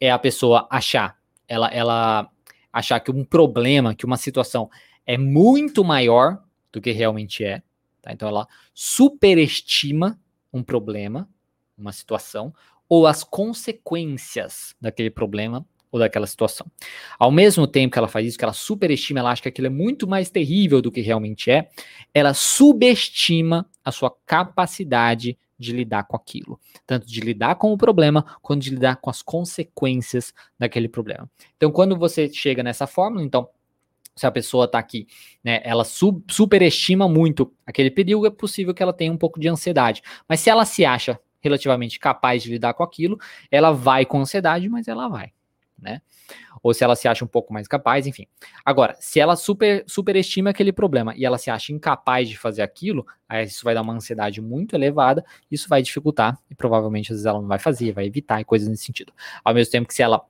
É 0.00 0.10
a 0.10 0.18
pessoa 0.18 0.66
achar, 0.70 1.16
ela, 1.46 1.68
ela 1.68 2.30
achar 2.72 3.00
que 3.00 3.10
um 3.10 3.24
problema, 3.24 3.94
que 3.94 4.06
uma 4.06 4.16
situação 4.16 4.70
é 5.06 5.16
muito 5.16 5.84
maior 5.84 6.42
do 6.72 6.80
que 6.80 6.92
realmente 6.92 7.44
é. 7.44 7.62
Tá? 8.08 8.12
Então 8.12 8.28
ela 8.28 8.48
superestima 8.74 10.18
um 10.52 10.62
problema, 10.62 11.28
uma 11.76 11.92
situação, 11.92 12.54
ou 12.88 13.06
as 13.06 13.22
consequências 13.22 14.74
daquele 14.80 15.10
problema 15.10 15.66
ou 15.90 16.00
daquela 16.00 16.26
situação. 16.26 16.66
Ao 17.18 17.30
mesmo 17.30 17.66
tempo 17.66 17.92
que 17.92 17.98
ela 17.98 18.08
faz 18.08 18.26
isso, 18.26 18.38
que 18.38 18.44
ela 18.44 18.52
superestima, 18.52 19.20
ela 19.20 19.30
acha 19.30 19.42
que 19.42 19.48
aquilo 19.48 19.66
é 19.66 19.70
muito 19.70 20.06
mais 20.06 20.30
terrível 20.30 20.82
do 20.82 20.90
que 20.90 21.00
realmente 21.00 21.50
é, 21.50 21.68
ela 22.14 22.34
subestima 22.34 23.66
a 23.84 23.92
sua 23.92 24.14
capacidade 24.26 25.38
de 25.58 25.72
lidar 25.72 26.04
com 26.04 26.16
aquilo, 26.16 26.60
tanto 26.86 27.06
de 27.06 27.20
lidar 27.20 27.56
com 27.56 27.72
o 27.72 27.78
problema 27.78 28.24
quanto 28.40 28.62
de 28.62 28.70
lidar 28.70 28.96
com 28.96 29.10
as 29.10 29.22
consequências 29.22 30.32
daquele 30.58 30.88
problema. 30.88 31.28
Então, 31.56 31.72
quando 31.72 31.96
você 31.96 32.32
chega 32.32 32.62
nessa 32.62 32.86
fórmula, 32.86 33.24
então 33.24 33.48
se 34.18 34.26
a 34.26 34.30
pessoa 34.30 34.64
está 34.64 34.78
aqui, 34.78 35.06
né, 35.42 35.60
ela 35.64 35.84
sub, 35.84 36.22
superestima 36.30 37.08
muito 37.08 37.52
aquele 37.66 37.90
perigo, 37.90 38.26
é 38.26 38.30
possível 38.30 38.74
que 38.74 38.82
ela 38.82 38.92
tenha 38.92 39.12
um 39.12 39.16
pouco 39.16 39.38
de 39.38 39.48
ansiedade. 39.48 40.02
Mas 40.28 40.40
se 40.40 40.50
ela 40.50 40.64
se 40.64 40.84
acha 40.84 41.18
relativamente 41.40 41.98
capaz 41.98 42.42
de 42.42 42.50
lidar 42.50 42.74
com 42.74 42.82
aquilo, 42.82 43.18
ela 43.50 43.70
vai 43.70 44.04
com 44.04 44.20
ansiedade, 44.20 44.68
mas 44.68 44.88
ela 44.88 45.08
vai, 45.08 45.32
né? 45.78 46.02
Ou 46.62 46.74
se 46.74 46.82
ela 46.82 46.96
se 46.96 47.06
acha 47.06 47.24
um 47.24 47.28
pouco 47.28 47.52
mais 47.52 47.68
capaz, 47.68 48.06
enfim. 48.06 48.26
Agora, 48.64 48.96
se 48.98 49.20
ela 49.20 49.36
super 49.36 49.84
superestima 49.86 50.50
aquele 50.50 50.72
problema 50.72 51.14
e 51.16 51.24
ela 51.24 51.38
se 51.38 51.50
acha 51.50 51.72
incapaz 51.72 52.28
de 52.28 52.36
fazer 52.36 52.62
aquilo, 52.62 53.06
aí 53.28 53.44
isso 53.44 53.64
vai 53.64 53.74
dar 53.74 53.82
uma 53.82 53.92
ansiedade 53.92 54.40
muito 54.40 54.74
elevada, 54.74 55.24
isso 55.50 55.68
vai 55.68 55.80
dificultar 55.82 56.38
e 56.50 56.54
provavelmente 56.54 57.12
às 57.12 57.18
vezes 57.18 57.26
ela 57.26 57.40
não 57.40 57.48
vai 57.48 57.58
fazer, 57.58 57.92
vai 57.92 58.06
evitar 58.06 58.40
e 58.40 58.44
coisas 58.44 58.68
nesse 58.68 58.84
sentido. 58.84 59.12
Ao 59.44 59.54
mesmo 59.54 59.70
tempo 59.70 59.86
que 59.86 59.94
se 59.94 60.02
ela 60.02 60.20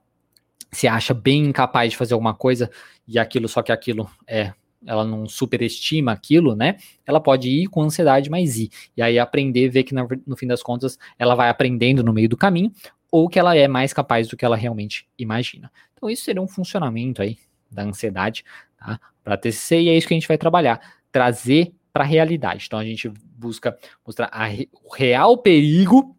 se 0.70 0.86
acha 0.86 1.14
bem 1.14 1.46
incapaz 1.46 1.92
de 1.92 1.96
fazer 1.96 2.14
alguma 2.14 2.34
coisa 2.34 2.70
e 3.08 3.18
aquilo, 3.18 3.48
só 3.48 3.62
que 3.62 3.72
aquilo 3.72 4.08
é 4.26 4.52
ela 4.86 5.04
não 5.04 5.26
superestima 5.26 6.12
aquilo, 6.12 6.54
né? 6.54 6.76
Ela 7.04 7.20
pode 7.20 7.48
ir 7.48 7.66
com 7.66 7.82
ansiedade, 7.82 8.30
mas 8.30 8.56
ir. 8.56 8.70
E 8.96 9.02
aí 9.02 9.18
aprender, 9.18 9.68
ver 9.68 9.82
que 9.82 9.94
no, 9.94 10.36
fim 10.36 10.46
das 10.46 10.62
contas 10.62 10.98
ela 11.18 11.34
vai 11.34 11.48
aprendendo 11.48 12.02
no 12.02 12.12
meio 12.12 12.28
do 12.28 12.36
caminho, 12.36 12.72
ou 13.10 13.28
que 13.28 13.38
ela 13.38 13.56
é 13.56 13.66
mais 13.66 13.92
capaz 13.92 14.28
do 14.28 14.36
que 14.36 14.44
ela 14.44 14.56
realmente 14.56 15.08
imagina. 15.18 15.70
Então, 15.94 16.08
isso 16.08 16.22
seria 16.22 16.42
um 16.42 16.46
funcionamento 16.46 17.20
aí 17.20 17.38
da 17.70 17.82
ansiedade 17.82 18.44
tá? 18.78 19.00
para 19.24 19.36
TCC, 19.36 19.80
e 19.80 19.88
é 19.88 19.96
isso 19.96 20.06
que 20.06 20.14
a 20.14 20.16
gente 20.16 20.28
vai 20.28 20.38
trabalhar, 20.38 20.80
trazer 21.10 21.74
para 21.92 22.04
a 22.04 22.06
realidade. 22.06 22.64
Então, 22.66 22.78
a 22.78 22.84
gente 22.84 23.08
busca 23.08 23.76
mostrar 24.06 24.30
a, 24.32 24.46
o 24.84 24.94
real 24.94 25.38
perigo 25.38 26.16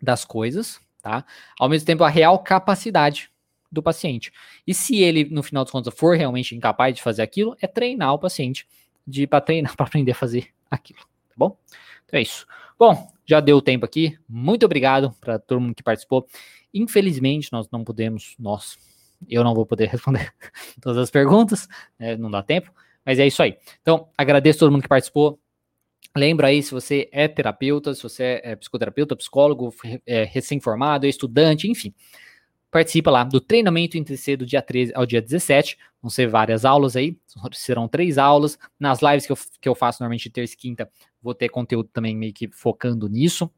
das 0.00 0.24
coisas, 0.24 0.80
tá? 1.02 1.24
Ao 1.58 1.68
mesmo 1.68 1.86
tempo, 1.86 2.04
a 2.04 2.08
real 2.08 2.38
capacidade 2.38 3.30
do 3.70 3.82
paciente. 3.82 4.32
E 4.66 4.74
se 4.74 4.96
ele, 5.02 5.24
no 5.24 5.42
final 5.42 5.64
das 5.64 5.70
contas, 5.70 5.94
for 5.94 6.16
realmente 6.16 6.54
incapaz 6.54 6.94
de 6.94 7.02
fazer 7.02 7.22
aquilo, 7.22 7.56
é 7.60 7.66
treinar 7.66 8.14
o 8.14 8.18
paciente 8.18 8.66
de 9.06 9.26
para 9.26 9.40
treinar 9.40 9.74
para 9.76 9.86
aprender 9.86 10.12
a 10.12 10.14
fazer 10.14 10.48
aquilo, 10.70 11.00
tá 11.00 11.34
bom? 11.36 11.56
Então 12.04 12.18
é 12.18 12.22
isso. 12.22 12.46
Bom, 12.78 13.10
já 13.24 13.40
deu 13.40 13.60
tempo 13.60 13.84
aqui. 13.84 14.18
Muito 14.28 14.64
obrigado 14.64 15.14
para 15.20 15.38
todo 15.38 15.60
mundo 15.60 15.74
que 15.74 15.82
participou. 15.82 16.26
Infelizmente, 16.72 17.50
nós 17.52 17.68
não 17.70 17.82
podemos, 17.82 18.34
nós, 18.38 18.78
eu 19.28 19.42
não 19.42 19.54
vou 19.54 19.66
poder 19.66 19.88
responder 19.90 20.32
todas 20.80 20.98
as 20.98 21.10
perguntas, 21.10 21.68
né, 21.98 22.16
não 22.16 22.30
dá 22.30 22.42
tempo, 22.42 22.72
mas 23.04 23.18
é 23.18 23.26
isso 23.26 23.42
aí. 23.42 23.56
Então, 23.80 24.08
agradeço 24.16 24.60
todo 24.60 24.70
mundo 24.70 24.82
que 24.82 24.88
participou. 24.88 25.38
Lembra 26.16 26.48
aí, 26.48 26.62
se 26.62 26.70
você 26.70 27.08
é 27.12 27.28
terapeuta, 27.28 27.94
se 27.94 28.02
você 28.02 28.40
é 28.42 28.56
psicoterapeuta, 28.56 29.16
psicólogo, 29.16 29.74
é 30.06 30.24
recém-formado, 30.24 31.04
é 31.04 31.08
estudante, 31.08 31.68
enfim, 31.68 31.92
participa 32.76 33.10
lá 33.10 33.24
do 33.24 33.40
treinamento 33.40 33.96
INTC 33.96 34.36
do 34.36 34.44
dia 34.44 34.60
13 34.60 34.92
ao 34.94 35.06
dia 35.06 35.22
17. 35.22 35.78
Vão 36.02 36.10
ser 36.10 36.28
várias 36.28 36.62
aulas 36.62 36.94
aí, 36.94 37.16
serão 37.52 37.88
três 37.88 38.18
aulas. 38.18 38.58
Nas 38.78 39.00
lives 39.00 39.24
que 39.24 39.32
eu, 39.32 39.38
que 39.62 39.68
eu 39.68 39.74
faço 39.74 40.02
normalmente 40.02 40.28
terça 40.28 40.52
e 40.52 40.56
quinta, 40.58 40.90
vou 41.22 41.34
ter 41.34 41.48
conteúdo 41.48 41.88
também 41.90 42.14
meio 42.14 42.34
que 42.34 42.48
focando 42.48 43.08
nisso. 43.08 43.50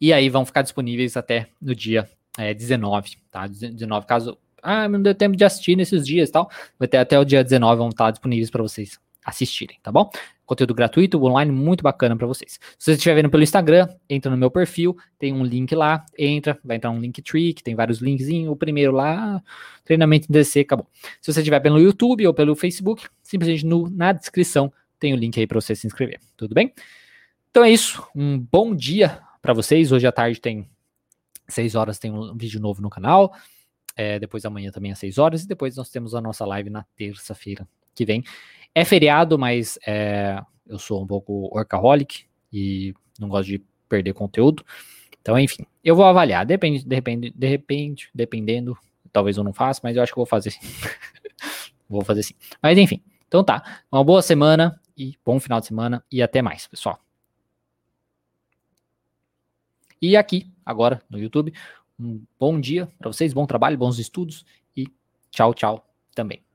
E 0.00 0.12
aí 0.12 0.28
vão 0.28 0.46
ficar 0.46 0.62
disponíveis 0.62 1.16
até 1.16 1.48
no 1.60 1.74
dia 1.74 2.08
é, 2.38 2.54
19, 2.54 3.16
tá? 3.32 3.48
19, 3.48 4.06
caso. 4.06 4.38
Ah, 4.62 4.88
não 4.88 5.02
deu 5.02 5.14
tempo 5.14 5.36
de 5.36 5.44
assistir 5.44 5.76
nesses 5.76 6.06
dias 6.06 6.28
e 6.28 6.32
tal. 6.32 6.48
Vai 6.78 6.86
ter 6.86 6.98
até 6.98 7.18
o 7.18 7.24
dia 7.24 7.42
19, 7.42 7.78
vão 7.78 7.88
estar 7.88 8.12
disponíveis 8.12 8.48
para 8.48 8.62
vocês 8.62 8.98
assistirem, 9.28 9.78
tá 9.82 9.92
bom? 9.92 10.10
Conteúdo 10.46 10.74
gratuito, 10.74 11.22
online, 11.22 11.52
muito 11.52 11.82
bacana 11.82 12.16
para 12.16 12.26
vocês. 12.26 12.58
Se 12.78 12.84
você 12.86 12.92
estiver 12.92 13.16
vendo 13.16 13.28
pelo 13.28 13.42
Instagram, 13.42 13.86
entra 14.08 14.30
no 14.30 14.36
meu 14.36 14.50
perfil, 14.50 14.96
tem 15.18 15.34
um 15.34 15.44
link 15.44 15.74
lá, 15.74 16.06
entra, 16.18 16.58
vai 16.64 16.78
entrar 16.78 16.90
um 16.90 16.98
link 16.98 17.20
tree, 17.20 17.52
que 17.52 17.62
tem 17.62 17.74
vários 17.74 17.98
linkzinhos. 17.98 18.50
O 18.50 18.56
primeiro 18.56 18.92
lá, 18.92 19.42
treinamento 19.84 20.26
em 20.30 20.32
DC, 20.32 20.60
acabou. 20.60 20.86
Se 21.20 21.30
você 21.30 21.40
estiver 21.40 21.60
pelo 21.60 21.78
YouTube 21.78 22.26
ou 22.26 22.32
pelo 22.32 22.56
Facebook, 22.56 23.06
simplesmente 23.22 23.66
no, 23.66 23.90
na 23.90 24.12
descrição 24.12 24.72
tem 24.98 25.12
o 25.12 25.16
link 25.16 25.38
aí 25.38 25.46
para 25.46 25.60
você 25.60 25.76
se 25.76 25.86
inscrever. 25.86 26.18
Tudo 26.34 26.54
bem? 26.54 26.72
Então 27.50 27.62
é 27.62 27.70
isso. 27.70 28.02
Um 28.14 28.38
bom 28.38 28.74
dia 28.74 29.20
para 29.42 29.52
vocês. 29.52 29.92
Hoje 29.92 30.06
à 30.06 30.12
tarde 30.12 30.40
tem 30.40 30.66
6 31.46 31.74
horas, 31.74 31.98
tem 31.98 32.10
um 32.10 32.34
vídeo 32.34 32.58
novo 32.58 32.80
no 32.80 32.88
canal. 32.88 33.34
É, 33.94 34.18
depois 34.18 34.44
amanhã 34.46 34.70
também 34.70 34.92
às 34.92 34.98
6 34.98 35.18
horas. 35.18 35.44
E 35.44 35.48
depois 35.48 35.76
nós 35.76 35.90
temos 35.90 36.14
a 36.14 36.20
nossa 36.22 36.46
live 36.46 36.70
na 36.70 36.84
terça-feira 36.96 37.68
que 37.94 38.06
vem. 38.06 38.24
É 38.74 38.84
feriado, 38.84 39.38
mas 39.38 39.78
é, 39.86 40.40
eu 40.66 40.78
sou 40.78 41.02
um 41.02 41.06
pouco 41.06 41.48
workaholic 41.54 42.26
e 42.52 42.94
não 43.18 43.28
gosto 43.28 43.48
de 43.48 43.62
perder 43.88 44.12
conteúdo. 44.12 44.64
Então, 45.20 45.38
enfim, 45.38 45.66
eu 45.82 45.96
vou 45.96 46.04
avaliar. 46.04 46.46
Depende, 46.46 46.84
de 46.84 46.94
repente, 46.94 47.32
de 47.34 47.46
repente, 47.46 48.10
dependendo, 48.14 48.76
talvez 49.12 49.36
eu 49.36 49.44
não 49.44 49.52
faça, 49.52 49.80
mas 49.82 49.96
eu 49.96 50.02
acho 50.02 50.12
que 50.12 50.18
vou 50.18 50.26
fazer 50.26 50.50
sim. 50.50 50.60
vou 51.88 52.04
fazer 52.04 52.22
sim. 52.22 52.34
Mas 52.62 52.78
enfim, 52.78 53.02
então 53.26 53.42
tá. 53.42 53.82
Uma 53.90 54.04
boa 54.04 54.22
semana 54.22 54.80
e 54.96 55.16
bom 55.24 55.38
final 55.40 55.60
de 55.60 55.66
semana 55.66 56.04
e 56.10 56.22
até 56.22 56.40
mais, 56.42 56.66
pessoal. 56.66 57.00
E 60.00 60.16
aqui, 60.16 60.50
agora 60.64 61.02
no 61.10 61.18
YouTube, 61.18 61.52
um 61.98 62.22
bom 62.38 62.60
dia 62.60 62.88
para 62.98 63.12
vocês, 63.12 63.32
bom 63.32 63.46
trabalho, 63.46 63.76
bons 63.76 63.98
estudos 63.98 64.44
e 64.76 64.86
tchau, 65.30 65.52
tchau 65.52 65.84
também. 66.14 66.47